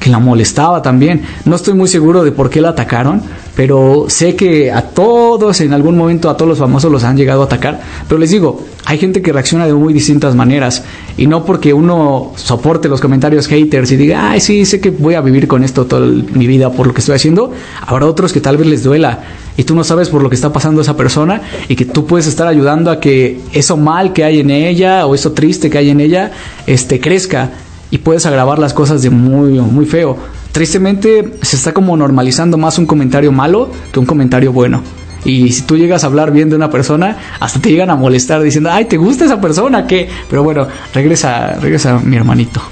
que 0.00 0.10
la 0.10 0.18
molestaba 0.18 0.82
también. 0.82 1.22
No 1.46 1.56
estoy 1.56 1.72
muy 1.72 1.88
seguro 1.88 2.24
de 2.24 2.30
por 2.30 2.50
qué 2.50 2.60
la 2.60 2.68
atacaron, 2.68 3.22
pero 3.56 4.06
sé 4.08 4.34
que 4.34 4.72
a 4.72 4.82
todos, 4.82 5.60
en 5.60 5.72
algún 5.72 5.96
momento, 5.96 6.28
a 6.28 6.36
todos 6.36 6.48
los 6.48 6.58
famosos 6.58 6.90
los 6.90 7.04
han 7.04 7.16
llegado 7.16 7.42
a 7.42 7.44
atacar. 7.44 7.80
Pero 8.08 8.18
les 8.18 8.30
digo, 8.30 8.64
hay 8.84 8.98
gente 8.98 9.22
que 9.22 9.32
reacciona 9.32 9.66
de 9.66 9.72
muy 9.72 9.92
distintas 9.94 10.34
maneras. 10.34 10.82
Y 11.16 11.28
no 11.28 11.44
porque 11.44 11.72
uno 11.72 12.32
soporte 12.34 12.88
los 12.88 13.00
comentarios 13.00 13.46
haters 13.46 13.92
y 13.92 13.96
diga, 13.96 14.30
ay, 14.30 14.40
sí, 14.40 14.64
sé 14.64 14.80
que 14.80 14.90
voy 14.90 15.14
a 15.14 15.20
vivir 15.20 15.46
con 15.46 15.62
esto 15.62 15.86
toda 15.86 16.06
mi 16.06 16.46
vida 16.48 16.70
por 16.72 16.88
lo 16.88 16.94
que 16.94 17.00
estoy 17.00 17.14
haciendo. 17.14 17.52
Habrá 17.86 18.06
otros 18.06 18.32
que 18.32 18.40
tal 18.40 18.56
vez 18.56 18.66
les 18.66 18.82
duela. 18.82 19.20
Y 19.56 19.62
tú 19.62 19.76
no 19.76 19.84
sabes 19.84 20.08
por 20.08 20.20
lo 20.20 20.28
que 20.28 20.34
está 20.34 20.52
pasando 20.52 20.80
esa 20.80 20.96
persona 20.96 21.40
y 21.68 21.76
que 21.76 21.84
tú 21.84 22.06
puedes 22.06 22.26
estar 22.26 22.48
ayudando 22.48 22.90
a 22.90 22.98
que 22.98 23.40
eso 23.52 23.76
mal 23.76 24.12
que 24.12 24.24
hay 24.24 24.40
en 24.40 24.50
ella 24.50 25.06
o 25.06 25.14
eso 25.14 25.30
triste 25.30 25.70
que 25.70 25.78
hay 25.78 25.90
en 25.90 26.00
ella, 26.00 26.32
este, 26.66 26.98
crezca 26.98 27.52
y 27.92 27.98
puedes 27.98 28.26
agravar 28.26 28.58
las 28.58 28.74
cosas 28.74 29.02
de 29.02 29.10
muy, 29.10 29.60
muy 29.60 29.86
feo. 29.86 30.16
Tristemente 30.54 31.32
se 31.42 31.56
está 31.56 31.72
como 31.74 31.96
normalizando 31.96 32.56
más 32.56 32.78
un 32.78 32.86
comentario 32.86 33.32
malo 33.32 33.72
que 33.92 33.98
un 33.98 34.06
comentario 34.06 34.52
bueno. 34.52 34.82
Y 35.24 35.50
si 35.50 35.62
tú 35.62 35.76
llegas 35.76 36.04
a 36.04 36.06
hablar 36.06 36.30
bien 36.30 36.48
de 36.48 36.54
una 36.54 36.70
persona, 36.70 37.16
hasta 37.40 37.58
te 37.58 37.70
llegan 37.70 37.90
a 37.90 37.96
molestar 37.96 38.40
diciendo, 38.40 38.70
ay, 38.70 38.84
¿te 38.84 38.96
gusta 38.96 39.24
esa 39.24 39.40
persona? 39.40 39.84
¿Qué? 39.88 40.08
Pero 40.30 40.44
bueno, 40.44 40.68
regresa, 40.94 41.54
regresa 41.60 41.98
mi 41.98 42.16
hermanito. 42.16 42.62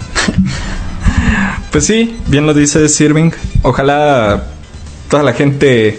Pues 1.73 1.87
sí, 1.87 2.15
bien 2.27 2.47
lo 2.47 2.53
dice 2.53 2.87
Sirving. 2.89 3.33
Ojalá 3.63 4.45
toda 5.09 5.23
la 5.23 5.33
gente 5.33 5.99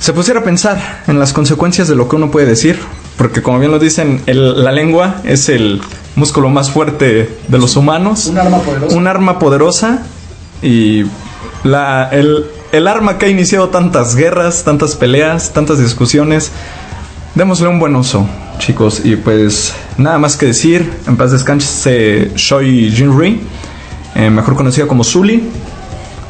se 0.00 0.12
pusiera 0.12 0.40
a 0.40 0.42
pensar 0.42 1.02
en 1.06 1.20
las 1.20 1.32
consecuencias 1.32 1.86
de 1.86 1.94
lo 1.94 2.08
que 2.08 2.16
uno 2.16 2.30
puede 2.32 2.46
decir. 2.46 2.76
Porque 3.16 3.40
como 3.40 3.60
bien 3.60 3.70
lo 3.70 3.78
dicen, 3.78 4.20
el- 4.26 4.64
la 4.64 4.72
lengua 4.72 5.20
es 5.22 5.48
el 5.48 5.80
músculo 6.16 6.48
más 6.48 6.72
fuerte 6.72 7.30
de 7.46 7.58
los 7.58 7.76
humanos. 7.76 8.26
Un 8.26 8.38
arma 8.38 8.58
poderosa. 8.58 8.96
Un 8.96 9.06
arma 9.06 9.38
poderosa 9.38 10.02
y 10.62 11.04
la, 11.64 12.08
el, 12.12 12.46
el 12.72 12.86
arma 12.86 13.18
que 13.18 13.26
ha 13.26 13.28
iniciado 13.28 13.68
tantas 13.68 14.14
guerras, 14.14 14.64
tantas 14.64 14.94
peleas, 14.96 15.52
tantas 15.52 15.78
discusiones. 15.78 16.50
Démosle 17.34 17.68
un 17.68 17.78
buen 17.78 17.94
uso, 17.96 18.26
chicos. 18.58 19.02
Y 19.04 19.16
pues 19.16 19.74
nada 19.96 20.18
más 20.18 20.36
que 20.36 20.46
decir. 20.46 20.90
En 21.06 21.16
paz 21.16 21.30
descanse 21.32 22.32
Shoi 22.34 22.90
Jinri, 22.90 23.40
eh, 24.14 24.30
mejor 24.30 24.56
conocida 24.56 24.86
como 24.86 25.04
Zully, 25.04 25.48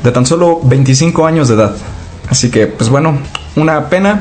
de 0.04 0.12
tan 0.12 0.26
solo 0.26 0.60
25 0.62 1.26
años 1.26 1.48
de 1.48 1.54
edad. 1.54 1.74
Así 2.28 2.50
que, 2.50 2.66
pues 2.66 2.90
bueno, 2.90 3.18
una 3.56 3.88
pena. 3.88 4.20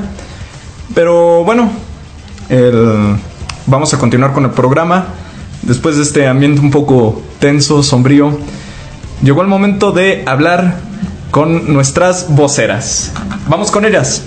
Pero 0.96 1.44
bueno, 1.44 1.70
el- 2.50 3.16
vamos 3.68 3.94
a 3.94 4.00
continuar 4.00 4.34
con 4.34 4.46
el 4.46 4.52
programa. 4.52 5.08
Después 5.62 5.98
de 5.98 6.04
este 6.04 6.28
ambiente 6.28 6.62
un 6.62 6.72
poco 6.72 7.22
tenso, 7.40 7.84
sombrío, 7.84 8.40
llegó 9.22 9.42
el 9.42 9.48
momento 9.48 9.92
de 9.92 10.24
hablar 10.26 10.76
con 11.32 11.74
nuestras 11.74 12.28
voceras. 12.30 13.12
Vamos 13.48 13.72
con 13.72 13.86
ellas. 13.86 14.24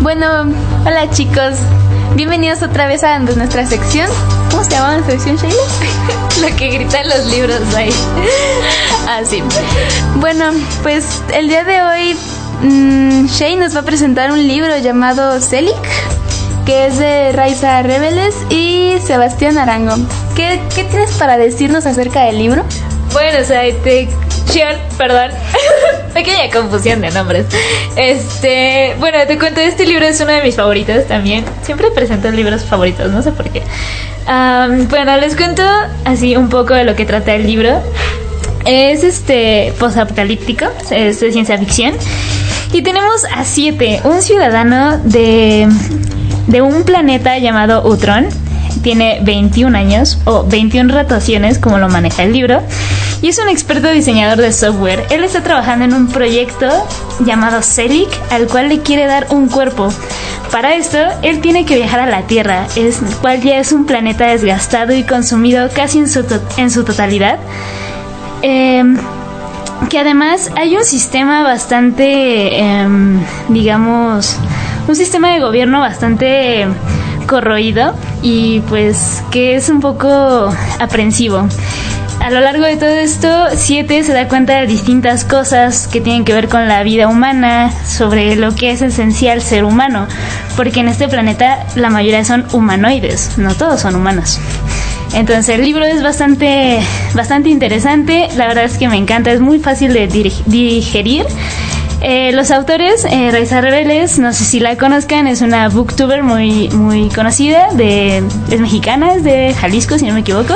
Bueno, 0.00 0.52
hola 0.84 1.10
chicos. 1.10 1.54
Bienvenidos 2.16 2.62
otra 2.62 2.86
vez 2.86 3.02
a 3.04 3.18
nuestra 3.18 3.66
sección. 3.66 4.08
¿Cómo 4.50 4.64
se 4.64 4.70
llama 4.70 4.98
la 4.98 5.06
sección, 5.06 5.36
Sheila? 5.36 6.21
Lo 6.42 6.56
que 6.56 6.68
gritan 6.70 7.08
los 7.08 7.26
libros 7.26 7.60
ahí. 7.76 7.90
Así. 9.08 9.42
Bueno, 10.16 10.46
pues 10.82 11.22
el 11.32 11.46
día 11.46 11.62
de 11.62 11.82
hoy 11.82 12.16
mm, 12.62 13.26
Shay 13.26 13.54
nos 13.54 13.76
va 13.76 13.80
a 13.80 13.84
presentar 13.84 14.32
un 14.32 14.48
libro 14.48 14.76
llamado 14.78 15.40
Celic, 15.40 15.76
que 16.66 16.86
es 16.86 16.98
de 16.98 17.30
Raiza 17.30 17.82
Rebeles 17.82 18.34
y 18.50 18.96
Sebastián 19.06 19.56
Arango. 19.56 19.94
¿Qué, 20.34 20.60
¿Qué 20.74 20.82
tienes 20.82 21.12
para 21.12 21.36
decirnos 21.36 21.86
acerca 21.86 22.24
del 22.24 22.38
libro? 22.38 22.64
Bueno, 23.12 23.38
o 23.40 23.44
sea, 23.44 23.62
te... 23.84 24.08
Shion, 24.50 24.76
perdón. 24.98 25.30
Pequeña 26.14 26.50
confusión 26.52 27.00
de 27.00 27.10
nombres. 27.10 27.46
Este, 27.96 28.94
bueno, 28.98 29.18
te 29.26 29.38
cuento, 29.38 29.60
este 29.60 29.86
libro 29.86 30.04
es 30.04 30.20
uno 30.20 30.32
de 30.32 30.42
mis 30.42 30.56
favoritos 30.56 31.06
también. 31.06 31.44
Siempre 31.62 31.90
presento 31.90 32.30
libros 32.30 32.64
favoritos, 32.64 33.10
no 33.10 33.22
sé 33.22 33.32
por 33.32 33.48
qué. 33.48 33.62
Am, 34.26 34.88
bueno, 34.88 35.16
les 35.16 35.36
cuento 35.36 35.62
así 36.04 36.36
un 36.36 36.48
poco 36.48 36.74
de 36.74 36.84
lo 36.84 36.94
que 36.94 37.04
trata 37.04 37.34
el 37.34 37.46
libro. 37.46 37.82
Es 38.64 39.02
este 39.02 39.72
posapocalíptico, 39.78 40.66
es 40.90 41.20
de 41.20 41.32
ciencia 41.32 41.58
ficción. 41.58 41.94
Y 42.72 42.82
tenemos 42.82 43.24
a 43.24 43.44
siete, 43.44 44.00
un 44.04 44.22
ciudadano 44.22 44.98
de, 44.98 45.68
de 46.46 46.62
un 46.62 46.84
planeta 46.84 47.38
llamado 47.38 47.86
Utron. 47.86 48.28
Tiene 48.82 49.20
21 49.22 49.76
años 49.78 50.18
o 50.24 50.44
21 50.44 50.92
rotaciones, 50.92 51.58
como 51.58 51.78
lo 51.78 51.88
maneja 51.88 52.24
el 52.24 52.32
libro. 52.32 52.60
Y 53.20 53.28
es 53.28 53.38
un 53.38 53.48
experto 53.48 53.88
diseñador 53.90 54.38
de 54.38 54.52
software. 54.52 55.04
Él 55.10 55.22
está 55.22 55.42
trabajando 55.42 55.84
en 55.84 55.94
un 55.94 56.08
proyecto 56.08 56.66
llamado 57.24 57.62
Celic, 57.62 58.08
al 58.30 58.48
cual 58.48 58.68
le 58.68 58.80
quiere 58.80 59.06
dar 59.06 59.28
un 59.30 59.48
cuerpo. 59.48 59.92
Para 60.50 60.74
esto, 60.74 60.98
él 61.22 61.40
tiene 61.40 61.64
que 61.64 61.76
viajar 61.76 62.00
a 62.00 62.06
la 62.06 62.22
Tierra, 62.22 62.66
el 62.76 62.92
cual 63.20 63.40
ya 63.40 63.58
es 63.58 63.70
un 63.72 63.86
planeta 63.86 64.26
desgastado 64.26 64.92
y 64.92 65.04
consumido 65.04 65.68
casi 65.72 65.98
en 65.98 66.08
su, 66.08 66.24
to- 66.24 66.40
en 66.56 66.70
su 66.70 66.82
totalidad. 66.84 67.38
Em, 68.42 68.98
que 69.88 69.98
además 69.98 70.50
hay 70.56 70.76
un 70.76 70.84
sistema 70.84 71.42
bastante, 71.42 72.58
em, 72.58 73.20
digamos, 73.48 74.36
un 74.88 74.96
sistema 74.96 75.32
de 75.32 75.40
gobierno 75.40 75.80
bastante 75.80 76.66
corroído 77.26 77.94
y 78.22 78.60
pues 78.68 79.22
que 79.30 79.56
es 79.56 79.68
un 79.68 79.80
poco 79.80 80.52
aprensivo. 80.78 81.48
A 82.20 82.30
lo 82.30 82.38
largo 82.38 82.64
de 82.64 82.76
todo 82.76 82.88
esto, 82.88 83.28
Siete 83.56 84.04
se 84.04 84.12
da 84.12 84.28
cuenta 84.28 84.60
de 84.60 84.68
distintas 84.68 85.24
cosas 85.24 85.88
que 85.88 86.00
tienen 86.00 86.24
que 86.24 86.32
ver 86.32 86.48
con 86.48 86.68
la 86.68 86.84
vida 86.84 87.08
humana, 87.08 87.72
sobre 87.84 88.36
lo 88.36 88.54
que 88.54 88.70
es 88.70 88.80
esencial 88.80 89.42
ser 89.42 89.64
humano, 89.64 90.06
porque 90.56 90.80
en 90.80 90.88
este 90.88 91.08
planeta 91.08 91.66
la 91.74 91.90
mayoría 91.90 92.24
son 92.24 92.46
humanoides, 92.52 93.38
no 93.38 93.54
todos 93.56 93.80
son 93.80 93.96
humanos. 93.96 94.38
Entonces 95.14 95.48
el 95.48 95.62
libro 95.62 95.84
es 95.84 96.00
bastante, 96.00 96.78
bastante 97.14 97.48
interesante, 97.48 98.28
la 98.36 98.46
verdad 98.46 98.64
es 98.64 98.78
que 98.78 98.88
me 98.88 98.96
encanta, 98.96 99.32
es 99.32 99.40
muy 99.40 99.58
fácil 99.58 99.92
de 99.92 100.06
digerir. 100.46 101.26
Eh, 102.04 102.32
los 102.32 102.50
autores, 102.50 103.04
eh, 103.04 103.30
Raiza 103.30 103.60
Rebeles, 103.60 104.18
no 104.18 104.32
sé 104.32 104.44
si 104.44 104.58
la 104.58 104.76
conozcan, 104.76 105.28
es 105.28 105.40
una 105.40 105.68
booktuber 105.68 106.24
muy, 106.24 106.68
muy 106.70 107.08
conocida, 107.10 107.68
es 107.78 108.60
mexicana, 108.60 109.14
es 109.14 109.22
de 109.22 109.54
Jalisco, 109.54 109.96
si 109.98 110.06
no 110.06 110.14
me 110.14 110.20
equivoco. 110.20 110.54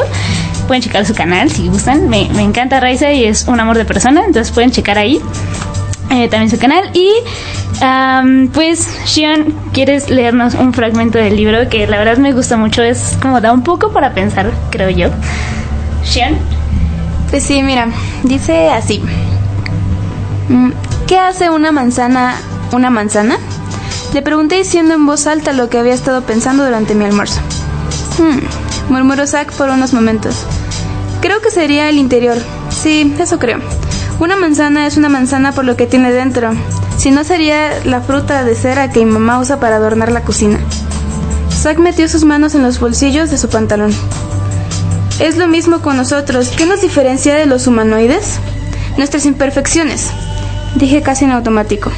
Pueden 0.67 0.83
checar 0.83 1.07
su 1.07 1.15
canal 1.15 1.49
si 1.49 1.69
gustan. 1.69 2.09
Me, 2.09 2.29
me 2.35 2.43
encanta 2.43 2.81
Raiza 2.81 3.13
y 3.13 3.25
es 3.25 3.47
un 3.47 3.61
amor 3.61 3.79
de 3.79 3.85
persona, 3.85 4.25
entonces 4.27 4.53
pueden 4.53 4.73
checar 4.73 4.99
ahí 4.99 5.21
eh, 6.11 6.27
también 6.29 6.51
su 6.51 6.59
canal. 6.59 6.91
Y 6.95 7.13
pues, 8.53 8.89
Shion, 9.07 9.55
¿quieres 9.73 10.11
leernos 10.11 10.55
un 10.55 10.75
fragmento 10.75 11.19
del 11.19 11.37
libro 11.37 11.69
que 11.69 11.87
la 11.87 11.99
verdad 11.99 12.17
me 12.17 12.33
gusta 12.33 12.57
mucho? 12.57 12.83
Es 12.83 13.17
como 13.23 13.41
da 13.41 13.53
un 13.53 13.63
poco 13.63 13.93
para 13.93 14.15
pensar, 14.15 14.51
creo 14.71 14.91
yo. 14.91 15.11
Shion. 16.05 16.37
Pues 17.31 17.45
sí, 17.45 17.63
mira, 17.63 17.87
dice 18.25 18.69
así. 18.71 19.01
¿Qué 21.07 21.21
hace 21.21 21.51
una 21.51 21.71
manzana 21.71 22.35
una 22.73 22.91
manzana? 22.91 23.39
Le 24.13 24.23
pregunté 24.23 24.57
diciendo 24.57 24.95
en 24.95 25.07
voz 25.07 25.29
alta 25.29 25.53
lo 25.53 25.69
que 25.69 25.79
había 25.79 25.95
estado 25.95 26.23
pensando 26.23 26.65
durante 26.65 26.97
mi 26.97 27.05
almuerzo. 27.05 27.41
Hmm, 28.19 28.93
murmuró 28.93 29.25
Zack 29.25 29.53
por 29.53 29.69
unos 29.71 29.93
momentos. 29.93 30.35
Creo 31.21 31.41
que 31.41 31.53
sería 31.53 31.89
el 31.89 31.99
interior. 31.99 32.39
Sí, 32.71 33.15
eso 33.21 33.39
creo. 33.39 33.61
Una 34.19 34.35
manzana 34.35 34.87
es 34.89 34.97
una 34.97 35.09
manzana 35.09 35.53
por 35.53 35.65
lo 35.65 35.77
que 35.77 35.87
tiene 35.87 36.11
dentro. 36.13 36.51
Si 36.97 37.13
no 37.13 37.23
sería 37.23 37.85
la 37.85 38.01
fruta 38.01 38.43
de 38.43 38.57
cera 38.57 38.91
que 38.91 39.05
mi 39.05 39.13
mamá 39.13 39.39
usa 39.39 39.61
para 39.61 39.77
adornar 39.77 40.11
la 40.11 40.23
cocina. 40.23 40.59
Zack 41.53 41.79
metió 41.79 42.09
sus 42.09 42.25
manos 42.25 42.57
en 42.57 42.65
los 42.65 42.81
bolsillos 42.81 43.31
de 43.31 43.39
su 43.39 43.49
pantalón. 43.49 43.93
Es 45.21 45.37
lo 45.37 45.47
mismo 45.47 45.83
con 45.83 45.97
nosotros. 45.97 46.49
¿Qué 46.49 46.67
nos 46.67 46.81
diferencia 46.81 47.37
de 47.37 47.47
los 47.47 47.69
humanoides? 47.69 48.41
Nuestras 48.97 49.25
imperfecciones. 49.25 50.11
Dije 50.77 51.03
casi 51.03 51.25
en 51.25 51.33
automático. 51.33 51.91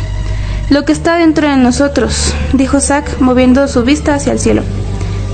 Lo 0.70 0.84
que 0.84 0.92
está 0.92 1.16
dentro 1.16 1.48
de 1.48 1.56
nosotros, 1.56 2.34
dijo 2.52 2.80
Zack, 2.80 3.20
moviendo 3.20 3.66
su 3.68 3.82
vista 3.84 4.14
hacia 4.14 4.32
el 4.32 4.38
cielo. 4.38 4.62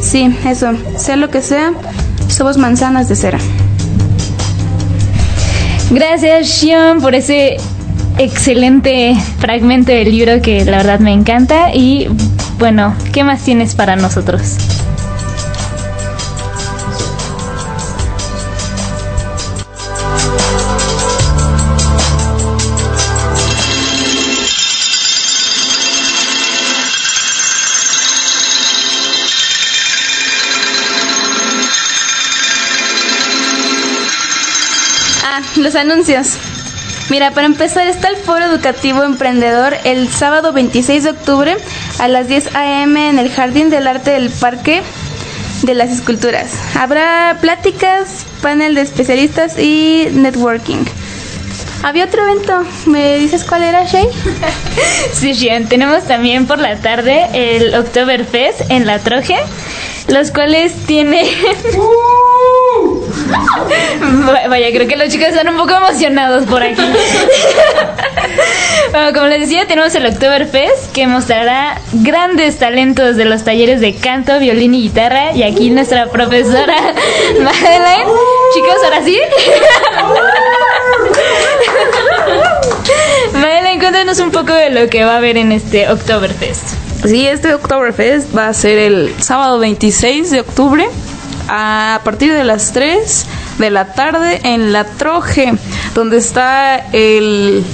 Sí, 0.01 0.34
eso. 0.47 0.72
Sea 0.97 1.16
lo 1.16 1.30
que 1.30 1.42
sea, 1.42 1.72
somos 2.28 2.57
manzanas 2.57 3.09
de 3.09 3.16
cera. 3.16 3.38
Gracias, 5.90 6.47
Shion, 6.47 7.01
por 7.01 7.14
ese 7.14 7.59
excelente 8.18 9.16
fragmento 9.38 9.92
del 9.92 10.11
libro 10.11 10.40
que 10.40 10.64
la 10.64 10.78
verdad 10.78 11.01
me 11.01 11.12
encanta. 11.12 11.74
Y 11.74 12.09
bueno, 12.59 12.95
¿qué 13.12 13.24
más 13.24 13.42
tienes 13.42 13.74
para 13.74 13.97
nosotros? 13.97 14.57
los 35.63 35.75
anuncios. 35.75 36.37
Mira, 37.11 37.33
para 37.33 37.47
empezar 37.47 37.87
está 37.87 38.09
el 38.09 38.17
Foro 38.17 38.45
Educativo 38.47 39.03
Emprendedor 39.03 39.75
el 39.85 40.09
sábado 40.09 40.53
26 40.53 41.05
de 41.05 41.11
octubre 41.11 41.57
a 41.99 42.09
las 42.09 42.29
10 42.29 42.55
a.m. 42.55 43.11
en 43.11 43.19
el 43.19 43.31
Jardín 43.31 43.69
del 43.69 43.87
Arte 43.87 44.13
del 44.13 44.31
Parque 44.31 44.83
de 45.63 45.75
las 45.75 45.91
Esculturas. 45.91 46.51
Habrá 46.75 47.39
pláticas, 47.41 48.25
panel 48.41 48.75
de 48.75 48.81
especialistas 48.81 49.59
y 49.59 50.09
networking. 50.13 50.85
Había 51.83 52.07
otro 52.07 52.23
evento, 52.23 52.65
¿me 52.87 53.19
dices 53.19 53.45
cuál 53.45 53.63
era, 53.63 53.85
Shay? 53.85 54.09
Sí, 55.13 55.35
Shion, 55.35 55.67
tenemos 55.67 56.05
también 56.05 56.47
por 56.47 56.59
la 56.59 56.77
tarde 56.77 57.27
el 57.35 57.75
Oktoberfest 57.75 58.71
en 58.71 58.87
La 58.87 58.99
Troje, 58.99 59.37
los 60.09 60.31
cuales 60.31 60.73
tiene... 60.87 61.25
Vaya, 64.49 64.68
creo 64.72 64.89
que 64.89 64.97
los 64.97 65.09
chicos 65.09 65.29
están 65.29 65.49
un 65.49 65.57
poco 65.57 65.75
emocionados 65.75 66.45
por 66.45 66.62
aquí. 66.62 66.83
bueno, 68.93 69.12
como 69.12 69.27
les 69.27 69.41
decía, 69.41 69.66
tenemos 69.66 69.95
el 69.95 70.07
Oktoberfest 70.07 70.93
que 70.93 71.07
mostrará 71.07 71.81
grandes 71.93 72.59
talentos 72.59 73.16
de 73.16 73.25
los 73.25 73.45
talleres 73.45 73.81
de 73.81 73.95
canto, 73.95 74.39
violín 74.39 74.75
y 74.75 74.83
guitarra. 74.83 75.33
Y 75.33 75.43
aquí 75.43 75.70
nuestra 75.70 76.07
profesora 76.07 76.95
Madeleine. 77.41 78.07
Chicos, 78.55 78.77
ahora 78.85 79.03
sí. 79.05 79.18
Madeleine, 83.33 83.81
cuéntanos 83.81 84.18
un 84.20 84.31
poco 84.31 84.53
de 84.53 84.70
lo 84.70 84.89
que 84.89 85.05
va 85.05 85.14
a 85.14 85.16
haber 85.18 85.37
en 85.37 85.53
este 85.53 85.89
Oktoberfest. 85.91 86.85
Sí, 87.05 87.27
este 87.27 87.53
Oktoberfest 87.55 88.37
va 88.37 88.49
a 88.49 88.55
ser 88.55 88.79
el 88.79 89.14
sábado 89.20 89.59
26 89.59 90.31
de 90.31 90.41
octubre 90.41 90.89
a 91.49 92.01
partir 92.05 92.32
de 92.32 92.45
las 92.45 92.72
3 92.72 93.26
de 93.59 93.70
la 93.70 93.92
tarde 93.95 94.40
en 94.45 94.72
La 94.72 94.84
Troje, 94.84 95.53
donde 95.95 96.18
está 96.18 96.76
el 96.92 97.64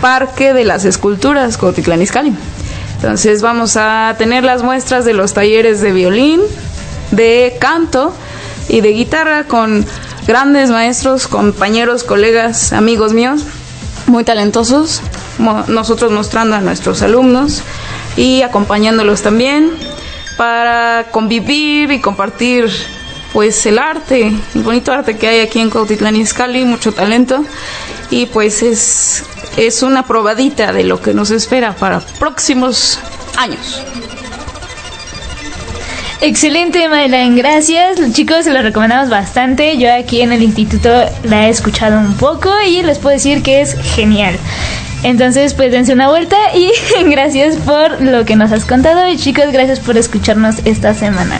Parque 0.00 0.52
de 0.52 0.64
las 0.64 0.84
Esculturas 0.84 1.56
Cotitlán 1.56 2.02
Izcalli. 2.02 2.34
Entonces 2.96 3.42
vamos 3.42 3.76
a 3.76 4.14
tener 4.18 4.44
las 4.44 4.62
muestras 4.62 5.04
de 5.04 5.14
los 5.14 5.34
talleres 5.34 5.80
de 5.80 5.92
violín, 5.92 6.40
de 7.10 7.56
canto 7.60 8.14
y 8.68 8.80
de 8.80 8.90
guitarra 8.90 9.44
con 9.44 9.84
grandes 10.26 10.70
maestros, 10.70 11.28
compañeros, 11.28 12.02
colegas, 12.02 12.72
amigos 12.72 13.12
míos, 13.12 13.42
muy 14.06 14.24
talentosos, 14.24 15.02
nosotros 15.68 16.12
mostrando 16.12 16.56
a 16.56 16.60
nuestros 16.60 17.02
alumnos 17.02 17.62
y 18.16 18.42
acompañándolos 18.42 19.22
también 19.22 19.70
para 20.36 21.06
convivir 21.10 21.90
y 21.90 22.00
compartir 22.00 22.70
pues 23.32 23.66
el 23.66 23.78
arte, 23.78 24.32
el 24.54 24.62
bonito 24.62 24.92
arte 24.92 25.16
que 25.16 25.26
hay 25.26 25.40
aquí 25.40 25.60
en 25.60 25.70
Cuautitlán 25.70 26.16
Izcalli, 26.16 26.64
mucho 26.64 26.92
talento 26.92 27.44
y 28.10 28.26
pues 28.26 28.62
es 28.62 29.24
es 29.56 29.82
una 29.82 30.06
probadita 30.06 30.72
de 30.72 30.84
lo 30.84 31.00
que 31.00 31.14
nos 31.14 31.30
espera 31.30 31.74
para 31.76 32.00
próximos 32.00 32.98
años. 33.36 33.82
Excelente, 36.20 36.88
Madeleine, 36.88 37.36
gracias. 37.36 38.00
Chicos, 38.12 38.44
se 38.44 38.52
lo 38.52 38.62
recomendamos 38.62 39.10
bastante. 39.10 39.76
Yo 39.76 39.92
aquí 39.92 40.22
en 40.22 40.32
el 40.32 40.42
instituto 40.42 40.88
la 41.24 41.46
he 41.46 41.50
escuchado 41.50 41.98
un 41.98 42.14
poco 42.16 42.50
y 42.66 42.82
les 42.82 42.98
puedo 42.98 43.14
decir 43.14 43.42
que 43.42 43.60
es 43.60 43.76
genial. 43.94 44.38
Entonces, 45.04 45.52
pues 45.54 45.70
dense 45.70 45.92
una 45.92 46.08
vuelta 46.08 46.36
y 46.54 46.72
gracias 47.10 47.56
por 47.56 48.00
lo 48.02 48.24
que 48.24 48.36
nos 48.36 48.50
has 48.50 48.64
contado. 48.64 49.06
Y 49.08 49.16
chicos, 49.16 49.52
gracias 49.52 49.78
por 49.78 49.96
escucharnos 49.96 50.60
esta 50.64 50.94
semana. 50.94 51.38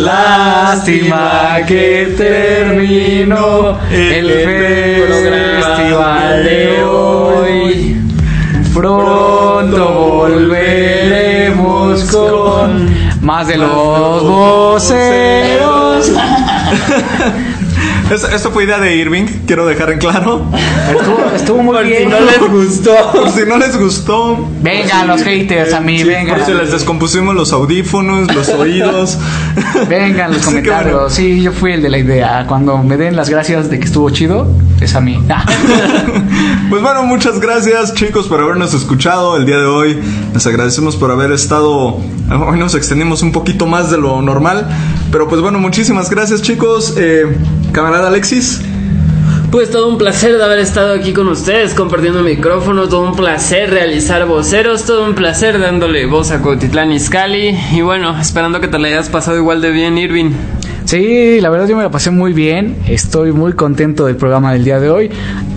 Lástima 0.00 1.58
que 1.66 2.14
terminó 2.16 3.78
el 3.90 4.30
festival 4.46 6.42
de 6.42 6.82
hoy. 6.84 8.00
Pronto 8.72 9.92
volveremos 10.22 12.04
con 12.04 12.88
más 13.20 13.46
de 13.48 13.58
los 13.58 14.22
voceros. 14.22 16.10
Es- 18.10 18.24
Esto 18.24 18.50
fue 18.50 18.64
idea 18.64 18.78
de 18.78 18.96
Irving, 18.96 19.26
quiero 19.46 19.66
dejar 19.66 19.90
en 19.92 19.98
claro. 19.98 20.44
Estuvo, 20.90 21.18
estuvo 21.36 21.62
muy 21.62 21.84
bien. 21.84 22.10
gustó. 22.50 22.92
Por 23.12 23.30
si 23.30 23.40
no 23.46 23.56
les 23.56 23.78
gustó. 23.78 24.48
Vengan 24.62 25.06
los 25.06 25.22
haters 25.22 25.72
a 25.72 25.80
mí, 25.80 25.98
Sí, 25.98 26.04
vengan. 26.04 26.36
Por 26.38 26.46
si 26.46 26.52
les 26.52 26.72
descompusimos 26.72 27.34
los 27.34 27.52
audífonos, 27.52 28.34
los 28.34 28.48
oídos. 28.58 29.18
Vengan 29.88 30.32
los 30.32 30.38
Así 30.42 30.46
comentarios. 30.48 30.94
bueno. 30.94 31.10
Sí, 31.10 31.42
yo 31.42 31.52
fui 31.52 31.72
el 31.72 31.82
de 31.82 31.88
la 31.90 31.98
idea. 31.98 32.44
Cuando 32.48 32.78
me 32.78 32.96
den 32.96 33.14
las 33.16 33.28
gracias 33.30 33.70
de 33.70 33.78
que 33.78 33.84
estuvo 33.86 34.10
chido, 34.10 34.48
es 34.80 34.94
a 34.94 35.00
mí. 35.00 35.18
Ah. 35.32 35.44
Pues 36.68 36.82
bueno, 36.82 37.04
muchas 37.04 37.40
gracias 37.40 37.94
chicos 37.94 38.26
por 38.28 38.40
habernos 38.40 38.74
escuchado 38.74 39.36
el 39.36 39.46
día 39.46 39.58
de 39.58 39.66
hoy. 39.66 39.98
Les 40.32 40.46
agradecemos 40.46 40.96
por 40.96 41.10
haber 41.10 41.32
estado. 41.32 41.96
Hoy 41.96 42.58
nos 42.58 42.74
extendimos 42.74 43.22
un 43.22 43.32
poquito 43.32 43.66
más 43.66 43.90
de 43.90 43.98
lo 43.98 44.22
normal. 44.22 44.68
Pero 45.10 45.28
pues 45.28 45.40
bueno, 45.40 45.58
muchísimas 45.58 46.10
gracias 46.10 46.42
chicos. 46.42 46.94
Eh, 46.96 47.36
camarada 47.72 48.08
Alexis. 48.08 48.60
Pues 49.50 49.68
todo 49.72 49.88
un 49.88 49.98
placer 49.98 50.38
de 50.38 50.44
haber 50.44 50.60
estado 50.60 50.94
aquí 50.94 51.12
con 51.12 51.26
ustedes 51.26 51.74
compartiendo 51.74 52.22
micrófono, 52.22 52.88
todo 52.88 53.02
un 53.02 53.16
placer 53.16 53.68
realizar 53.68 54.24
voceros, 54.24 54.84
todo 54.84 55.04
un 55.04 55.16
placer 55.16 55.58
dándole 55.58 56.06
voz 56.06 56.30
a 56.30 56.40
Cotitlán 56.40 56.92
Izcalli 56.92 57.58
y 57.72 57.80
bueno, 57.80 58.16
esperando 58.20 58.60
que 58.60 58.68
te 58.68 58.78
la 58.78 58.86
hayas 58.86 59.08
pasado 59.08 59.36
igual 59.36 59.60
de 59.60 59.72
bien, 59.72 59.98
Irving. 59.98 60.30
Sí, 60.84 61.40
la 61.40 61.50
verdad 61.50 61.66
yo 61.66 61.76
me 61.76 61.82
la 61.82 61.90
pasé 61.90 62.12
muy 62.12 62.32
bien. 62.32 62.76
Estoy 62.86 63.32
muy 63.32 63.52
contento 63.54 64.06
del 64.06 64.14
programa 64.14 64.52
del 64.52 64.62
día 64.62 64.78
de 64.78 64.90
hoy. 64.90 65.10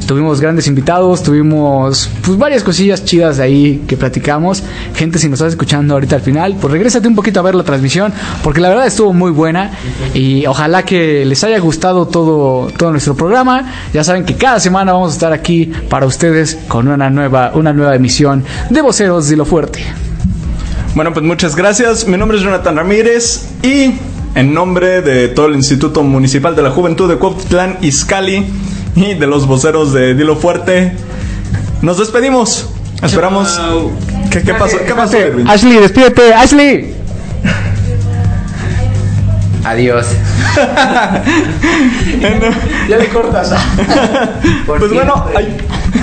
Tuvimos 0.06 0.42
grandes 0.42 0.68
invitados, 0.68 1.24
tuvimos 1.24 2.10
pues 2.24 2.38
varias 2.38 2.64
cosillas 2.64 3.06
chidas 3.06 3.38
de 3.38 3.44
ahí 3.44 3.84
que 3.88 3.98
platicamos. 3.98 4.64
Gente, 4.96 5.20
si 5.20 5.30
nos 5.30 5.40
estás 5.40 5.54
escuchando 5.54 5.94
ahorita 5.94 6.18
al 6.18 6.22
final, 6.22 6.58
pues 6.60 6.72
regrésate 6.72 7.08
un 7.08 7.16
poquito 7.16 7.40
a 7.40 7.44
ver 7.44 7.56
la 7.56 7.64
transmisión, 7.64 8.14
porque 8.44 8.60
la 8.60 8.70
verdad 8.70 8.88
estuvo 8.88 9.14
muy 9.14 9.32
buena 9.32 9.72
y 10.14 10.46
ojalá 10.46 10.84
que 10.84 11.26
les 11.26 11.44
haya 11.44 11.60
gustado 11.60 12.08
todo 12.08 12.68
todo 12.78 12.92
nuestro 12.92 13.16
programa. 13.16 13.72
Ya 13.94 14.04
saben 14.04 14.26
que 14.26 14.36
cada 14.36 14.60
semana 14.60 14.94
vamos 14.94 15.12
a 15.12 15.14
estar 15.14 15.34
aquí 15.34 15.72
para 15.90 16.06
ustedes 16.06 16.58
con 16.68 16.88
una 16.88 17.10
nueva 17.10 17.52
una 17.54 17.74
nueva 17.74 17.96
emisión 17.96 18.44
de 18.70 18.82
Voceros 18.82 19.30
de 19.30 19.38
lo 19.38 19.46
Fuerte. 19.46 19.84
Bueno, 20.96 21.14
pues 21.14 21.26
muchas 21.26 21.56
gracias. 21.56 22.08
Mi 22.08 22.18
nombre 22.18 22.38
es 22.38 22.44
Jonathan 22.44 22.76
Ramírez 22.76 23.48
y 23.64 23.94
en 24.36 24.54
nombre 24.54 25.02
de 25.02 25.28
todo 25.28 25.48
el 25.48 25.56
Instituto 25.56 26.04
Municipal 26.04 26.56
de 26.56 26.62
la 26.62 26.72
Juventud 26.72 27.10
de 27.10 27.18
Cuautitlán 27.18 27.78
Izcalli 27.82 28.46
y 28.96 29.14
de 29.14 29.28
los 29.28 29.48
voceros 29.48 29.94
de 29.94 30.14
Dilo 30.14 30.36
Fuerte, 30.36 30.96
nos 31.82 31.98
despedimos. 31.98 32.70
Esperamos. 33.02 33.60
¿Qué, 34.32 34.42
qué 34.44 34.54
pasó? 34.54 34.78
¿Qué 34.86 34.94
pasó, 34.94 35.20
Irving? 35.20 35.46
Ashley, 35.48 35.78
despídete, 35.78 36.34
Ashley. 36.34 36.96
Adiós. 39.66 40.08
ya 42.90 42.98
le 42.98 43.08
cortas. 43.10 43.54
Pues 44.66 44.94
bueno, 44.94 45.26
ay. 45.36 45.58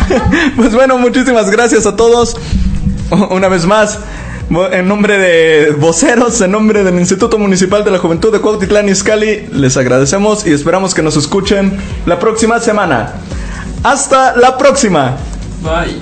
pues 0.56 0.74
bueno, 0.74 0.98
muchísimas 0.98 1.50
gracias 1.50 1.86
a 1.86 1.96
todos. 1.96 2.36
Una 3.30 3.48
vez 3.48 3.66
más, 3.66 3.98
en 4.50 4.88
nombre 4.88 5.16
de 5.16 5.70
voceros, 5.72 6.40
en 6.40 6.50
nombre 6.50 6.82
del 6.82 6.98
Instituto 6.98 7.38
Municipal 7.38 7.84
de 7.84 7.92
la 7.92 7.98
Juventud 7.98 8.32
de 8.32 8.40
Cuautitlán 8.40 8.88
Izcalli, 8.88 9.46
les 9.52 9.76
agradecemos 9.76 10.44
y 10.44 10.52
esperamos 10.52 10.92
que 10.92 11.02
nos 11.02 11.16
escuchen 11.16 11.78
la 12.04 12.18
próxima 12.18 12.58
semana. 12.58 13.14
Hasta 13.84 14.36
la 14.36 14.58
próxima. 14.58 15.16
Bye. 15.62 16.00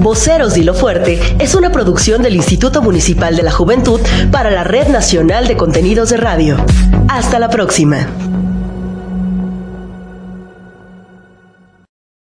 Voceros 0.00 0.54
Dilo 0.54 0.74
Fuerte 0.74 1.18
es 1.40 1.56
una 1.56 1.72
producción 1.72 2.22
del 2.22 2.36
Instituto 2.36 2.80
Municipal 2.80 3.34
de 3.34 3.42
la 3.42 3.50
Juventud 3.50 4.00
para 4.30 4.52
la 4.52 4.62
Red 4.62 4.88
Nacional 4.88 5.48
de 5.48 5.56
Contenidos 5.56 6.10
de 6.10 6.18
Radio. 6.18 6.64
Hasta 7.08 7.40
la 7.40 7.50
próxima. 7.50 8.06